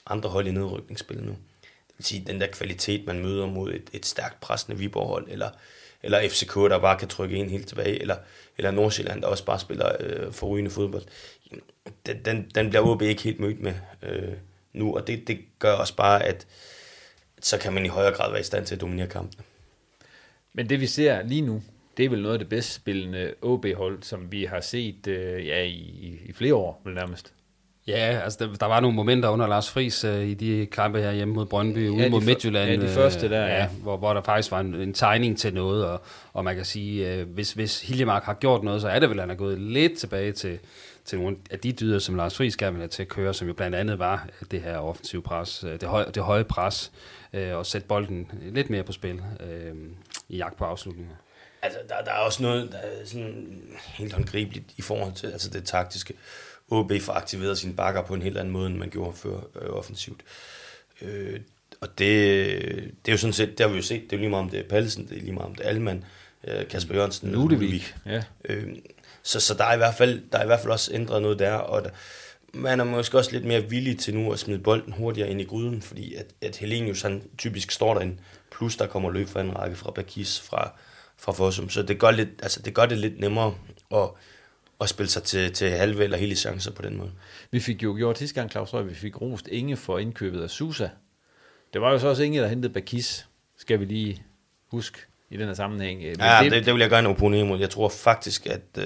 andre 0.06 0.30
hold 0.30 0.48
i 0.48 0.52
nedrykningsspillet 0.52 1.26
nu. 1.26 1.32
Det 1.62 1.98
vil 1.98 2.06
sige, 2.06 2.24
den 2.28 2.42
der 2.42 2.48
kvalitet, 2.48 3.06
man 3.06 3.20
møder 3.20 3.46
mod 3.46 3.74
et, 3.74 3.90
et 3.94 4.06
stærkt 4.06 4.42
pressende 4.42 4.78
Viborg-hold, 4.78 5.28
eller, 5.30 5.50
eller 6.04 6.30
FCK, 6.30 6.56
der 6.56 6.80
bare 6.80 7.00
kan 7.00 7.08
trykke 7.08 7.36
en 7.36 7.50
helt 7.50 7.68
tilbage, 7.68 8.02
eller, 8.02 8.16
eller 8.58 8.72
Nordsjælland, 8.72 9.22
der 9.22 9.28
også 9.28 9.46
bare 9.46 9.60
spiller 9.60 9.92
øh, 10.00 10.34
forrygende 10.34 10.72
fodbold, 10.72 11.04
den, 12.06 12.26
den, 12.26 12.52
den 12.56 12.70
bliver 12.70 12.88
OB 12.88 13.02
ikke 13.02 13.24
helt 13.24 13.40
mødt 13.40 13.60
med 13.60 13.74
øh, 14.04 14.34
nu, 14.74 14.96
og 14.96 15.08
det, 15.08 15.28
det 15.28 15.40
gør 15.60 15.74
også 15.74 15.96
bare, 15.96 16.24
at 16.24 16.48
så 17.42 17.58
kan 17.58 17.74
man 17.74 17.86
i 17.86 17.90
højere 17.90 18.14
grad 18.14 18.32
være 18.32 18.40
i 18.40 18.44
stand 18.44 18.66
til 18.66 18.76
at 18.76 18.82
dominere 18.82 19.08
kampen. 19.08 19.46
Men 20.54 20.70
det 20.70 20.80
vi 20.80 20.88
ser 20.88 21.24
lige 21.24 21.42
nu, 21.42 21.64
det 21.98 22.06
er 22.06 22.10
vel 22.10 22.22
noget 22.22 22.34
af 22.34 22.40
det 22.40 22.50
bedst 22.50 22.74
spillende 22.74 23.34
OB-hold, 23.42 24.04
som 24.04 24.32
vi 24.32 24.46
har 24.46 24.62
set 24.62 25.08
øh, 25.08 25.48
ja, 25.48 25.64
i, 25.64 26.20
i 26.26 26.34
flere 26.34 26.56
år, 26.56 26.82
vel 26.84 26.94
nærmest. 26.94 27.34
Ja, 27.88 28.22
altså 28.24 28.46
der, 28.46 28.54
der 28.54 28.66
var 28.66 28.80
nogle 28.80 28.96
momenter 28.96 29.30
under 29.30 29.48
Lars 29.48 29.70
Friis 29.70 30.04
øh, 30.04 30.28
i 30.28 30.34
de 30.34 30.68
kampe 30.72 31.02
her 31.02 31.12
hjemme 31.12 31.34
mod 31.34 31.46
Brøndby, 31.46 31.90
ude 31.90 32.10
mod 32.10 32.22
Midtjylland. 32.22 32.70
Ja, 32.70 32.88
de 32.88 32.94
første 32.94 33.30
der, 33.30 33.46
ja. 33.46 33.56
ja. 33.56 33.68
Hvor, 33.68 33.98
hvor 33.98 34.14
der 34.14 34.22
faktisk 34.22 34.52
var 34.52 34.60
en, 34.60 34.76
en 34.76 34.94
tegning 34.94 35.38
til 35.38 35.54
noget, 35.54 35.86
og, 35.86 36.02
og 36.34 36.44
man 36.44 36.56
kan 36.56 36.66
sige, 36.66 37.14
øh, 37.14 37.30
hvis, 37.30 37.54
hvis 37.54 37.82
Hiljemark 37.82 38.24
har 38.24 38.34
gjort 38.34 38.64
noget, 38.64 38.82
så 38.82 38.90
er 38.90 39.00
det 39.00 39.10
vel, 39.10 39.20
at 39.20 39.24
han 39.24 39.30
er 39.32 39.36
gået 39.36 39.60
lidt 39.60 39.98
tilbage 39.98 40.32
til, 40.32 40.60
til 41.06 41.20
nogle 41.20 41.38
af 41.52 41.60
de 41.60 41.72
dyder, 41.72 42.00
som 42.00 42.16
Lars 42.16 42.38
Friis 42.38 42.58
gerne 42.58 42.72
ville 42.72 42.84
have 42.84 42.90
til 42.90 43.02
at 43.02 43.08
køre, 43.10 43.34
som 43.34 43.48
jo 43.48 43.54
blandt 43.54 43.76
andet 43.76 44.00
var 44.00 44.28
det 44.52 44.62
her 44.62 44.78
offensive 44.78 45.22
pres, 45.22 45.64
øh, 45.64 45.72
det, 45.72 45.84
høje, 45.84 46.06
det 46.16 46.24
høje 46.24 46.44
pres, 46.44 46.92
øh, 47.34 47.56
og 47.56 47.66
sætte 47.66 47.88
bolden 47.88 48.32
lidt 48.42 48.70
mere 48.70 48.84
på 48.84 48.92
spil 48.92 49.22
øh, 49.40 49.74
i 50.30 50.38
jagt 50.38 50.58
på 50.58 50.66
afslutninger. 50.66 51.16
Altså, 51.62 51.80
der, 51.90 51.96
der 52.06 52.12
er 52.12 52.20
også 52.20 52.44
noget, 52.44 52.72
der 52.72 52.78
er 52.78 53.06
sådan 53.06 53.62
helt 53.86 54.14
håndgribeligt 54.14 54.66
i 54.78 54.82
forhold 54.82 55.14
til 55.14 55.28
altså 55.28 55.50
det 55.50 55.64
taktiske. 55.64 56.14
OB 56.72 56.92
får 57.02 57.14
aktiveret 57.14 57.58
sine 57.58 57.74
bakker 57.74 58.02
på 58.02 58.14
en 58.14 58.22
helt 58.22 58.38
anden 58.38 58.54
måde, 58.54 58.68
end 58.68 58.78
man 58.78 58.90
gjorde 58.90 59.18
før 59.18 59.36
øh, 59.62 59.70
offensivt. 59.70 60.22
Øh, 61.02 61.40
og 61.82 61.88
det, 61.98 62.48
det 63.06 63.08
er 63.08 63.12
jo 63.12 63.18
sådan 63.18 63.34
set, 63.34 63.58
det 63.58 63.60
har 63.60 63.68
vi 63.68 63.76
jo 63.76 63.84
set, 63.84 64.02
det 64.02 64.14
er 64.14 64.18
jo 64.18 64.20
lige 64.20 64.30
meget 64.30 64.44
om 64.44 64.50
det 64.50 64.60
er 64.60 64.70
Pallesen, 64.70 65.08
det 65.08 65.18
er 65.18 65.22
lige 65.22 65.34
meget 65.34 65.50
om 65.50 65.56
det 65.56 65.66
er 65.66 65.70
Alman, 65.70 66.06
øh, 66.48 66.68
Kasper 66.68 66.96
Jørgensen. 66.96 67.32
Ludevig. 67.32 67.84
Ja. 68.06 68.24
Øh, 68.46 68.68
så, 69.24 69.40
så 69.40 69.54
der 69.54 69.66
er, 69.66 69.74
i 69.74 69.78
hvert 69.78 69.96
fald, 69.96 70.22
der 70.32 70.38
er 70.38 70.44
i 70.44 70.46
hvert 70.46 70.60
fald 70.60 70.72
også 70.72 70.94
ændret 70.94 71.22
noget 71.22 71.40
der, 71.40 71.54
og 71.54 71.84
der, 71.84 71.90
man 72.54 72.80
er 72.80 72.84
måske 72.84 73.18
også 73.18 73.32
lidt 73.32 73.46
mere 73.46 73.70
villig 73.70 74.00
til 74.00 74.16
nu 74.16 74.32
at 74.32 74.40
smide 74.40 74.60
bolden 74.60 74.94
hurtigere 74.94 75.30
ind 75.30 75.42
i 75.42 75.44
gryden, 75.44 75.82
fordi 75.82 76.14
at, 76.14 76.26
at 76.42 76.56
Helenius 76.56 77.02
han 77.02 77.24
typisk 77.38 77.72
står 77.72 77.94
derinde, 77.94 78.18
plus 78.52 78.76
der 78.76 78.88
kommer 78.88 79.12
løb 79.12 79.28
fra 79.28 79.42
en 79.42 79.58
række 79.60 79.76
fra 79.76 79.92
Bakis, 79.92 80.40
fra, 80.40 80.72
fra 81.18 81.32
Fossum, 81.32 81.70
så 81.70 81.84
det 81.84 82.00
gør, 82.00 82.12
lidt, 82.12 82.30
altså 82.44 82.62
det 82.62 82.74
gør 82.74 82.86
det 82.86 82.98
lidt 82.98 83.20
nemmere 83.20 83.56
at, 83.92 84.10
at 84.82 84.90
spille 84.90 85.10
sig 85.10 85.24
til, 85.24 85.54
til 85.54 85.70
halve 85.70 86.04
eller 86.04 86.18
hele 86.18 86.36
chancer 86.36 86.72
på 86.72 86.82
den 86.82 86.98
måde. 86.98 87.12
Vi 87.52 87.60
fik 87.60 87.84
jo 87.84 87.96
gjort 87.98 88.18
sidste 88.18 88.40
gang, 88.40 88.52
Claus 88.52 88.74
Røg, 88.74 88.90
vi 88.90 88.94
fik 88.94 89.22
rost 89.22 89.48
Inge 89.48 89.78
for 89.78 90.00
indkøbet 90.00 90.42
af 90.44 90.50
Susa. 90.50 90.90
Det 91.74 91.82
var 91.82 91.92
jo 91.92 92.00
så 92.00 92.08
også 92.08 92.24
Inge, 92.24 92.42
der 92.42 92.48
hentede 92.48 92.74
Bakis, 92.74 93.28
skal 93.58 93.80
vi 93.80 93.86
lige 93.86 94.24
huske 94.72 95.00
i 95.30 95.38
den 95.38 95.48
her 95.48 95.54
sammenhæng. 95.54 96.00
Men 96.00 96.16
ja, 96.20 96.40
det, 96.44 96.52
det, 96.52 96.66
det 96.66 96.74
vil 96.74 96.82
jeg 96.82 96.90
gerne 96.90 97.10
opponere 97.10 97.42
imod. 97.42 97.60
Jeg 97.60 97.70
tror 97.70 97.90
faktisk, 97.90 98.46
at 98.46 98.62
uh, 98.78 98.84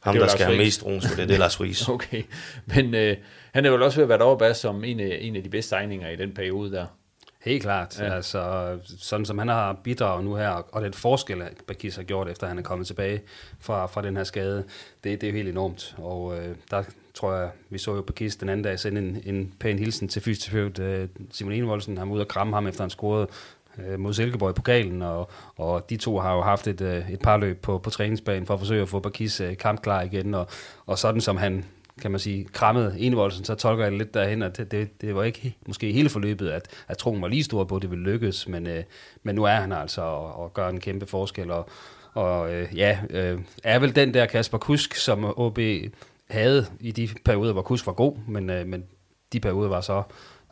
ham, 0.00 0.14
der 0.14 0.28
skal 0.28 0.46
have 0.46 0.58
mest 0.58 0.84
ros 0.84 1.06
for 1.06 1.16
det, 1.16 1.28
det 1.28 1.34
er 1.34 1.38
Lars 1.38 1.56
Friis. 1.56 1.88
okay, 1.94 2.22
men 2.66 2.86
uh, 2.86 3.16
han 3.52 3.64
er 3.66 3.70
jo 3.70 3.84
også 3.84 3.96
ved 3.96 4.02
at 4.02 4.08
være 4.08 4.18
deroppe 4.18 4.54
som 4.54 4.84
en 4.84 5.00
af, 5.00 5.18
en 5.20 5.36
af 5.36 5.42
de 5.42 5.48
bedste 5.48 5.76
tegninger 5.76 6.08
i 6.08 6.16
den 6.16 6.34
periode 6.34 6.72
der. 6.72 6.86
Helt 7.44 7.62
klart. 7.62 8.00
Ja. 8.00 8.14
Altså, 8.14 8.78
sådan 8.98 9.26
som 9.26 9.38
han 9.38 9.48
har 9.48 9.72
bidraget 9.84 10.24
nu 10.24 10.34
her, 10.34 10.48
og 10.48 10.82
den 10.82 10.92
forskel, 10.92 11.42
Bakis 11.66 11.96
har 11.96 12.02
gjort, 12.02 12.28
efter 12.28 12.46
han 12.46 12.58
er 12.58 12.62
kommet 12.62 12.86
tilbage 12.86 13.22
fra, 13.60 13.86
fra 13.86 14.02
den 14.02 14.16
her 14.16 14.24
skade, 14.24 14.64
det, 15.04 15.20
det 15.20 15.26
er 15.26 15.30
jo 15.30 15.36
helt 15.36 15.48
enormt. 15.48 15.94
Og 15.98 16.38
øh, 16.38 16.56
der 16.70 16.82
tror 17.14 17.34
jeg, 17.34 17.50
vi 17.70 17.78
så 17.78 17.94
jo 17.94 18.02
Bakis 18.02 18.36
den 18.36 18.48
anden 18.48 18.64
dag 18.64 18.78
sende 18.78 19.00
en, 19.00 19.22
en 19.34 19.54
pæn 19.60 19.78
hilsen 19.78 20.08
til 20.08 20.22
fysioterapeut 20.22 20.78
øh, 20.78 21.08
Simon 21.30 21.52
Enevoldsen. 21.52 21.98
Han 21.98 22.08
var 22.08 22.14
ude 22.14 22.22
og 22.22 22.28
kramme 22.28 22.56
ham, 22.56 22.66
efter 22.66 22.82
han 22.82 22.90
scorede 22.90 23.26
øh, 23.78 24.00
mod 24.00 24.14
Silkeborg 24.14 24.50
i 24.50 24.52
pokalen, 24.52 25.02
og, 25.02 25.30
og 25.56 25.90
de 25.90 25.96
to 25.96 26.18
har 26.18 26.34
jo 26.34 26.42
haft 26.42 26.66
et, 26.66 26.80
øh, 26.80 27.10
et 27.10 27.20
par 27.20 27.36
løb 27.36 27.60
på, 27.62 27.78
på 27.78 27.90
træningsbanen 27.90 28.46
for 28.46 28.54
at 28.54 28.60
forsøge 28.60 28.82
at 28.82 28.88
få 28.88 29.00
Bakis 29.00 29.40
øh, 29.40 29.56
kampklar 29.56 30.02
igen, 30.02 30.34
og, 30.34 30.46
og 30.86 30.98
sådan 30.98 31.20
som 31.20 31.36
han 31.36 31.64
kan 32.02 32.10
man 32.10 32.20
sige, 32.20 32.44
krammede 32.44 32.94
Enevoldsen, 32.98 33.44
så 33.44 33.54
tolker 33.54 33.84
jeg 33.84 33.92
det 33.92 33.98
lidt 33.98 34.14
derhen, 34.14 34.42
at 34.42 34.56
det, 34.56 34.70
det, 34.70 35.00
det 35.00 35.14
var 35.14 35.22
ikke 35.22 35.56
måske 35.66 35.92
hele 35.92 36.08
forløbet, 36.08 36.50
at, 36.50 36.68
at 36.88 36.98
troen 36.98 37.22
var 37.22 37.28
lige 37.28 37.44
stor 37.44 37.64
på, 37.64 37.76
at 37.76 37.82
det 37.82 37.90
ville 37.90 38.04
lykkes, 38.04 38.48
men, 38.48 38.66
øh, 38.66 38.84
men 39.22 39.34
nu 39.34 39.44
er 39.44 39.54
han 39.54 39.72
altså 39.72 40.00
og, 40.02 40.36
og 40.36 40.54
gør 40.54 40.68
en 40.68 40.80
kæmpe 40.80 41.06
forskel, 41.06 41.50
og, 41.50 41.68
og 42.12 42.54
øh, 42.54 42.68
ja, 42.76 42.98
øh, 43.10 43.40
er 43.64 43.78
vel 43.78 43.96
den 43.96 44.14
der 44.14 44.26
Kasper 44.26 44.58
Kusk, 44.58 44.94
som 44.94 45.24
OB 45.36 45.58
havde 46.30 46.66
i 46.80 46.92
de 46.92 47.08
perioder, 47.24 47.52
hvor 47.52 47.62
Kusk 47.62 47.86
var 47.86 47.92
god, 47.92 48.16
men, 48.28 48.50
øh, 48.50 48.66
men 48.66 48.84
de 49.32 49.40
perioder 49.40 49.68
var 49.68 49.80
så 49.80 50.02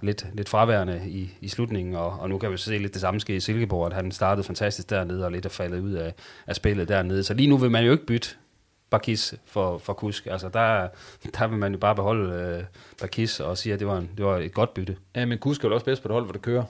lidt, 0.02 0.26
lidt 0.34 0.48
fraværende 0.48 1.02
i, 1.06 1.30
i 1.40 1.48
slutningen, 1.48 1.94
og, 1.94 2.18
og 2.20 2.28
nu 2.28 2.38
kan 2.38 2.52
vi 2.52 2.56
se 2.56 2.78
lidt 2.78 2.92
det 2.92 3.00
samme 3.00 3.20
ske 3.20 3.36
i 3.36 3.40
Silkeborg, 3.40 3.86
at 3.86 3.92
han 3.92 4.12
startede 4.12 4.44
fantastisk 4.44 4.90
dernede, 4.90 5.24
og 5.24 5.32
lidt 5.32 5.44
er 5.44 5.50
faldet 5.50 5.80
ud 5.80 5.92
af, 5.92 6.14
af 6.46 6.56
spillet 6.56 6.88
dernede. 6.88 7.24
Så 7.24 7.34
lige 7.34 7.48
nu 7.48 7.56
vil 7.56 7.70
man 7.70 7.84
jo 7.84 7.92
ikke 7.92 8.06
bytte 8.06 8.28
Bakis 8.92 9.34
for, 9.46 9.78
for 9.78 9.92
Kusk. 9.92 10.26
Altså 10.26 10.48
der, 10.48 10.88
der 11.38 11.46
vil 11.46 11.58
man 11.58 11.72
jo 11.72 11.78
bare 11.78 11.94
beholde 11.94 12.34
øh, 12.34 12.64
Bakis 13.00 13.40
og 13.40 13.58
sige, 13.58 13.72
at 13.72 13.80
det 13.80 13.88
var, 13.88 13.98
en, 13.98 14.10
det 14.16 14.24
var 14.24 14.38
et 14.38 14.54
godt 14.54 14.74
bytte. 14.74 14.96
Ja, 15.16 15.24
men 15.24 15.38
Kusk 15.38 15.64
er 15.64 15.68
jo 15.68 15.74
også 15.74 15.84
bedst 15.84 16.02
på 16.02 16.08
det 16.08 16.14
hold, 16.14 16.24
hvor 16.24 16.32
det 16.32 16.42
kører. 16.42 16.64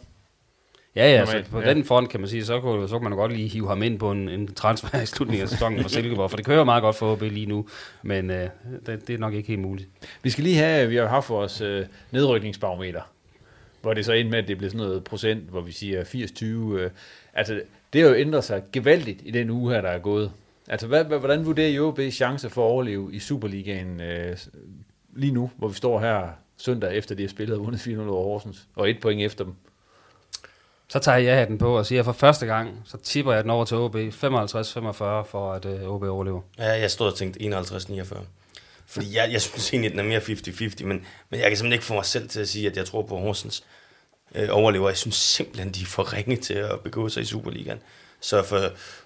Ja, 0.96 1.10
ja, 1.10 1.26
så 1.26 1.44
på 1.50 1.60
ja. 1.60 1.74
den 1.74 1.84
front 1.84 2.08
kan 2.08 2.20
man 2.20 2.28
sige, 2.28 2.44
så 2.44 2.60
kunne, 2.60 2.88
så 2.88 2.98
kunne 2.98 3.08
man 3.08 3.18
godt 3.18 3.32
lige 3.32 3.48
hive 3.48 3.68
ham 3.68 3.82
ind 3.82 3.98
på 3.98 4.10
en, 4.10 4.28
en 4.28 4.54
transfer 4.54 5.02
i 5.02 5.06
slutningen 5.06 5.42
af 5.42 5.48
sæsonen 5.48 5.82
for 5.82 5.88
Silkeborg, 5.88 6.30
for 6.30 6.36
det 6.36 6.46
kører 6.46 6.64
meget 6.64 6.82
godt 6.82 6.96
for 6.96 7.12
OB 7.12 7.22
lige 7.22 7.46
nu, 7.46 7.68
men 8.02 8.30
øh, 8.30 8.48
det, 8.86 9.08
det 9.08 9.14
er 9.14 9.18
nok 9.18 9.34
ikke 9.34 9.48
helt 9.48 9.60
muligt. 9.60 9.88
Vi 10.22 10.30
skal 10.30 10.44
lige 10.44 10.56
have, 10.56 10.88
vi 10.88 10.96
har 10.96 11.06
haft 11.06 11.30
vores 11.30 11.60
øh, 11.60 11.86
nedrykningsbarometer, 12.10 13.00
hvor 13.80 13.94
det 13.94 14.04
så 14.04 14.12
ind 14.12 14.28
med, 14.28 14.38
at 14.38 14.48
det 14.48 14.58
bliver 14.58 14.70
sådan 14.70 14.86
noget 14.86 15.04
procent, 15.04 15.50
hvor 15.50 15.60
vi 15.60 15.72
siger 15.72 16.04
80-20. 16.04 16.44
Øh, 16.44 16.90
altså, 17.34 17.60
det 17.92 18.00
har 18.00 18.08
jo 18.08 18.14
ændret 18.14 18.44
sig 18.44 18.62
gevaldigt 18.72 19.20
i 19.24 19.30
den 19.30 19.50
uge 19.50 19.72
her, 19.72 19.80
der 19.80 19.88
er 19.88 19.98
gået. 19.98 20.32
Altså, 20.68 20.86
hvad, 20.86 21.04
hvordan 21.04 21.46
vurderer 21.46 21.68
I 21.68 21.78
OB's 21.78 22.10
chance 22.10 22.50
for 22.50 22.66
at 22.66 22.70
overleve 22.70 23.14
i 23.14 23.18
Superligaen 23.18 24.00
øh, 24.00 24.36
lige 25.16 25.32
nu, 25.32 25.50
hvor 25.56 25.68
vi 25.68 25.74
står 25.74 26.00
her 26.00 26.28
søndag 26.56 26.96
efter 26.96 27.14
de 27.14 27.22
har 27.22 27.28
spillet 27.28 27.58
og 27.58 27.64
vundet 27.64 27.80
4-0 27.80 28.00
over 28.00 28.24
Horsens, 28.24 28.66
og 28.74 28.90
et 28.90 29.00
point 29.00 29.22
efter 29.22 29.44
dem? 29.44 29.54
Så 30.88 30.98
tager 30.98 31.18
jeg 31.18 31.48
den 31.48 31.58
på 31.58 31.78
og 31.78 31.86
siger, 31.86 31.98
at 31.98 32.04
for 32.04 32.12
første 32.12 32.46
gang, 32.46 32.82
så 32.84 32.98
tipper 32.98 33.32
jeg 33.32 33.42
den 33.42 33.50
over 33.50 33.64
til 33.64 33.76
OB 33.76 33.96
55-45 33.96 34.00
for, 34.22 35.52
at 35.52 35.64
øh, 35.64 35.88
OB 35.88 36.02
overlever. 36.02 36.40
Ja, 36.58 36.68
jeg 36.80 36.90
stod 36.90 37.06
og 37.06 37.14
tænkte 37.14 37.58
51-49. 37.58 38.18
Fordi 38.86 39.16
jeg, 39.16 39.32
jeg 39.32 39.42
synes 39.42 39.72
egentlig, 39.72 39.88
at 39.88 39.92
den 39.92 40.00
er 40.00 40.08
mere 40.08 40.20
50-50, 40.20 40.84
men, 40.84 41.06
men 41.30 41.40
jeg 41.40 41.48
kan 41.48 41.56
simpelthen 41.56 41.72
ikke 41.72 41.84
få 41.84 41.94
mig 41.94 42.04
selv 42.04 42.28
til 42.28 42.40
at 42.40 42.48
sige, 42.48 42.70
at 42.70 42.76
jeg 42.76 42.86
tror 42.86 43.02
på 43.02 43.16
Horsens 43.16 43.64
øh, 44.34 44.48
overlever. 44.50 44.88
Jeg 44.88 44.96
synes 44.96 45.14
simpelthen, 45.14 45.72
de 45.72 45.82
er 45.82 45.86
for 45.86 46.12
ringe 46.12 46.36
til 46.36 46.54
at 46.54 46.80
begå 46.80 47.08
sig 47.08 47.22
i 47.22 47.24
Superligaen 47.26 47.78
Så 48.22 48.42
for, 48.42 48.56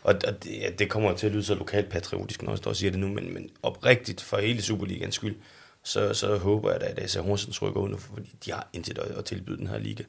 og, 0.02 0.14
og 0.26 0.44
det, 0.44 0.60
ja, 0.60 0.70
det 0.78 0.90
kommer 0.90 1.14
til 1.14 1.26
at 1.26 1.32
lyde 1.32 1.44
så 1.44 1.54
lokalt 1.54 1.88
patriotisk, 1.90 2.42
når 2.42 2.50
jeg 2.50 2.58
står 2.58 2.70
og 2.70 2.76
siger 2.76 2.90
det 2.90 3.00
nu, 3.00 3.08
men, 3.08 3.34
men 3.34 3.50
oprigtigt 3.62 4.20
for 4.20 4.36
hele 4.36 4.62
Superligans 4.62 5.14
skyld, 5.14 5.36
så, 5.84 6.14
så 6.14 6.36
håber 6.36 6.72
jeg 6.72 6.80
da, 6.80 6.86
at 6.86 6.98
AC 6.98 7.14
Horsens 7.14 7.62
rykker 7.62 7.80
under, 7.80 7.98
fordi 7.98 8.36
de 8.44 8.52
har 8.52 8.68
intet 8.72 8.98
at, 8.98 9.18
at 9.18 9.24
tilbyde 9.24 9.56
den 9.56 9.66
her 9.66 9.78
liga. 9.78 10.02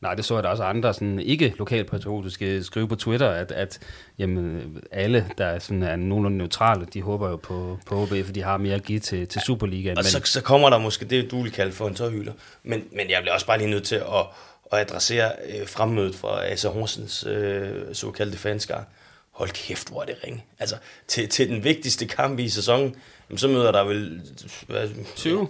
Nej, 0.00 0.14
det 0.14 0.24
så 0.24 0.34
jeg 0.34 0.42
da 0.42 0.48
også 0.48 0.62
andre 0.62 0.94
sådan, 0.94 1.18
ikke 1.18 1.54
lokalpatriotiske 1.58 2.62
skrive 2.62 2.88
på 2.88 2.94
Twitter, 2.94 3.28
at, 3.28 3.52
at 3.52 3.78
jamen, 4.18 4.76
alle, 4.92 5.30
der 5.38 5.44
er, 5.44 5.58
sådan, 5.58 5.82
er 5.82 5.96
nogenlunde 5.96 6.38
neutrale, 6.38 6.86
de 6.94 7.02
håber 7.02 7.28
jo 7.28 7.36
på, 7.36 7.78
på 7.86 8.02
OB, 8.02 8.08
for 8.24 8.32
de 8.32 8.42
har 8.42 8.56
mere 8.56 8.74
at 8.74 8.82
give 8.82 9.00
til, 9.00 9.28
til 9.28 9.40
Superligaen. 9.40 9.98
Og 9.98 10.04
men... 10.04 10.04
så, 10.04 10.20
så 10.24 10.42
kommer 10.42 10.70
der 10.70 10.78
måske 10.78 11.04
det, 11.04 11.30
du 11.30 11.42
vil 11.42 11.52
kalde 11.52 11.72
for 11.72 11.88
en 11.88 11.94
tårhylder. 11.94 12.32
Men, 12.62 12.84
men 12.92 13.10
jeg 13.10 13.18
bliver 13.22 13.34
også 13.34 13.46
bare 13.46 13.58
lige 13.58 13.70
nødt 13.70 13.84
til 13.84 13.96
at, 13.96 14.26
at 14.72 14.78
adressere 14.78 15.32
øh, 15.48 15.68
fremmødet 15.68 16.14
fra 16.14 16.46
AC 16.46 16.62
Horsens 16.62 17.26
øh, 17.26 17.94
såkaldte 17.94 18.38
fanskar. 18.38 18.84
Hold 19.30 19.50
kæft, 19.50 19.88
hvor 19.88 20.02
er 20.02 20.06
det 20.06 20.16
ringe. 20.24 20.44
Altså, 20.58 20.76
til, 21.08 21.28
til 21.28 21.48
den 21.48 21.64
vigtigste 21.64 22.06
kamp 22.06 22.38
i 22.38 22.48
sæsonen, 22.48 22.96
jamen, 23.28 23.38
så 23.38 23.48
møder 23.48 23.72
der 23.72 23.84
vel... 23.84 24.22
Hvad, 24.66 24.88
20? 25.16 25.48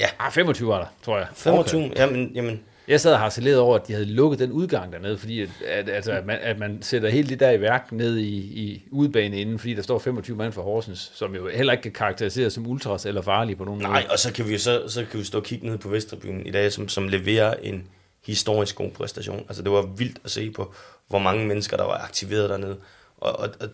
Ja. 0.00 0.06
Ah, 0.18 0.32
25 0.32 0.68
var 0.68 0.78
der, 0.78 0.86
tror 1.02 1.18
jeg. 1.18 1.26
25, 1.34 1.84
okay. 1.84 1.96
jamen, 1.96 2.32
jamen 2.34 2.60
jeg 2.90 3.00
sad 3.00 3.12
og 3.12 3.18
harceleret 3.18 3.58
over, 3.58 3.78
at 3.78 3.88
de 3.88 3.92
havde 3.92 4.06
lukket 4.06 4.38
den 4.38 4.52
udgang 4.52 4.92
dernede, 4.92 5.18
fordi 5.18 5.40
at, 5.40 5.48
at, 5.66 5.88
altså, 5.88 6.12
at, 6.12 6.26
man, 6.26 6.38
at 6.42 6.58
man 6.58 6.78
sætter 6.82 7.08
helt 7.08 7.28
det 7.30 7.40
der 7.40 7.50
i 7.50 7.60
værk 7.60 7.92
ned 7.92 8.18
i, 8.18 8.36
i 8.36 8.82
udbanen 8.90 9.38
inden, 9.38 9.58
fordi 9.58 9.74
der 9.74 9.82
står 9.82 9.98
25 9.98 10.36
mand 10.36 10.52
for 10.52 10.62
Horsens, 10.62 11.12
som 11.14 11.34
jo 11.34 11.48
heller 11.48 11.72
ikke 11.72 11.82
kan 11.82 11.92
karakteriseres 11.92 12.52
som 12.52 12.66
ultras 12.66 13.06
eller 13.06 13.22
farlige 13.22 13.56
på 13.56 13.64
nogen 13.64 13.80
Nej, 13.80 13.90
måde. 14.02 14.12
og 14.12 14.18
så 14.18 14.32
kan 14.32 14.48
vi 14.48 14.58
så, 14.58 14.82
så 14.88 15.04
kan 15.10 15.20
vi 15.20 15.24
stå 15.24 15.38
og 15.38 15.44
kigge 15.44 15.66
ned 15.66 15.78
på 15.78 15.88
Vesterbyen 15.88 16.46
i 16.46 16.50
dag, 16.50 16.72
som, 16.72 16.88
som 16.88 17.08
leverer 17.08 17.54
en 17.62 17.88
historisk 18.26 18.76
god 18.76 18.90
præstation. 18.90 19.44
Altså 19.48 19.62
det 19.62 19.72
var 19.72 19.82
vildt 19.82 20.18
at 20.24 20.30
se 20.30 20.50
på, 20.50 20.74
hvor 21.08 21.18
mange 21.18 21.46
mennesker, 21.46 21.76
der 21.76 21.84
var 21.84 21.98
aktiveret 21.98 22.50
dernede. 22.50 22.78
Og, 23.16 23.38
og, 23.38 23.48
og 23.60 23.68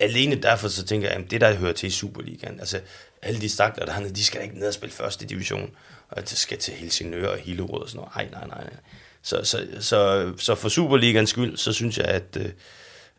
alene 0.00 0.34
derfor 0.34 0.68
så 0.68 0.84
tænker 0.84 1.08
jeg, 1.08 1.16
at 1.16 1.30
det 1.30 1.40
der 1.40 1.54
hører 1.54 1.72
til 1.72 1.86
i 1.86 1.90
Superligaen, 1.90 2.60
altså 2.60 2.80
alle 3.22 3.40
de 3.40 3.48
stakler 3.48 3.86
dernede, 3.86 4.14
de 4.14 4.24
skal 4.24 4.42
ikke 4.42 4.58
ned 4.58 4.68
og 4.68 4.74
spille 4.74 4.92
første 4.92 5.26
division 5.26 5.70
og 6.12 6.22
det 6.22 6.38
skal 6.38 6.58
til 6.58 6.74
Helsingør 6.74 7.28
og 7.28 7.38
Hillerød 7.38 7.82
og 7.82 7.88
sådan 7.88 7.98
noget. 7.98 8.12
Ej, 8.14 8.28
nej, 8.32 8.46
nej, 8.48 8.64
nej. 8.64 8.80
Så, 9.22 9.44
så, 9.44 9.66
så, 9.80 10.32
så 10.36 10.54
for 10.54 10.68
Superligans 10.68 11.30
skyld, 11.30 11.56
så 11.56 11.72
synes 11.72 11.98
jeg, 11.98 12.06
at, 12.06 12.36
øh, 12.40 12.50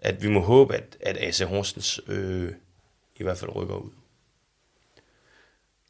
at 0.01 0.23
vi 0.23 0.29
må 0.29 0.39
håbe, 0.39 0.75
at, 0.75 0.97
at 1.01 1.17
AC 1.17 1.39
Horsens 1.39 2.01
øh, 2.07 2.51
i 3.15 3.23
hvert 3.23 3.37
fald 3.37 3.55
rykker 3.55 3.75
ud. 3.75 3.89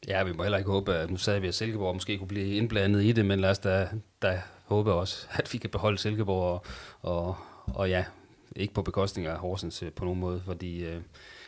Ja, 0.08 0.22
vi 0.24 0.32
må 0.32 0.42
heller 0.42 0.58
ikke 0.58 0.70
håbe, 0.70 0.94
at 0.94 1.10
nu 1.10 1.16
sagde 1.16 1.40
vi, 1.40 1.48
at 1.48 1.54
Silkeborg 1.54 1.94
måske 1.94 2.18
kunne 2.18 2.28
blive 2.28 2.56
indblandet 2.56 3.04
i 3.04 3.12
det, 3.12 3.26
men 3.26 3.40
lad 3.40 3.50
os 3.50 3.58
da, 3.58 3.88
da 4.22 4.42
håber 4.64 4.92
også, 4.92 5.26
at 5.30 5.52
vi 5.52 5.58
kan 5.58 5.70
beholde 5.70 5.98
Silkeborg, 5.98 6.42
og, 6.42 6.64
og, 7.02 7.36
og 7.74 7.88
ja, 7.88 8.04
ikke 8.56 8.74
på 8.74 8.82
bekostning 8.82 9.26
af 9.26 9.36
Horsens 9.36 9.82
øh, 9.82 9.92
på 9.92 10.04
nogen 10.04 10.20
måde, 10.20 10.42
fordi 10.46 10.84
øh, 10.84 11.00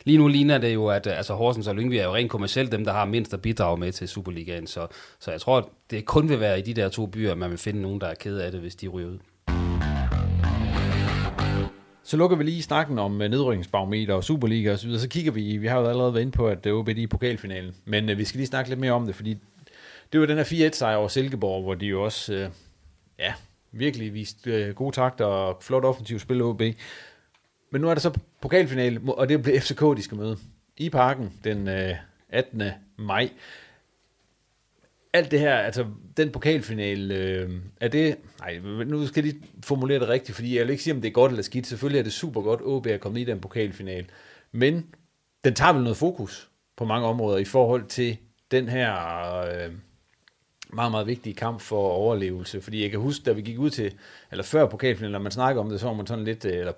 lige 0.03 0.17
nu 0.17 0.27
ligner 0.27 0.57
det 0.57 0.73
jo, 0.73 0.87
at 0.87 1.07
øh, 1.07 1.17
altså 1.17 1.33
Horsens 1.33 1.67
og 1.67 1.75
Lyngby 1.75 1.93
er 1.93 2.03
jo 2.03 2.15
rent 2.15 2.31
kommercielt 2.31 2.71
dem, 2.71 2.85
der 2.85 2.91
har 2.91 3.05
mindst 3.05 3.33
at 3.33 3.41
bidrage 3.41 3.77
med 3.77 3.91
til 3.91 4.07
Superligaen. 4.07 4.67
Så, 4.67 4.87
så 5.19 5.31
jeg 5.31 5.41
tror, 5.41 5.57
at 5.57 5.65
det 5.91 6.05
kun 6.05 6.29
vil 6.29 6.39
være 6.39 6.59
i 6.59 6.61
de 6.61 6.73
der 6.73 6.89
to 6.89 7.05
byer, 7.05 7.31
at 7.31 7.37
man 7.37 7.49
vil 7.49 7.57
finde 7.57 7.81
nogen, 7.81 8.01
der 8.01 8.07
er 8.07 8.13
ked 8.13 8.37
af 8.37 8.51
det, 8.51 8.59
hvis 8.59 8.75
de 8.75 8.87
ryger 8.87 9.09
ud. 9.09 9.17
Så 12.03 12.17
lukker 12.17 12.37
vi 12.37 12.43
lige 12.43 12.63
snakken 12.63 12.99
om 12.99 13.21
øh, 13.21 13.29
nedrykningsbarometer 13.29 14.13
og 14.13 14.23
Superliga 14.23 14.71
og 14.71 14.79
så 14.79 14.85
videre. 14.85 15.01
Så 15.01 15.09
kigger 15.09 15.31
vi, 15.31 15.57
vi 15.57 15.67
har 15.67 15.79
jo 15.79 15.87
allerede 15.87 16.13
været 16.13 16.21
inde 16.21 16.31
på, 16.31 16.47
at 16.47 16.63
det 16.63 16.69
er 16.69 16.73
OB 16.73 16.89
i 16.89 17.07
pokalfinalen. 17.07 17.75
Men 17.85 18.09
øh, 18.09 18.17
vi 18.17 18.25
skal 18.25 18.37
lige 18.37 18.47
snakke 18.47 18.69
lidt 18.69 18.79
mere 18.79 18.91
om 18.91 19.05
det, 19.05 19.15
fordi 19.15 19.37
det 20.13 20.19
var 20.19 20.25
den 20.25 20.37
her 20.37 20.69
4-1 20.69 20.73
sejr 20.73 20.95
over 20.95 21.07
Silkeborg, 21.07 21.63
hvor 21.63 21.75
de 21.75 21.85
jo 21.85 22.03
også, 22.03 22.33
øh, 22.33 22.49
ja, 23.19 23.33
virkelig 23.71 24.13
vist 24.13 24.47
øh, 24.47 24.75
gode 24.75 24.95
takter 24.95 25.25
og 25.25 25.57
flot 25.63 25.85
offensivt 25.85 26.21
spil 26.21 26.41
OB. 26.41 26.61
Men 27.71 27.81
nu 27.81 27.89
er 27.89 27.93
der 27.93 28.01
så 28.01 28.19
pokalfinale, 28.41 29.01
og 29.07 29.29
det 29.29 29.43
bliver 29.43 29.59
FCK, 29.59 29.81
de 29.97 30.03
skal 30.03 30.17
møde. 30.17 30.37
I 30.77 30.89
parken 30.89 31.33
den 31.43 31.67
øh, 31.67 31.95
18. 32.29 32.63
maj. 32.97 33.29
Alt 35.13 35.31
det 35.31 35.39
her, 35.39 35.55
altså 35.55 35.85
den 36.17 36.31
pokalfinale, 36.31 37.15
øh, 37.15 37.49
er 37.81 37.87
det... 37.87 38.17
Nej, 38.39 38.59
nu 38.85 39.07
skal 39.07 39.23
jeg 39.23 39.33
lige 39.33 39.47
formulere 39.63 39.99
det 39.99 40.09
rigtigt, 40.09 40.35
fordi 40.35 40.57
jeg 40.57 40.63
vil 40.65 40.71
ikke 40.71 40.83
sige, 40.83 40.93
om 40.93 41.01
det 41.01 41.07
er 41.07 41.13
godt 41.13 41.31
eller 41.31 41.43
skidt. 41.43 41.67
Selvfølgelig 41.67 41.99
er 41.99 42.03
det 42.03 42.13
super 42.13 42.41
godt, 42.41 42.61
OB 42.63 42.85
er 42.85 42.97
kommet 42.97 43.21
i 43.21 43.23
den 43.23 43.39
pokalfinale. 43.39 44.05
Men 44.51 44.85
den 45.43 45.53
tager 45.53 45.73
vel 45.73 45.83
noget 45.83 45.97
fokus 45.97 46.49
på 46.75 46.85
mange 46.85 47.07
områder 47.07 47.37
i 47.37 47.45
forhold 47.45 47.85
til 47.85 48.17
den 48.51 48.69
her... 48.69 49.37
Øh, 49.37 49.71
meget, 50.73 50.91
meget 50.91 51.07
vigtig 51.07 51.35
kamp 51.35 51.61
for 51.61 51.89
overlevelse, 51.89 52.61
fordi 52.61 52.81
jeg 52.81 52.91
kan 52.91 52.99
huske, 52.99 53.23
da 53.23 53.31
vi 53.31 53.41
gik 53.41 53.59
ud 53.59 53.69
til, 53.69 53.93
eller 54.31 54.43
før 54.43 54.65
pokalfinalen, 54.65 55.11
når 55.11 55.19
man 55.19 55.31
snakker 55.31 55.61
om 55.61 55.69
det, 55.69 55.79
så 55.79 55.87
var 55.87 55.93
man 55.93 56.07
sådan 56.07 56.23
lidt, 56.23 56.45
øh, 56.45 56.57
eller 56.57 56.73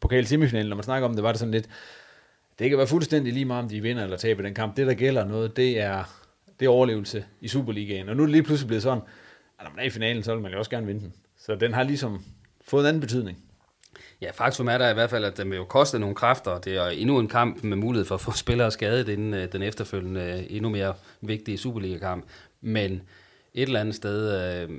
pokal 0.00 0.26
semifinalen, 0.26 0.68
når 0.68 0.76
man 0.76 0.84
snakker 0.84 1.08
om 1.08 1.14
det, 1.14 1.22
var 1.22 1.32
det 1.32 1.38
sådan 1.38 1.54
lidt, 1.54 1.68
det 2.58 2.68
kan 2.68 2.78
være 2.78 2.86
fuldstændig 2.86 3.32
lige 3.32 3.44
meget, 3.44 3.62
om 3.62 3.68
de 3.68 3.80
vinder 3.80 4.04
eller 4.04 4.16
taber 4.16 4.42
den 4.42 4.54
kamp. 4.54 4.76
Det, 4.76 4.86
der 4.86 4.94
gælder 4.94 5.24
noget, 5.24 5.56
det 5.56 5.80
er, 5.80 6.04
det 6.60 6.66
er 6.66 6.70
overlevelse 6.70 7.24
i 7.40 7.48
Superligaen. 7.48 8.08
Og 8.08 8.16
nu 8.16 8.22
er 8.22 8.26
det 8.26 8.32
lige 8.32 8.42
pludselig 8.42 8.66
blevet 8.66 8.82
sådan, 8.82 9.02
at 9.58 9.64
når 9.64 9.70
man 9.70 9.78
er 9.78 9.86
i 9.86 9.90
finalen, 9.90 10.22
så 10.22 10.34
vil 10.34 10.42
man 10.42 10.52
jo 10.52 10.58
også 10.58 10.70
gerne 10.70 10.86
vinde 10.86 11.00
den. 11.00 11.12
Så 11.38 11.54
den 11.54 11.74
har 11.74 11.82
ligesom 11.82 12.24
fået 12.64 12.82
en 12.82 12.88
anden 12.88 13.00
betydning. 13.00 13.38
Ja, 14.20 14.30
faktisk 14.30 14.60
er 14.60 14.78
der 14.78 14.90
i 14.90 14.94
hvert 14.94 15.10
fald, 15.10 15.24
at 15.24 15.36
det 15.36 15.50
vil 15.50 15.56
jo 15.56 15.64
koste 15.64 15.98
nogle 15.98 16.14
kræfter. 16.14 16.50
og 16.50 16.64
Det 16.64 16.76
er 16.76 16.86
endnu 16.86 17.18
en 17.18 17.28
kamp 17.28 17.64
med 17.64 17.76
mulighed 17.76 18.04
for 18.06 18.14
at 18.14 18.20
få 18.20 18.32
spillere 18.44 18.70
skadet 18.70 19.08
inden 19.08 19.34
øh, 19.34 19.52
den 19.52 19.62
efterfølgende 19.62 20.20
øh, 20.20 20.56
endnu 20.56 20.68
mere 20.68 20.94
vigtige 21.20 21.58
Superliga-kamp. 21.58 22.24
Men 22.60 23.02
et 23.54 23.62
eller 23.62 23.80
andet 23.80 23.94
sted, 23.94 24.42
øh, 24.62 24.70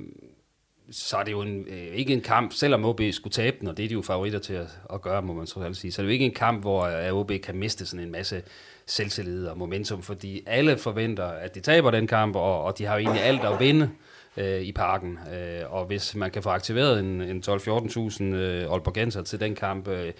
så 0.92 1.18
er 1.18 1.24
det 1.24 1.32
jo 1.32 1.42
en, 1.42 1.66
øh, 1.68 1.78
ikke 1.78 2.14
en 2.14 2.22
kamp, 2.22 2.54
selvom 2.54 2.86
OB 2.86 3.02
skulle 3.12 3.32
tabe 3.32 3.58
den, 3.60 3.68
og 3.68 3.78
det 3.78 3.84
er 3.86 3.88
de 3.88 3.94
jo 3.94 4.02
favoritter 4.02 4.40
til 4.40 4.54
at, 4.54 4.80
at 4.94 5.02
gøre, 5.02 5.22
må 5.22 5.34
man 5.34 5.48
så 5.48 5.60
altså 5.60 5.82
sige, 5.82 5.92
så 5.92 6.02
er 6.02 6.04
det 6.04 6.10
jo 6.10 6.14
ikke 6.14 6.26
en 6.26 6.34
kamp, 6.34 6.62
hvor 6.62 6.84
øh, 6.84 7.14
OB 7.14 7.32
kan 7.44 7.56
miste 7.56 7.86
sådan 7.86 8.06
en 8.06 8.12
masse 8.12 8.44
selvtillid 8.86 9.48
og 9.48 9.58
momentum, 9.58 10.02
fordi 10.02 10.44
alle 10.46 10.78
forventer, 10.78 11.26
at 11.26 11.56
de 11.56 11.60
taber 11.60 11.92
den 11.92 12.08
kamp, 12.08 12.36
og, 12.36 12.64
og 12.64 12.78
de 12.78 12.86
har 12.86 12.94
jo 12.94 13.00
egentlig 13.00 13.24
alt 13.24 13.42
at 13.42 13.60
vinde 13.60 13.90
øh, 14.38 14.62
i 14.62 14.72
parken. 14.72 15.20
Øh, 15.34 15.74
og 15.74 15.86
hvis 15.86 16.16
man 16.16 16.32
kan 16.32 16.44
få 16.44 16.50
aktiveret 16.50 17.00
en, 17.00 17.22
en 17.22 17.44
12-14.000 17.48 18.24
øh, 18.24 18.72
Aalborgenser 18.72 19.24
til 19.24 19.40
den 19.40 19.56
kamp, 19.56 19.88
øh, 19.88 20.14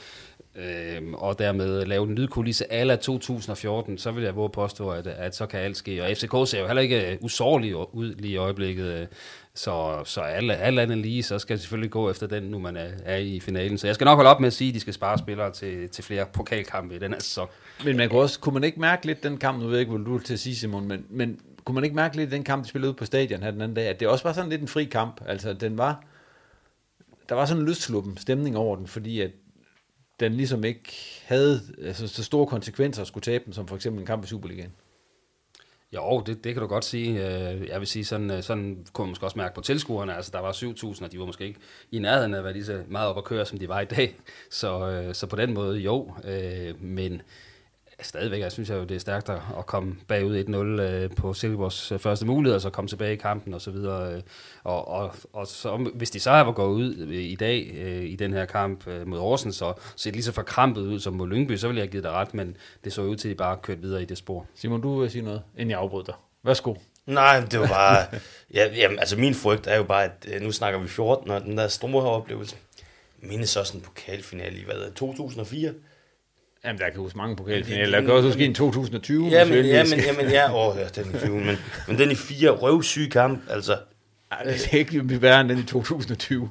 øh, 0.56 1.14
og 1.14 1.40
dermed 1.40 1.86
lave 1.86 2.08
en 2.08 2.16
lydkulisse 2.16 2.74
ala 2.74 2.96
2014, 2.96 3.98
så 3.98 4.12
vil 4.12 4.24
jeg 4.24 4.36
våge 4.36 4.50
påstå, 4.50 4.90
at, 4.90 5.08
at 5.08 5.36
så 5.36 5.46
kan 5.46 5.60
alt 5.60 5.78
ske. 5.78 6.04
Og 6.04 6.10
FCK 6.18 6.50
ser 6.50 6.60
jo 6.60 6.68
heller 6.68 6.82
ikke 6.82 7.12
øh, 7.12 7.18
usårlig 7.22 7.76
ud 7.76 8.16
lige 8.16 8.34
i 8.34 8.38
øjeblikket, 8.38 8.86
øh, 8.86 9.08
så, 9.54 10.02
så 10.06 10.22
alle, 10.22 10.56
alle 10.56 10.82
andet 10.82 10.98
lige, 10.98 11.24
så 11.24 11.40
skal 11.40 11.54
det 11.54 11.62
selvfølgelig 11.62 11.92
gå 11.92 12.10
efter 12.10 12.28
den, 12.28 12.44
nu 12.44 12.60
man 12.60 12.78
er, 12.78 12.90
er 13.06 13.18
i 13.18 13.40
finalen. 13.40 13.78
Så 13.78 13.88
jeg 13.88 13.96
skal 13.96 14.06
nok 14.06 14.16
holde 14.16 14.30
op 14.30 14.40
med 14.40 14.48
at 14.48 14.54
sige, 14.54 14.70
at 14.70 14.76
de 14.76 14.80
skal 14.80 14.94
spare 14.94 15.18
spillere 15.18 15.52
til, 15.52 15.90
til 15.90 16.04
flere 16.04 16.26
pokalkampe 16.34 16.96
i 16.96 17.00
den 17.00 17.14
her 17.14 17.20
sæson. 17.20 17.48
Men 17.86 17.98
man 17.98 18.10
kunne, 18.10 18.22
også, 18.22 18.40
kunne 18.40 18.54
man 18.54 18.64
ikke 18.64 18.80
mærke 18.80 19.06
lidt 19.06 19.24
den 19.24 19.38
kamp, 19.38 19.60
nu 19.60 19.66
ved 19.66 19.74
jeg 19.74 19.80
ikke, 19.80 19.98
hvad 19.98 20.06
du 20.06 20.20
til 20.20 20.34
at 20.34 20.40
sige, 20.40 20.56
Simon, 20.56 20.88
men, 20.88 21.06
men 21.10 21.40
kunne 21.66 21.76
man 21.76 21.84
ikke 21.84 21.96
mærke 21.96 22.16
lidt 22.16 22.32
den 22.32 22.44
kamp, 22.44 22.64
de 22.64 22.70
spillede 22.70 22.90
ud 22.90 22.96
på 22.96 23.06
stadion 23.06 23.44
her 23.44 23.52
den 23.52 23.62
anden 23.62 23.76
dag, 23.76 23.88
at 23.88 24.00
det 24.00 24.08
også 24.08 24.24
var 24.24 24.34
sådan 24.34 24.50
lidt 24.50 24.62
en 24.62 24.68
fri 24.68 24.84
kamp. 24.84 25.22
Altså, 25.28 25.54
den 25.54 25.78
var, 25.78 26.04
der 27.30 27.36
var 27.36 27.46
sådan 27.46 27.64
en 27.64 27.70
lystsluppen 27.70 28.18
stemning 28.18 28.58
over 28.58 28.76
den, 28.76 28.88
fordi 28.88 29.22
at 29.22 29.32
den 30.20 30.34
ligesom 30.34 30.64
ikke 30.64 30.94
havde 31.26 31.62
altså, 31.82 32.08
så 32.08 32.24
store 32.24 32.48
konsekvenser 32.48 33.02
at 33.02 33.08
skulle 33.08 33.24
tabe 33.24 33.46
den, 33.46 33.54
som 33.54 33.68
for 33.68 33.76
eksempel 33.76 34.00
en 34.00 34.06
kamp 34.06 34.24
i 34.24 34.28
Superligaen. 34.28 34.72
Jo, 35.96 36.24
det, 36.26 36.44
det 36.44 36.54
kan 36.54 36.62
du 36.62 36.68
godt 36.68 36.86
sige. 36.86 37.10
Øh, 37.10 37.68
jeg 37.68 37.80
vil 37.80 37.88
sige, 37.88 38.06
sådan, 38.06 38.32
øh, 38.32 38.44
sådan 38.44 38.86
kunne 38.94 39.06
man 39.06 39.10
måske 39.10 39.26
også 39.26 39.38
mærke 39.38 39.56
på 39.56 39.62
tilskuerne. 39.62 40.16
Altså, 40.16 40.32
der 40.34 40.40
var 40.40 40.52
7.000, 40.52 41.04
og 41.04 41.12
de 41.12 41.20
var 41.20 41.26
måske 41.26 41.46
ikke 41.48 41.60
i 41.92 42.00
nærheden 42.00 42.34
af 42.34 42.38
at 42.38 42.44
være 42.44 42.54
lige 42.54 42.66
så 42.66 42.84
meget 42.88 43.10
op 43.10 43.18
at 43.18 43.24
køre, 43.24 43.46
som 43.46 43.60
de 43.60 43.70
var 43.70 43.82
i 43.82 43.86
dag. 43.86 44.16
Så, 44.50 44.90
øh, 44.90 45.16
så 45.16 45.28
på 45.28 45.36
den 45.36 45.54
måde, 45.54 45.80
jo. 45.80 46.14
Men 46.80 47.22
stadigvæk, 48.02 48.40
jeg 48.40 48.52
synes 48.52 48.70
jeg 48.70 48.78
jo, 48.78 48.84
det 48.84 48.96
er 48.96 49.00
stærkt 49.00 49.30
at 49.30 49.66
komme 49.66 49.96
bagud 50.08 50.44
1-0 50.44 50.82
øh, 50.82 51.10
på 51.16 51.34
Silkeborgs 51.34 51.92
øh, 51.92 52.00
første 52.00 52.26
mulighed, 52.26 52.56
og 52.56 52.62
så 52.62 52.70
komme 52.70 52.88
tilbage 52.88 53.14
i 53.14 53.16
kampen 53.16 53.54
og 53.54 53.62
så 53.62 53.72
videre. 53.72 54.14
Øh, 54.14 54.22
og, 54.64 54.88
og, 54.88 55.16
og 55.34 55.48
så, 55.48 55.90
hvis 55.96 56.12
de 56.12 56.20
så 56.20 56.32
var 56.32 56.52
gået 56.52 56.76
ud 56.76 56.96
i 57.12 57.36
dag 57.36 57.58
i 58.08 58.16
den 58.16 58.34
her 58.34 58.46
kamp 58.46 58.88
mod 59.06 59.20
Horsens, 59.20 59.56
så 59.56 59.74
ser 59.96 60.10
det 60.10 60.16
lige 60.16 60.24
så 60.24 60.32
forkrampet 60.32 60.82
ud 60.82 61.00
som 61.00 61.14
mod 61.14 61.28
Lyngby, 61.28 61.56
så 61.56 61.68
ville 61.68 61.82
jeg 61.82 61.90
give 61.90 62.04
dig 62.04 62.12
ret, 62.12 62.34
men 62.34 62.58
det 62.84 62.94
så 62.94 63.02
ud 63.02 63.16
til, 63.16 63.28
at 63.30 63.34
de 63.34 63.38
bare 63.38 63.58
kørte 63.58 63.82
videre 63.82 64.02
i 64.02 64.06
det 64.06 64.18
spor. 64.18 64.46
Simon, 64.56 64.82
du 64.82 65.00
vil 65.00 65.12
sige 65.12 65.22
noget, 65.22 65.42
inden 65.58 65.70
jeg 65.70 65.80
afbryder 65.80 66.06
dig. 66.06 66.16
Værsgo. 66.44 66.76
Nej, 67.06 67.40
det 67.52 67.60
var 67.60 67.68
bare... 67.68 68.06
ja, 68.54 68.74
jamen, 68.76 69.00
altså 69.00 69.18
min 69.18 69.34
frygt 69.34 69.68
er 69.68 69.76
jo 69.78 69.84
bare, 69.84 70.04
at 70.04 70.28
nu 70.42 70.52
snakker 70.52 70.80
vi 70.80 70.88
14, 70.88 71.32
og 71.32 71.42
den 71.42 71.58
der 71.58 71.68
store 71.68 72.10
oplevelse. 72.10 72.56
mindes 73.20 73.58
også 73.58 73.78
en 73.78 73.84
pokalfinale 73.84 74.58
i, 74.58 74.64
hvad 74.64 74.92
2004? 74.92 75.74
Jamen, 76.66 76.80
der 76.80 76.90
kan 76.90 77.00
huske 77.00 77.18
mange 77.18 77.36
pokalfinaler. 77.36 78.00
Der 78.00 78.06
kan 78.06 78.16
også 78.16 78.28
huske 78.28 78.46
en 78.46 78.54
2020. 78.54 79.28
Jamen, 79.28 79.66
jamen, 79.66 80.00
jamen, 80.00 80.30
ja, 80.30 80.54
åh, 80.54 80.78
ja, 80.78 81.02
den 81.02 81.16
i 81.16 81.18
20, 81.18 81.36
men, 81.40 81.58
men 81.88 81.98
den 81.98 82.12
i 82.12 82.16
fire 82.16 82.50
røvsyge 82.50 83.10
kamp, 83.10 83.44
altså. 83.50 83.78
Ej, 84.32 84.44
det 84.44 84.74
er 84.74 84.78
ikke 84.78 85.22
værre 85.22 85.42
end 85.42 85.50
den 85.50 85.60
i 85.60 85.64
2020. 85.64 86.50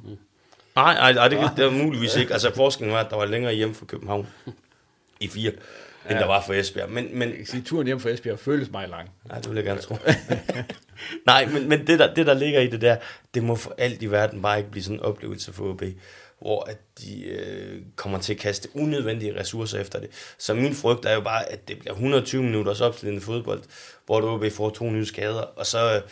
Nej, 0.77 0.95
nej, 0.95 1.12
nej 1.12 1.29
det, 1.29 1.51
det 1.57 1.65
er 1.65 1.71
muligvis 1.71 2.17
ikke. 2.17 2.33
Altså, 2.33 2.55
forskningen 2.55 2.95
var, 2.95 3.01
at 3.01 3.11
der 3.11 3.17
var 3.17 3.25
længere 3.25 3.55
hjem 3.55 3.75
fra 3.75 3.87
København 3.87 4.27
i 5.21 5.29
fire, 5.29 5.53
ja. 6.05 6.11
end 6.11 6.19
der 6.19 6.27
var 6.27 6.43
for 6.47 6.55
Esbjerg. 6.55 6.91
Men, 6.91 7.19
men, 7.19 7.33
sige, 7.47 7.62
turen 7.62 7.87
hjem 7.87 8.01
fra 8.01 8.11
Esbjerg 8.11 8.39
føles 8.39 8.71
meget 8.71 8.91
lang. 8.91 9.11
Nej, 9.29 9.39
det 9.39 9.49
vil 9.49 9.57
jeg 9.57 9.65
gerne 9.65 9.81
tro. 9.81 9.97
nej, 11.27 11.47
men, 11.47 11.69
men 11.69 11.87
det, 11.87 11.99
der, 11.99 12.15
det, 12.15 12.27
der 12.27 12.35
ligger 12.35 12.61
i 12.61 12.67
det 12.67 12.81
der, 12.81 12.97
det 13.35 13.43
må 13.43 13.55
for 13.55 13.75
alt 13.79 14.03
i 14.03 14.07
verden 14.07 14.43
bare 14.43 14.59
ikke 14.59 14.71
blive 14.71 14.83
sådan 14.83 14.97
en 14.97 15.03
oplevelse 15.03 15.53
for 15.53 15.65
OB 15.65 15.83
hvor 16.45 16.62
at 16.62 16.78
de 17.01 17.24
øh, 17.24 17.82
kommer 17.97 18.18
til 18.18 18.34
at 18.34 18.40
kaste 18.40 18.68
unødvendige 18.74 19.40
ressourcer 19.40 19.80
efter 19.80 20.01
det. 20.01 20.11
Så 20.38 20.55
min 20.55 20.74
frygt 20.74 21.05
er 21.05 21.14
jo 21.14 21.20
bare, 21.20 21.53
at 21.53 21.68
det 21.68 21.78
bliver 21.78 21.92
120 21.92 22.42
minutters 22.42 22.80
opslidende 22.80 23.22
fodbold, 23.22 23.62
hvor 24.07 24.20
du 24.20 24.28
OB 24.28 24.45
får 24.53 24.70
to 24.70 24.90
nye 24.90 25.07
skader, 25.07 25.40
og 25.40 25.66
så, 25.66 26.03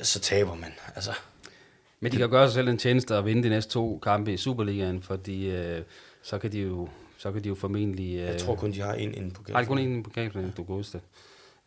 så 0.00 0.20
taber 0.20 0.54
man. 0.54 0.72
Altså, 0.94 1.10
Men 2.00 2.12
de 2.12 2.16
kan 2.16 2.30
gøre 2.30 2.46
sig 2.46 2.54
selv 2.54 2.68
en 2.68 2.78
tjeneste 2.78 3.14
at 3.14 3.24
vinde 3.24 3.42
de 3.42 3.48
næste 3.48 3.72
to 3.72 3.98
kampe 3.98 4.32
i 4.32 4.36
Superligaen, 4.36 5.02
fordi 5.02 5.50
øh, 5.50 5.82
så 6.22 6.38
kan 6.38 6.52
de 6.52 6.58
jo 6.58 6.88
så 7.18 7.32
kan 7.32 7.44
de 7.44 7.48
jo 7.48 7.54
formentlig... 7.54 8.16
Øh, 8.16 8.26
jeg 8.26 8.38
tror 8.38 8.54
kun, 8.54 8.72
de 8.72 8.80
har 8.80 8.94
en 8.94 9.14
inden 9.14 9.30
på 9.30 9.42
Har 9.52 9.60
de 9.60 9.66
kun 9.66 9.78
en 9.78 9.84
inden 9.84 10.02
på 10.02 10.10
kalfen, 10.10 10.54
du 10.56 10.82
det. 10.92 11.00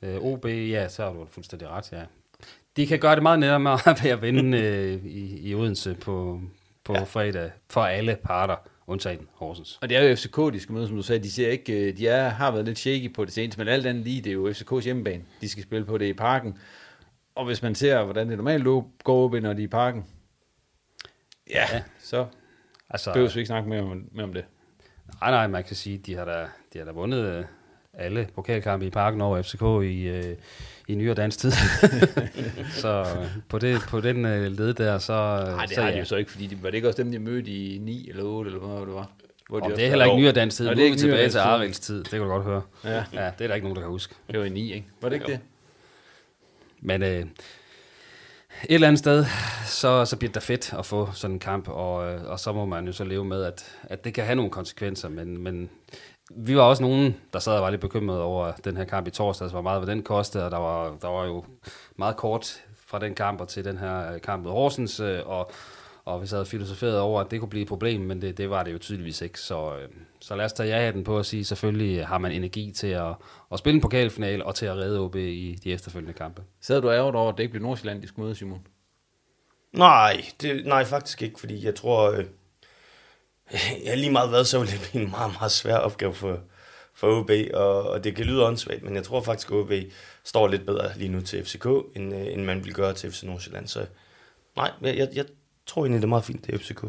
Øh, 0.01 0.17
OB, 0.21 0.45
ja, 0.45 0.87
så 0.87 1.03
har 1.03 1.13
du 1.13 1.27
fuldstændig 1.31 1.67
ret, 1.67 1.91
ja. 1.91 2.03
De 2.77 2.87
kan 2.87 2.99
gøre 2.99 3.15
det 3.15 3.23
meget 3.23 3.39
nemmere 3.39 3.79
ved 4.03 4.11
at 4.11 4.21
vinde 4.21 4.57
øh, 4.57 5.05
i, 5.05 5.49
i 5.49 5.55
Odense 5.55 5.95
på, 6.01 6.41
på 6.83 6.93
ja. 6.93 7.03
fredag 7.03 7.51
for 7.69 7.81
alle 7.81 8.17
parter, 8.23 8.55
undtagen 8.87 9.27
Horsens. 9.33 9.79
Og 9.81 9.89
det 9.89 9.97
er 9.97 10.03
jo 10.03 10.15
FCK, 10.15 10.37
de 10.53 10.59
skal 10.59 10.73
møde, 10.73 10.87
som 10.87 10.95
du 10.95 11.03
sagde. 11.03 11.23
De, 11.23 11.31
ser 11.31 11.49
ikke, 11.49 11.73
øh, 11.73 11.97
de 11.97 12.07
er, 12.07 12.29
har 12.29 12.51
været 12.51 12.65
lidt 12.65 12.79
shaky 12.79 13.13
på 13.13 13.25
det 13.25 13.33
seneste, 13.33 13.59
men 13.59 13.67
alt 13.67 13.85
andet 13.85 14.03
lige, 14.03 14.21
det 14.21 14.29
er 14.29 14.33
jo 14.33 14.51
FCK's 14.51 14.83
hjemmebane. 14.83 15.23
De 15.41 15.49
skal 15.49 15.63
spille 15.63 15.85
på 15.85 15.97
det 15.97 16.05
i 16.05 16.13
parken. 16.13 16.57
Og 17.35 17.45
hvis 17.45 17.61
man 17.61 17.75
ser, 17.75 18.03
hvordan 18.03 18.29
det 18.29 18.37
normalt 18.37 18.63
går 19.03 19.23
op, 19.23 19.33
når 19.33 19.53
de 19.53 19.61
er 19.61 19.65
i 19.65 19.67
parken, 19.67 20.05
ja, 21.49 21.65
ja. 21.73 21.83
så 21.99 22.25
altså, 22.89 23.13
behøver 23.13 23.33
vi 23.33 23.39
ikke 23.39 23.47
snakke 23.47 23.69
mere 23.69 23.81
om, 23.81 24.09
mere 24.11 24.23
om 24.23 24.33
det. 24.33 24.45
Nej, 25.21 25.31
nej, 25.31 25.47
man 25.47 25.63
kan 25.63 25.75
sige, 25.75 25.97
de 25.97 26.15
har 26.15 26.25
da, 26.25 26.45
de 26.73 26.77
har 26.77 26.85
da 26.85 26.91
vundet 26.91 27.25
øh, 27.25 27.45
alle 27.93 28.29
pokalkampe 28.35 28.85
i 28.85 28.89
parken 28.89 29.21
over 29.21 29.41
FCK 29.41 29.61
i, 29.61 30.07
øh, 30.07 30.37
i 30.87 30.95
nyere 30.95 31.13
dansk 31.13 31.39
tid. 31.39 31.51
så 32.81 32.99
øh, 32.99 33.27
på, 33.49 33.59
det, 33.59 33.81
på 33.89 34.01
den 34.01 34.25
øh, 34.25 34.51
led 34.51 34.73
der, 34.73 34.97
så... 34.97 35.13
Nej, 35.13 35.65
det 35.65 35.75
så, 35.75 35.81
har 35.81 35.89
ja. 35.89 35.93
de 35.93 35.99
jo 35.99 36.05
så 36.05 36.15
ikke, 36.15 36.31
fordi 36.31 36.47
de, 36.47 36.63
var 36.63 36.69
det 36.69 36.75
ikke 36.75 36.87
også 36.87 37.03
dem, 37.03 37.11
de 37.11 37.19
mødte 37.19 37.51
i 37.51 37.77
9 37.81 38.09
eller 38.09 38.23
8, 38.23 38.51
eller 38.51 38.67
hvad 38.67 38.85
det 38.85 38.93
var? 38.93 39.09
Hvor 39.49 39.59
de 39.59 39.75
det 39.75 39.85
er 39.85 39.89
heller 39.89 40.05
ikke 40.05 40.17
nyere 40.17 40.31
dansk 40.31 40.57
tid. 40.57 40.65
Nu 40.65 40.71
er 40.71 40.91
vi 40.91 40.95
tilbage 40.97 41.29
til 41.29 41.37
Arils 41.37 41.79
tid, 41.79 41.97
det 41.97 42.09
kan 42.09 42.19
du 42.19 42.27
godt 42.27 42.43
høre. 42.43 42.61
Ja. 42.83 43.03
ja, 43.13 43.31
det 43.37 43.43
er 43.43 43.47
der 43.47 43.55
ikke 43.55 43.67
nogen, 43.67 43.75
der 43.75 43.81
kan 43.81 43.89
huske. 43.89 44.15
Det 44.31 44.39
var 44.39 44.45
i 44.45 44.49
9, 44.49 44.73
ikke? 44.73 44.87
Var 45.01 45.09
det 45.09 45.15
ikke 45.15 45.31
jo. 45.31 45.33
det? 45.33 45.39
Men 46.81 47.03
øh, 47.03 47.09
et 47.09 47.27
eller 48.69 48.87
andet 48.87 48.99
sted, 48.99 49.25
så, 49.65 50.05
så 50.05 50.17
bliver 50.17 50.29
det 50.29 50.35
da 50.35 50.39
fedt 50.39 50.73
at 50.79 50.85
få 50.85 51.09
sådan 51.13 51.35
en 51.35 51.39
kamp, 51.39 51.67
og, 51.67 51.95
og 52.05 52.39
så 52.39 52.53
må 52.53 52.65
man 52.65 52.85
jo 52.85 52.91
så 52.91 53.03
leve 53.03 53.25
med, 53.25 53.43
at, 53.43 53.77
at 53.83 54.03
det 54.03 54.13
kan 54.13 54.25
have 54.25 54.35
nogle 54.35 54.51
konsekvenser, 54.51 55.09
men, 55.09 55.37
men 55.37 55.69
vi 56.31 56.55
var 56.55 56.61
også 56.61 56.83
nogen, 56.83 57.15
der 57.33 57.39
sad 57.39 57.53
og 57.55 57.61
var 57.61 57.69
lidt 57.69 57.81
bekymret 57.81 58.21
over 58.21 58.51
den 58.51 58.77
her 58.77 58.85
kamp 58.85 59.07
i 59.07 59.11
torsdag, 59.11 59.47
hvor 59.47 59.61
meget 59.61 59.79
hvad 59.79 59.95
den 59.95 60.03
kostede, 60.03 60.45
og 60.45 60.51
der 60.51 60.57
var, 60.57 60.97
der 61.01 61.07
var 61.07 61.25
jo 61.25 61.45
meget 61.95 62.17
kort 62.17 62.63
fra 62.85 62.99
den 62.99 63.15
kamp 63.15 63.41
og 63.41 63.47
til 63.47 63.65
den 63.65 63.77
her 63.77 64.17
kamp 64.17 64.43
mod 64.43 64.51
Horsens, 64.51 64.99
og, 64.99 65.51
og 66.05 66.21
vi 66.21 66.27
sad 66.27 66.39
og 66.39 66.47
filosoferet 66.47 66.99
over, 66.99 67.21
at 67.21 67.31
det 67.31 67.39
kunne 67.39 67.49
blive 67.49 67.61
et 67.61 67.67
problem, 67.67 68.01
men 68.01 68.21
det, 68.21 68.37
det 68.37 68.49
var 68.49 68.63
det 68.63 68.73
jo 68.73 68.77
tydeligvis 68.77 69.21
ikke. 69.21 69.39
Så, 69.39 69.73
så 70.21 70.35
lad 70.35 70.45
os 70.45 70.53
tage 70.53 70.79
ja 70.79 70.91
den 70.91 71.03
på 71.03 71.19
at 71.19 71.25
sige, 71.25 71.45
selvfølgelig 71.45 72.07
har 72.07 72.17
man 72.17 72.31
energi 72.31 72.71
til 72.71 72.87
at, 72.87 73.15
at 73.51 73.59
spille 73.59 73.75
en 73.75 73.81
pokalfinal 73.81 74.43
og 74.43 74.55
til 74.55 74.65
at 74.65 74.75
redde 74.75 74.99
OB 74.99 75.15
i 75.15 75.59
de 75.63 75.71
efterfølgende 75.71 76.13
kampe. 76.13 76.43
Sad 76.61 76.81
du 76.81 76.91
ærget 76.91 77.15
over, 77.15 77.31
at 77.31 77.37
det 77.37 77.43
ikke 77.43 77.51
blev 77.51 77.63
Nordsjælland, 77.63 78.01
de 78.01 78.07
skulle 78.07 78.25
møde, 78.25 78.35
Simon? 78.35 78.67
Nej, 79.71 80.25
det, 80.41 80.65
nej, 80.65 80.85
faktisk 80.85 81.21
ikke, 81.21 81.39
fordi 81.39 81.65
jeg 81.65 81.75
tror, 81.75 82.11
øh, 82.11 82.25
jeg 83.85 83.97
lige 83.97 84.11
meget 84.11 84.29
hvad, 84.29 84.45
så 84.45 84.59
vil 84.59 84.71
det 84.71 84.89
blive 84.91 85.03
en 85.03 85.11
meget, 85.11 85.31
meget 85.39 85.51
svær 85.51 85.75
opgave 85.75 86.13
for, 86.13 86.39
for 86.93 87.19
OB, 87.19 87.31
og, 87.53 87.89
og 87.89 88.03
det 88.03 88.15
kan 88.15 88.25
lyde 88.25 88.45
åndssvagt, 88.45 88.83
men 88.83 88.95
jeg 88.95 89.03
tror 89.03 89.21
faktisk, 89.21 89.51
at 89.51 89.55
OB 89.55 89.71
står 90.23 90.47
lidt 90.47 90.65
bedre 90.65 90.97
lige 90.97 91.11
nu 91.11 91.21
til 91.21 91.45
FCK, 91.45 91.65
end, 91.95 92.15
øh, 92.15 92.33
end 92.33 92.43
man 92.43 92.63
vil 92.63 92.73
gøre 92.73 92.93
til 92.93 93.11
FC 93.11 93.23
Nordsjælland, 93.23 93.67
så 93.67 93.85
nej, 94.55 94.71
jeg, 94.81 94.97
jeg, 94.97 95.09
jeg 95.15 95.25
tror 95.67 95.81
egentlig, 95.81 96.01
det 96.01 96.07
er 96.07 96.09
meget 96.09 96.25
fint, 96.25 96.45
det 96.45 96.53
er 96.53 96.57
FCK. 96.57 96.83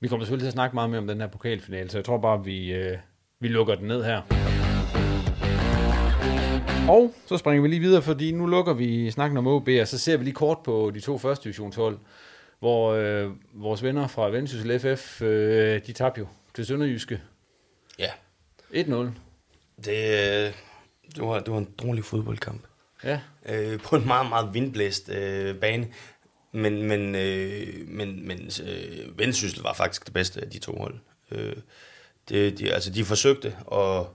Vi 0.00 0.08
kommer 0.08 0.24
selvfølgelig 0.24 0.44
til 0.44 0.48
at 0.48 0.52
snakke 0.52 0.74
meget 0.74 0.90
mere 0.90 1.00
om 1.00 1.06
den 1.06 1.20
her 1.20 1.26
pokalfinale, 1.26 1.90
så 1.90 1.98
jeg 1.98 2.04
tror 2.04 2.18
bare, 2.18 2.44
vi, 2.44 2.72
øh, 2.72 2.98
vi 3.40 3.48
lukker 3.48 3.74
den 3.74 3.88
ned 3.88 4.04
her. 4.04 4.22
Og 6.88 7.14
så 7.26 7.36
springer 7.36 7.62
vi 7.62 7.68
lige 7.68 7.80
videre, 7.80 8.02
fordi 8.02 8.32
nu 8.32 8.46
lukker 8.46 8.74
vi 8.74 9.10
snakken 9.10 9.36
om 9.38 9.46
OB, 9.46 9.68
og 9.80 9.88
så 9.88 9.98
ser 9.98 10.16
vi 10.16 10.24
lige 10.24 10.34
kort 10.34 10.58
på 10.64 10.90
de 10.94 11.00
to 11.00 11.18
første 11.18 11.44
divisionshold, 11.44 11.98
hvor 12.60 12.92
øh, 12.92 13.30
vores 13.52 13.82
venner 13.82 14.06
fra 14.06 14.28
Vendsyssel 14.28 14.80
FF, 14.80 15.22
øh, 15.22 15.86
de 15.86 15.92
tabte 15.92 16.20
jo 16.20 16.26
til 16.54 16.66
Sønderjyske. 16.66 17.20
Ja. 17.98 18.10
1-0. 18.72 18.94
Det, 19.84 20.54
det, 21.14 21.22
var, 21.22 21.40
det 21.40 21.52
var 21.52 21.58
en 21.58 21.74
dårlig 21.82 22.04
fodboldkamp. 22.04 22.62
Ja. 23.04 23.20
Øh, 23.46 23.80
på 23.80 23.96
en 23.96 24.06
meget, 24.06 24.28
meget 24.28 24.54
vindblæst 24.54 25.08
øh, 25.08 25.56
bane. 25.56 25.88
Men, 26.52 26.82
men, 26.82 27.14
øh, 27.14 27.88
men, 27.88 28.28
men 28.28 28.50
øh, 28.66 29.18
Vendsyssel 29.18 29.62
var 29.62 29.72
faktisk 29.72 30.04
det 30.04 30.12
bedste 30.12 30.40
af 30.40 30.50
de 30.50 30.58
to 30.58 30.78
hold. 30.78 30.94
Øh, 31.30 31.56
det, 32.28 32.58
de, 32.58 32.72
altså, 32.72 32.90
de 32.90 33.04
forsøgte 33.04 33.56
at, 33.72 34.06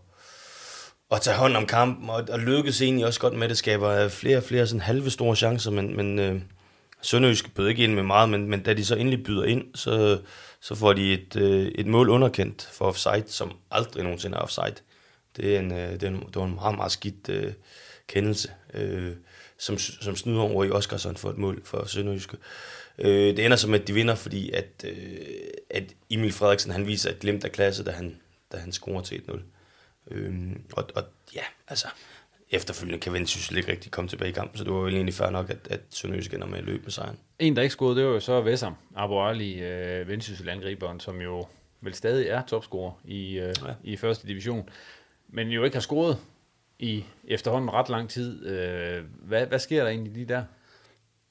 at 1.12 1.22
tage 1.22 1.38
hånd 1.38 1.56
om 1.56 1.66
kampen, 1.66 2.10
og, 2.10 2.28
og 2.30 2.40
lykkedes 2.40 2.82
egentlig 2.82 3.06
også 3.06 3.20
godt 3.20 3.34
med 3.34 3.50
det, 3.50 3.58
skaber 3.58 4.08
flere 4.08 4.38
og 4.38 4.44
flere 4.44 4.68
sådan 4.68 4.82
halve 4.82 5.10
store 5.10 5.36
chancer, 5.36 5.72
men, 5.72 5.96
men 5.96 6.20
øh, 6.20 6.42
Sønderjysk 7.02 7.56
bød 7.56 7.68
ikke 7.68 7.84
ind 7.84 7.94
med 7.94 8.04
meget, 8.04 8.30
men, 8.30 8.50
men 8.50 8.64
da 8.64 8.74
de 8.74 8.86
så 8.86 8.96
endelig 8.96 9.24
byder 9.24 9.44
ind, 9.44 9.76
så, 9.76 10.22
så 10.62 10.76
får 10.76 10.94
de 10.94 11.14
et, 11.14 11.36
øh, 11.36 11.68
et 11.68 11.88
mål 11.88 12.10
underkendt 12.10 12.70
for 12.74 12.86
offside, 12.86 13.24
som 13.28 13.52
aldrig 13.72 14.04
nogensinde 14.04 14.38
er 14.38 14.42
offside. 14.42 14.76
Det, 15.36 15.56
er 15.56 15.60
en, 15.60 15.72
øh, 15.72 15.92
det, 15.92 16.04
er 16.04 16.08
en, 16.08 16.20
det 16.20 16.36
var 16.36 16.46
en 16.46 16.56
meget, 16.56 16.76
meget 16.76 16.92
skidt 16.92 17.30
øh, 17.30 17.54
kendelse. 18.08 18.50
Øh, 18.74 19.16
som, 19.58 19.78
som 19.78 20.16
snyder 20.16 20.42
over 20.42 20.64
i 20.64 20.72
Oskarsson 20.72 21.18
for 21.18 21.30
et 21.30 21.38
mål 21.38 21.66
for 21.66 21.86
Sønderjyske. 21.86 22.38
Øh, 22.98 23.38
det 23.38 23.46
ender 23.46 23.58
som, 23.58 23.74
at 23.74 23.88
de 23.88 23.94
vinder, 23.94 24.16
fordi 24.16 24.52
at, 24.52 24.86
øh, 24.86 25.18
at 25.70 25.84
Emil 26.10 26.32
Frederiksen 26.32 26.72
han 26.72 26.88
viser 26.88 27.10
et 27.10 27.20
glimt 27.20 27.44
af 27.44 27.52
klasse, 27.52 27.84
da 27.84 27.92
han, 27.92 28.22
da 28.52 28.58
han 28.58 28.72
scorer 28.72 29.02
til 29.02 29.22
1-0. 29.30 29.40
Øh, 30.12 30.34
og, 30.74 30.90
og 30.96 31.04
ja, 31.36 31.44
altså, 31.68 31.88
efterfølgende 32.50 33.00
kan 33.00 33.14
Vendsyssel 33.14 33.58
ikke 33.58 33.72
rigtig 33.72 33.92
komme 33.92 34.08
tilbage 34.08 34.30
i 34.30 34.34
kampen, 34.34 34.58
så 34.58 34.64
det 34.64 34.74
var 34.74 34.80
jo 34.80 34.88
egentlig 34.88 35.14
fair 35.14 35.30
nok, 35.30 35.50
at, 35.50 35.68
at 35.70 35.82
Sønderjyske 35.90 36.36
ender 36.36 36.48
med 36.48 36.58
at 36.58 36.64
løbe 36.64 36.84
med 36.84 36.92
sejren. 36.92 37.18
En, 37.40 37.56
der 37.56 37.62
ikke 37.62 37.74
scorede, 37.74 37.96
det 37.96 38.06
var 38.06 38.12
jo 38.12 38.20
så 38.20 38.42
Vessam, 38.42 38.76
Abu 38.96 39.20
Ali, 39.20 39.64
øh, 39.64 40.08
Vendsyssel-angriberen, 40.08 41.00
som 41.00 41.22
jo 41.22 41.46
vel 41.82 41.94
stadig 41.94 42.28
er 42.28 42.42
topscorer 42.48 42.92
i, 43.06 43.40
øh, 43.40 43.54
ja. 43.66 43.74
i 43.84 43.98
første 43.98 44.28
division, 44.28 44.70
men 45.30 45.48
jo 45.48 45.64
ikke 45.64 45.76
har 45.76 45.82
scoret 45.82 46.18
i 46.80 47.06
efterhånden 47.24 47.70
ret 47.70 47.90
lang 47.90 48.10
tid. 48.10 48.46
Øh, 48.46 49.04
hvad, 49.22 49.46
hvad 49.46 49.60
sker 49.60 49.84
der 49.84 49.90
egentlig 49.90 50.14
lige 50.14 50.26
der? 50.26 50.44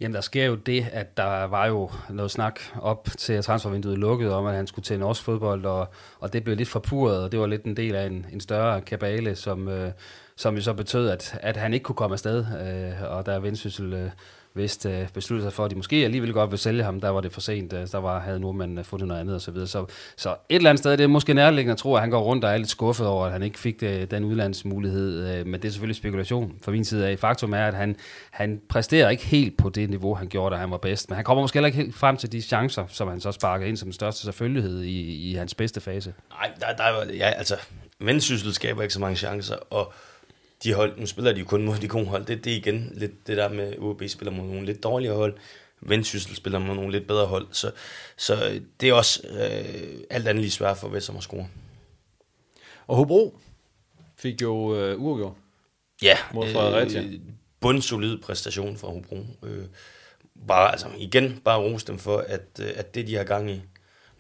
Jamen, 0.01 0.15
der 0.15 0.21
sker 0.21 0.45
jo 0.45 0.55
det, 0.55 0.87
at 0.93 1.17
der 1.17 1.45
var 1.45 1.67
jo 1.67 1.91
noget 2.11 2.31
snak 2.31 2.61
op 2.81 3.09
til 3.19 3.33
at 3.33 3.45
transfervinduet 3.45 3.99
lukkede 3.99 4.35
om, 4.35 4.47
at 4.47 4.55
han 4.55 4.67
skulle 4.67 4.85
til 4.85 4.99
norsk 4.99 5.23
fodbold, 5.23 5.65
og, 5.65 5.89
og 6.19 6.33
det 6.33 6.45
blev 6.45 6.57
lidt 6.57 6.69
forpurret, 6.69 7.25
og 7.25 7.33
det 7.33 7.41
var 7.41 7.47
lidt 7.47 7.65
en 7.65 7.77
del 7.77 7.95
af 7.95 8.07
en, 8.07 8.27
en 8.33 8.41
større 8.41 8.81
kabale, 8.81 9.37
som, 9.37 9.69
øh, 9.69 9.93
som 10.37 10.55
jo 10.55 10.63
så 10.63 10.73
betød, 10.73 11.09
at, 11.09 11.39
at 11.43 11.57
han 11.57 11.75
ikke 11.75 11.85
kunne 11.85 11.97
komme 11.97 12.15
afsted, 12.15 12.39
øh, 12.39 13.13
og 13.13 13.27
der 13.27 13.39
Vendsyssel 13.39 13.93
øh, 13.93 14.11
vist 14.55 14.87
øh, 14.87 15.09
besluttede 15.09 15.47
sig 15.47 15.53
for, 15.53 15.65
at 15.65 15.71
de 15.71 15.77
måske 15.77 15.97
alligevel 15.97 16.33
godt 16.33 16.51
vil 16.51 16.59
sælge 16.59 16.83
ham, 16.83 17.01
der 17.01 17.09
var 17.09 17.21
det 17.21 17.33
for 17.33 17.41
sent, 17.41 17.73
øh, 17.73 17.87
der 17.93 17.99
var, 17.99 18.21
havde 18.21 18.41
nordmanden 18.41 18.79
øh, 18.79 18.85
fundet 18.85 19.09
noget 19.09 19.21
andet 19.21 19.37
osv. 19.37 19.55
Så, 19.55 19.67
så, 19.67 19.87
så 20.17 20.31
et 20.49 20.57
eller 20.57 20.71
andet 20.71 20.79
sted, 20.79 20.93
det 20.93 21.05
er 21.05 21.09
måske 21.09 21.35
nærliggende 21.35 21.73
at 21.73 21.79
tro, 21.79 21.95
at 21.95 22.01
han 22.01 22.11
går 22.11 22.23
rundt 22.23 22.45
og 22.45 22.53
er 22.53 22.57
lidt 22.57 22.69
skuffet 22.69 23.07
over, 23.07 23.27
at 23.27 23.33
han 23.33 23.43
ikke 23.43 23.59
fik 23.59 23.81
det, 23.81 24.11
den 24.11 24.25
udlandsmulighed, 24.25 25.29
øh, 25.29 25.47
men 25.47 25.63
det 25.63 25.69
er 25.69 25.73
selvfølgelig 25.73 25.97
spekulation 25.97 26.55
fra 26.63 26.73
min 26.73 26.85
side 26.85 27.09
af. 27.09 27.19
Faktum 27.19 27.53
er, 27.53 27.67
at 27.67 27.75
han, 27.75 27.97
han 28.31 28.61
præsterer 28.69 29.11
ikke 29.11 29.27
helt 29.27 29.57
på 29.57 29.69
det 29.69 29.91
niveau, 29.91 30.15
han 30.15 30.29
gjorde, 30.29 30.55
da 30.55 30.61
han 30.61 30.71
var 30.71 30.77
bedst, 30.77 31.09
men 31.09 31.17
han 31.17 31.25
kommer 31.25 31.43
måske 31.43 31.57
heller 31.57 31.67
ikke 31.67 31.79
helt 31.79 31.95
frem 31.95 32.17
til 32.17 32.33
de 32.33 32.43
chancer, 32.43 32.85
som 32.89 33.09
han 33.09 33.21
så 33.21 33.33
sparker 33.33 33.67
ind 33.67 33.77
som 33.77 33.87
den 33.87 33.93
største 33.93 34.23
selvfølgelighed 34.23 34.83
i, 34.83 35.31
i 35.31 35.35
hans 35.35 35.55
bedste 35.55 35.81
fase. 35.81 36.15
Nej, 36.31 36.51
der, 36.61 36.77
der, 36.77 37.13
ja, 37.15 37.31
altså, 37.31 37.57
Vendsyssel 38.01 38.55
skaber 38.55 38.83
ikke 38.83 38.95
så 38.95 39.01
mange 39.01 39.17
chancer, 39.17 39.57
og 39.71 39.93
de 40.65 40.75
hold, 40.75 40.99
nu 40.99 41.07
spiller 41.07 41.33
de 41.33 41.39
jo 41.41 41.45
kun 41.47 41.65
mod 41.65 41.77
de 41.77 41.89
gode 41.89 42.07
hold. 42.07 42.25
Det, 42.25 42.45
det 42.45 42.53
er 42.53 42.57
igen 42.57 42.93
lidt 42.95 43.27
det 43.27 43.37
der 43.37 43.49
med, 43.49 43.75
UAB 43.79 44.03
spiller 44.09 44.33
mod 44.33 44.47
nogle 44.47 44.67
lidt 44.67 44.83
dårligere 44.83 45.17
hold. 45.17 45.37
Vendsyssel 45.81 46.37
spiller 46.37 46.59
mod 46.59 46.75
nogle 46.75 46.93
lidt 46.93 47.07
bedre 47.07 47.27
hold. 47.27 47.47
Så, 47.51 47.71
så 48.17 48.61
det 48.81 48.89
er 48.89 48.93
også 48.93 49.23
øh, 49.29 50.01
alt 50.11 50.29
andet 50.29 50.41
lige 50.41 50.51
svært 50.51 50.79
for 50.79 50.89
Vestam 50.89 51.17
at 51.17 51.23
score. 51.23 51.49
Og 52.87 52.97
Hobro 52.97 53.39
fik 54.17 54.43
jo 54.43 54.77
øh, 54.77 55.01
uafgjort. 55.01 55.35
Ja, 56.03 56.17
mod 56.35 56.53
Fredericia. 56.53 57.03
Øh, 57.03 57.21
bundsolid 57.61 58.19
præstation 58.19 58.77
fra 58.77 58.89
Hobro. 58.89 59.27
Øh, 59.43 59.65
bare, 60.49 60.71
altså, 60.71 60.87
igen, 60.99 61.41
bare 61.45 61.59
rose 61.59 61.87
dem 61.87 61.99
for, 61.99 62.19
at, 62.19 62.61
øh, 62.61 62.71
at 62.75 62.95
det 62.95 63.07
de 63.07 63.15
har 63.17 63.25
gang 63.25 63.51
i. 63.51 63.63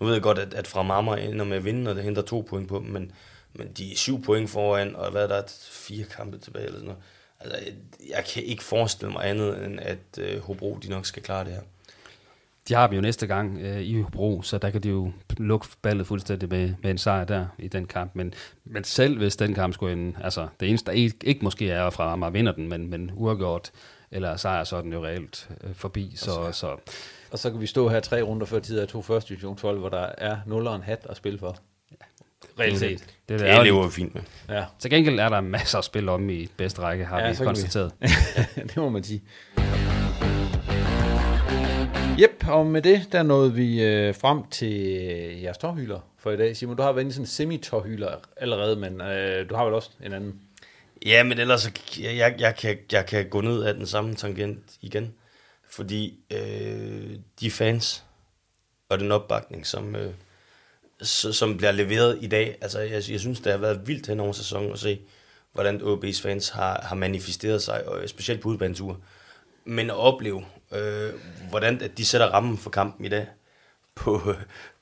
Nu 0.00 0.06
ved 0.06 0.14
jeg 0.14 0.22
godt, 0.22 0.38
at, 0.38 0.54
at 0.54 0.66
fra 0.66 0.82
Marmar 0.82 1.16
ender 1.16 1.44
med 1.44 1.56
at 1.56 1.64
vinde, 1.64 1.90
og 1.90 1.96
det 1.96 2.04
henter 2.04 2.22
to 2.22 2.46
point 2.48 2.68
på 2.68 2.78
dem, 2.78 2.86
men 2.86 3.12
men 3.54 3.68
de 3.76 3.92
er 3.92 3.96
syv 3.96 4.22
point 4.22 4.50
foran, 4.50 4.96
og 4.96 5.10
hvad 5.10 5.22
er 5.22 5.26
der, 5.28 5.42
fire 5.70 6.04
kampe 6.04 6.38
tilbage 6.38 6.64
eller 6.64 6.78
sådan 6.78 6.86
noget. 6.88 7.02
Altså, 7.40 7.58
jeg, 7.58 7.74
jeg 8.16 8.24
kan 8.34 8.42
ikke 8.42 8.62
forestille 8.64 9.12
mig 9.12 9.28
andet, 9.30 9.64
end 9.64 9.80
at 9.80 9.98
øh, 10.18 10.40
Hobro, 10.42 10.78
de 10.82 10.88
nok 10.88 11.06
skal 11.06 11.22
klare 11.22 11.44
det 11.44 11.52
her. 11.52 11.60
De 12.68 12.74
har 12.74 12.86
dem 12.86 12.94
jo 12.96 13.00
næste 13.00 13.26
gang 13.26 13.58
øh, 13.60 13.80
i 13.80 14.00
Hobro, 14.00 14.42
så 14.42 14.58
der 14.58 14.70
kan 14.70 14.82
de 14.82 14.88
jo 14.88 15.12
lukke 15.38 15.66
ballet 15.82 16.06
fuldstændig 16.06 16.48
med, 16.48 16.74
med 16.82 16.90
en 16.90 16.98
sejr 16.98 17.24
der 17.24 17.46
i 17.58 17.68
den 17.68 17.86
kamp. 17.86 18.10
Men, 18.14 18.34
men 18.64 18.84
selv 18.84 19.18
hvis 19.18 19.36
den 19.36 19.54
kamp 19.54 19.74
skulle 19.74 19.92
ind, 19.92 20.14
altså 20.22 20.48
det 20.60 20.68
eneste, 20.68 20.86
der 20.86 20.92
ikke, 20.92 21.16
ikke 21.24 21.44
måske 21.44 21.70
er 21.70 21.90
fra, 21.90 22.12
at 22.12 22.18
man 22.18 22.32
vinder 22.32 22.52
den, 22.52 22.68
men, 22.68 22.90
men 22.90 23.10
uafgjort, 23.14 23.70
eller 24.10 24.36
sejr, 24.36 24.64
så 24.64 24.76
er 24.76 24.80
den 24.80 24.92
jo 24.92 25.04
reelt 25.04 25.48
øh, 25.64 25.74
forbi. 25.74 26.12
Så, 26.16 26.30
Og 26.30 26.54
så, 26.54 26.60
så- 26.60 26.92
Og 27.30 27.38
så 27.38 27.50
kan 27.50 27.60
vi 27.60 27.66
stå 27.66 27.88
her 27.88 28.00
tre 28.00 28.22
runder 28.22 28.46
før 28.46 28.58
tid 28.60 28.78
af 28.78 28.88
to 28.88 29.02
første 29.02 29.28
divisionshold, 29.28 29.78
hvor 29.78 29.88
der 29.88 30.08
er 30.18 30.38
0 30.46 30.66
og 30.66 30.76
en 30.76 30.82
hat 30.82 31.06
at 31.10 31.16
spille 31.16 31.38
for. 31.38 31.56
Reelt 32.60 32.78
set. 32.78 33.04
Det, 33.28 33.40
Det 33.40 33.50
er 33.50 33.62
lever 33.62 33.84
vi 33.86 33.90
fint 33.92 34.14
med. 34.14 34.22
Ja. 34.48 34.64
Til 34.78 34.90
gengæld 34.90 35.18
er 35.18 35.28
der 35.28 35.40
masser 35.40 35.78
at 35.78 35.84
spille 35.84 36.10
om 36.10 36.30
i 36.30 36.48
bedste 36.56 36.80
række, 36.82 37.04
har 37.04 37.20
Ja, 37.20 37.28
vi 37.30 37.34
kan 37.36 37.40
vi- 37.42 37.46
konstateret. 37.46 37.92
det 38.68 38.76
må 38.76 38.88
man 38.88 39.04
sige. 39.04 39.22
Jep, 42.20 42.48
og 42.48 42.66
med 42.66 42.82
det, 42.82 43.08
der 43.12 43.22
nåede 43.22 43.54
vi 43.54 43.82
øh, 43.82 44.14
frem 44.14 44.44
til 44.50 44.72
øh, 44.72 45.42
jeres 45.42 45.58
tårhyler 45.58 46.00
for 46.18 46.30
i 46.30 46.36
dag. 46.36 46.56
Simon, 46.56 46.76
du 46.76 46.82
har 46.82 46.92
været 46.92 47.06
i 47.06 47.10
sådan 47.10 47.22
en 47.22 47.26
semi-tårhyler 47.26 48.16
allerede, 48.36 48.76
men 48.76 49.00
øh, 49.00 49.48
du 49.50 49.54
har 49.54 49.64
vel 49.64 49.74
også 49.74 49.90
en 50.02 50.12
anden. 50.12 50.40
Ja, 51.06 51.22
men 51.22 51.38
ellers, 51.38 51.60
så, 51.62 51.70
jeg, 52.00 52.16
jeg, 52.16 52.34
jeg, 52.38 52.56
kan, 52.56 52.78
jeg 52.92 53.06
kan 53.06 53.28
gå 53.28 53.40
ned 53.40 53.62
af 53.62 53.74
den 53.74 53.86
samme 53.86 54.14
tangent 54.14 54.58
igen. 54.80 55.14
Fordi 55.70 56.18
øh, 56.32 57.10
de 57.40 57.50
fans 57.50 58.04
og 58.88 58.98
den 58.98 59.12
opbakning, 59.12 59.66
som, 59.66 59.96
øh, 59.96 60.06
så, 60.06 60.12
som 61.02 61.56
bliver 61.56 61.72
leveret 61.72 62.18
i 62.20 62.26
dag, 62.26 62.56
altså 62.60 62.78
jeg, 62.80 63.02
jeg 63.10 63.20
synes, 63.20 63.40
det 63.40 63.52
har 63.52 63.58
været 63.58 63.88
vildt 63.88 64.06
hen 64.06 64.20
over 64.20 64.32
sæsonen 64.32 64.72
at 64.72 64.78
se, 64.78 65.00
hvordan 65.52 65.80
OB's 65.80 66.22
fans 66.22 66.48
har, 66.48 66.80
har 66.82 66.94
manifesteret 66.96 67.62
sig, 67.62 67.88
og 67.88 68.08
specielt 68.08 68.40
på 68.40 68.48
udbaneture. 68.48 68.96
Men 69.64 69.90
at 69.90 69.96
opleve, 69.96 70.44
øh, 70.72 71.10
hvordan 71.50 71.82
at 71.82 71.98
de 71.98 72.04
sætter 72.04 72.26
rammen 72.26 72.58
for 72.58 72.70
kampen 72.70 73.06
i 73.06 73.08
dag, 73.08 73.26
på, 73.94 74.20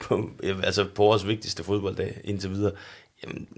på, 0.01 0.31
øh, 0.43 0.57
altså 0.63 0.85
på 0.95 1.03
vores 1.03 1.27
vigtigste 1.27 1.65
fodbolddag 1.65 2.21
indtil 2.25 2.51
videre, 2.51 2.73
jamen, 3.25 3.49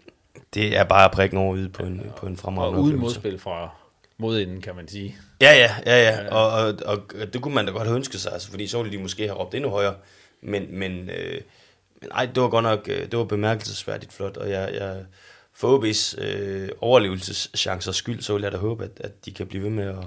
det 0.54 0.76
er 0.76 0.84
bare 0.84 1.10
prikken 1.10 1.38
over 1.38 1.52
ude 1.52 1.68
på 1.68 1.82
en, 1.82 2.12
på 2.16 2.26
en 2.26 2.32
Og 2.32 2.38
fremragende 2.38 2.80
uden 2.80 2.94
oplevelse. 2.94 3.20
modspil 3.20 3.38
fra 3.38 3.70
modenden, 4.18 4.60
kan 4.60 4.76
man 4.76 4.88
sige. 4.88 5.16
Ja, 5.40 5.52
ja, 5.52 5.74
ja, 5.86 6.10
ja. 6.10 6.34
Og, 6.34 6.74
og, 6.86 6.98
og 7.20 7.32
det 7.32 7.42
kunne 7.42 7.54
man 7.54 7.66
da 7.66 7.72
godt 7.72 7.86
have 7.86 7.96
ønsket 7.96 8.20
sig, 8.20 8.32
altså, 8.32 8.50
fordi 8.50 8.66
så 8.66 8.82
ville 8.82 8.98
de 8.98 9.02
måske 9.02 9.22
have 9.22 9.38
råbt 9.38 9.54
endnu 9.54 9.70
højere. 9.70 9.94
Men, 10.40 10.78
men, 10.78 11.10
øh, 11.10 11.40
men 12.04 12.12
ej, 12.12 12.26
det 12.26 12.42
var 12.42 12.48
godt 12.48 12.62
nok 12.62 12.88
øh, 12.88 13.10
det 13.10 13.18
var 13.18 13.24
bemærkelsesværdigt 13.24 14.12
flot, 14.12 14.36
og 14.36 14.50
jeg, 14.50 14.74
jeg 14.74 15.04
for 15.52 15.78
OB's 15.78 16.24
øh, 16.24 16.68
overlevelseschancer 16.80 17.92
skyld, 17.92 18.22
så 18.22 18.32
vil 18.32 18.42
jeg 18.42 18.52
da 18.52 18.56
håbe, 18.56 18.84
at, 18.84 18.90
at 19.00 19.24
de 19.24 19.32
kan 19.32 19.46
blive 19.46 19.62
ved 19.62 19.70
med 19.70 19.84
at, 19.84 20.04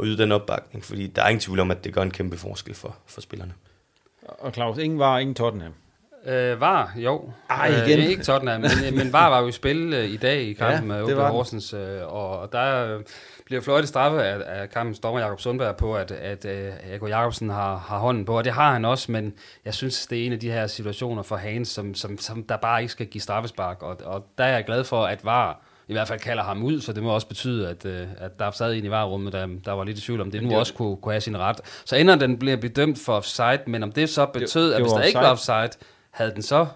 at 0.00 0.04
yde 0.04 0.18
den 0.18 0.32
opbakning, 0.32 0.84
fordi 0.84 1.06
der 1.06 1.22
er 1.22 1.28
ingen 1.28 1.40
tvivl 1.40 1.60
om, 1.60 1.70
at 1.70 1.84
det 1.84 1.94
gør 1.94 2.02
en 2.02 2.10
kæmpe 2.10 2.36
forskel 2.36 2.74
for, 2.74 2.96
for 3.06 3.20
spillerne. 3.20 3.54
Og 4.22 4.52
Claus, 4.52 4.78
ingen 4.78 4.98
var, 4.98 5.18
ingen 5.18 5.34
Tottenham. 5.34 5.74
Øh, 6.26 6.60
var, 6.60 6.92
jo. 6.96 7.30
Ej, 7.50 7.66
igen. 7.66 7.98
Øh, 7.98 8.04
ikke 8.06 8.22
Tottenham, 8.22 8.60
men, 8.60 8.96
men 8.96 9.12
var 9.12 9.28
var 9.28 9.40
jo 9.40 9.46
i 9.46 9.52
spil 9.52 9.92
øh, 9.92 10.04
i 10.04 10.16
dag 10.16 10.42
i 10.42 10.52
kampen 10.52 10.90
Ja, 10.90 10.96
med 10.96 11.06
det 11.06 11.18
OB. 11.18 11.30
Horsens, 11.30 11.74
øh, 11.74 12.14
og, 12.14 12.52
der 12.52 12.96
øh, 12.96 13.02
bliver 13.44 13.62
fløjtet 13.62 13.88
straffe 13.88 14.22
af, 14.22 14.60
af 14.60 14.70
kampens 14.70 14.98
dommer 14.98 15.20
Jakob 15.20 15.40
Sundberg 15.40 15.76
på, 15.76 15.94
at, 15.96 16.10
at 16.10 16.44
øh, 16.44 16.72
Jakob 16.90 17.08
Jacobsen 17.08 17.50
har, 17.50 17.76
har 17.76 17.98
hånden 17.98 18.24
på, 18.24 18.38
og 18.38 18.44
det 18.44 18.52
har 18.52 18.72
han 18.72 18.84
også, 18.84 19.12
men 19.12 19.34
jeg 19.64 19.74
synes, 19.74 20.06
det 20.06 20.22
er 20.22 20.26
en 20.26 20.32
af 20.32 20.40
de 20.40 20.50
her 20.50 20.66
situationer 20.66 21.22
for 21.22 21.36
Hans, 21.36 21.68
som, 21.68 21.94
som, 21.94 22.18
som 22.18 22.42
der 22.42 22.56
bare 22.56 22.80
ikke 22.80 22.92
skal 22.92 23.06
give 23.06 23.22
straffespark, 23.22 23.82
og, 23.82 24.00
og 24.04 24.26
der 24.38 24.44
er 24.44 24.54
jeg 24.54 24.64
glad 24.64 24.84
for, 24.84 25.04
at 25.04 25.24
VAR 25.24 25.62
i 25.88 25.92
hvert 25.92 26.08
fald 26.08 26.20
kalder 26.20 26.42
ham 26.42 26.62
ud, 26.62 26.80
så 26.80 26.92
det 26.92 27.02
må 27.02 27.10
også 27.10 27.26
betyde, 27.26 27.68
at, 27.68 27.86
øh, 27.86 28.06
at 28.18 28.38
der 28.38 28.50
sad 28.50 28.74
en 28.74 28.84
i 28.84 28.90
varerummet, 28.90 29.32
der, 29.32 29.48
der 29.64 29.72
var 29.72 29.84
lidt 29.84 29.98
i 29.98 30.00
tvivl 30.00 30.20
om 30.20 30.30
det 30.30 30.42
nu 30.42 30.48
det 30.48 30.58
også 30.58 30.74
kunne, 30.74 30.96
kunne 30.96 31.12
have 31.12 31.20
sin 31.20 31.38
ret. 31.38 31.60
Så 31.84 31.96
ender 31.96 32.16
den 32.16 32.38
bliver 32.38 32.56
bedømt 32.56 32.98
for 32.98 33.12
offside, 33.12 33.60
men 33.66 33.82
om 33.82 33.92
det 33.92 34.08
så 34.08 34.26
betød, 34.26 34.68
det 34.68 34.74
at 34.74 34.82
hvis 34.82 34.92
der 34.92 35.02
ikke 35.02 35.18
var 35.18 35.30
offside. 35.30 35.70
Havde 36.16 36.34
den 36.34 36.42
så 36.42 36.66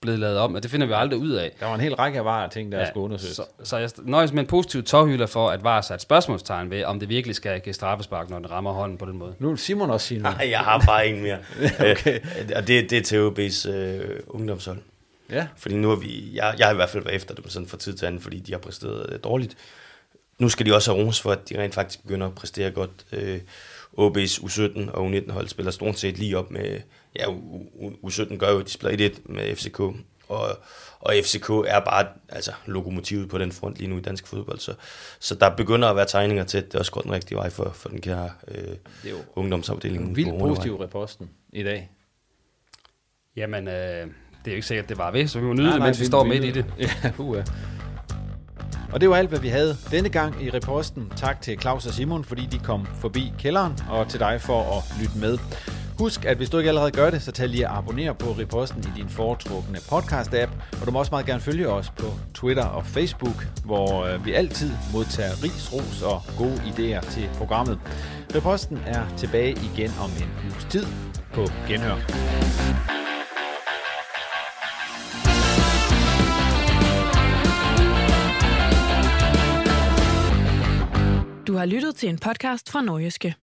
blevet 0.00 0.18
lavet 0.18 0.38
om, 0.38 0.54
og 0.54 0.62
det 0.62 0.70
finder 0.70 0.86
vi 0.86 0.92
aldrig 0.92 1.18
ud 1.18 1.30
af. 1.30 1.56
Der 1.60 1.66
var 1.66 1.74
en 1.74 1.80
hel 1.80 1.94
række 1.94 2.18
af 2.18 2.24
varer 2.24 2.48
ting, 2.48 2.72
der 2.72 2.78
ja, 2.78 2.88
skulle 2.88 3.04
undersøges. 3.04 3.36
Så, 3.36 3.42
så 3.64 3.76
jeg 3.76 3.90
nøjes 4.02 4.32
med 4.32 4.40
en 4.40 4.46
positiv 4.46 4.82
tårhylder 4.82 5.26
for, 5.26 5.50
at 5.50 5.64
VAR 5.64 5.80
sat 5.80 6.02
spørgsmålstegn 6.02 6.70
ved, 6.70 6.84
om 6.84 7.00
det 7.00 7.08
virkelig 7.08 7.36
skal 7.36 7.60
give 7.60 7.72
straffespark, 7.72 8.30
når 8.30 8.38
den 8.38 8.50
rammer 8.50 8.72
hånden 8.72 8.98
på 8.98 9.06
den 9.06 9.18
måde. 9.18 9.34
Nu 9.38 9.48
vil 9.48 9.58
Simon 9.58 9.90
også 9.90 10.06
sige 10.06 10.20
noget. 10.20 10.36
Nej, 10.38 10.50
jeg 10.50 10.58
har 10.58 10.82
bare 10.86 11.08
en 11.08 11.22
mere. 11.22 11.38
Okay. 11.92 12.14
Øh, 12.14 12.50
og 12.56 12.68
det, 12.68 12.90
det 12.90 12.98
er 12.98 13.02
til 13.02 13.16
OB's 13.16 13.70
øh, 13.70 14.20
ungdomshold. 14.26 14.78
Ja. 15.30 15.46
Fordi 15.56 15.74
nu 15.76 15.90
er 15.90 15.96
vi, 15.96 16.30
jeg, 16.34 16.54
jeg 16.58 16.66
har 16.66 16.72
i 16.72 16.76
hvert 16.76 16.90
fald 16.90 17.04
været 17.04 17.16
efter 17.16 17.34
dem 17.34 17.48
sådan 17.48 17.68
fra 17.68 17.76
tid 17.76 17.94
til 17.94 18.06
anden, 18.06 18.20
fordi 18.20 18.38
de 18.38 18.52
har 18.52 18.58
præsteret 18.58 19.12
øh, 19.12 19.18
dårligt. 19.24 19.56
Nu 20.38 20.48
skal 20.48 20.66
de 20.66 20.74
også 20.74 20.94
have 20.94 21.06
ros 21.06 21.20
for, 21.20 21.32
at 21.32 21.48
de 21.48 21.62
rent 21.62 21.74
faktisk 21.74 22.02
begynder 22.02 22.26
at 22.26 22.34
præstere 22.34 22.70
godt. 22.70 22.90
Øh, 23.12 23.40
OB's 23.98 24.42
U17 24.44 24.90
og 24.90 25.06
U19 25.08 25.32
hold 25.32 25.48
spiller 25.48 25.72
stort 25.72 25.98
set 25.98 26.18
lige 26.18 26.38
op 26.38 26.50
med, 26.50 26.80
ja, 27.18 27.24
U- 27.26 27.68
U- 27.80 28.06
U17 28.08 28.36
gør 28.36 28.50
jo, 28.52 28.58
at 28.58 28.66
de 28.66 28.70
spiller 28.70 29.08
1-1 29.08 29.32
med 29.32 29.56
FCK, 29.56 29.80
og, 29.80 30.58
og 31.00 31.14
FCK 31.24 31.50
er 31.50 31.80
bare 31.80 32.06
altså, 32.28 32.52
lokomotivet 32.66 33.28
på 33.28 33.38
den 33.38 33.52
front 33.52 33.76
lige 33.76 33.88
nu 33.88 33.98
i 33.98 34.00
dansk 34.00 34.26
fodbold, 34.26 34.58
så, 34.58 34.74
så 35.20 35.34
der 35.34 35.56
begynder 35.56 35.88
at 35.88 35.96
være 35.96 36.06
tegninger 36.06 36.44
til, 36.44 36.58
at 36.58 36.64
det 36.64 36.74
også 36.74 36.92
går 36.92 37.00
den 37.00 37.12
rigtige 37.12 37.38
vej 37.38 37.50
for, 37.50 37.70
for 37.74 37.88
den 37.88 38.00
kære 38.00 38.30
øh, 38.48 38.56
Det 38.64 38.68
er 39.04 39.10
jo 39.10 39.16
ungdomsafdeling. 39.36 40.16
vildt 40.16 40.38
positiv 40.38 40.76
reposten 40.76 41.30
i 41.52 41.62
dag. 41.62 41.90
Jamen, 43.36 43.68
øh, 43.68 43.74
det 43.74 43.80
er 43.80 44.06
jo 44.46 44.52
ikke 44.54 44.66
sikkert, 44.66 44.88
det 44.88 44.98
var 44.98 45.10
ved, 45.10 45.28
så 45.28 45.38
vi 45.40 45.44
må 45.46 45.52
nyde 45.52 45.62
Nej, 45.62 45.72
det, 45.72 45.78
nej, 45.78 45.88
mens 45.88 45.98
vi 45.98 46.02
vi- 46.02 46.06
står 46.06 46.24
midt 46.24 46.44
i 46.44 46.50
det. 46.50 46.64
Ja. 46.78 47.42
Og 48.92 49.00
det 49.00 49.10
var 49.10 49.16
alt, 49.16 49.28
hvad 49.28 49.38
vi 49.38 49.48
havde 49.48 49.76
denne 49.90 50.08
gang 50.08 50.44
i 50.44 50.50
reposten. 50.50 51.12
Tak 51.16 51.42
til 51.42 51.60
Claus 51.60 51.86
og 51.86 51.92
Simon, 51.92 52.24
fordi 52.24 52.46
de 52.46 52.58
kom 52.58 52.86
forbi 53.00 53.32
kælderen, 53.38 53.72
og 53.90 54.08
til 54.08 54.20
dig 54.20 54.40
for 54.40 54.76
at 54.78 55.00
lytte 55.02 55.18
med. 55.18 55.38
Husk, 55.98 56.24
at 56.24 56.36
hvis 56.36 56.50
du 56.50 56.58
ikke 56.58 56.68
allerede 56.68 56.90
gør 56.90 57.10
det, 57.10 57.22
så 57.22 57.32
tag 57.32 57.48
lige 57.48 57.66
at 57.68 57.72
abonnere 57.74 58.14
på 58.14 58.26
Riposten 58.32 58.84
i 58.84 59.00
din 59.00 59.08
foretrukne 59.08 59.78
podcast-app, 59.78 60.50
og 60.80 60.86
du 60.86 60.90
må 60.90 60.98
også 60.98 61.10
meget 61.10 61.26
gerne 61.26 61.40
følge 61.40 61.68
os 61.68 61.90
på 61.90 62.06
Twitter 62.34 62.64
og 62.64 62.86
Facebook, 62.86 63.46
hvor 63.64 64.04
øh, 64.04 64.26
vi 64.26 64.32
altid 64.32 64.70
modtager 64.92 65.30
ris, 65.44 65.72
ros 65.72 66.02
og 66.02 66.22
gode 66.38 66.56
idéer 66.56 67.10
til 67.10 67.28
programmet. 67.34 67.78
Riposten 68.34 68.78
er 68.86 69.02
tilbage 69.16 69.50
igen 69.50 69.90
om 70.00 70.10
en 70.22 70.30
uges 70.44 70.64
tid 70.64 70.86
på 71.32 71.46
Genhør. 71.68 71.96
Du 81.46 81.54
har 81.54 81.66
lyttet 81.66 81.94
til 81.94 82.08
en 82.08 82.18
podcast 82.18 82.70
fra 82.70 82.80
Nordjyske. 82.82 83.45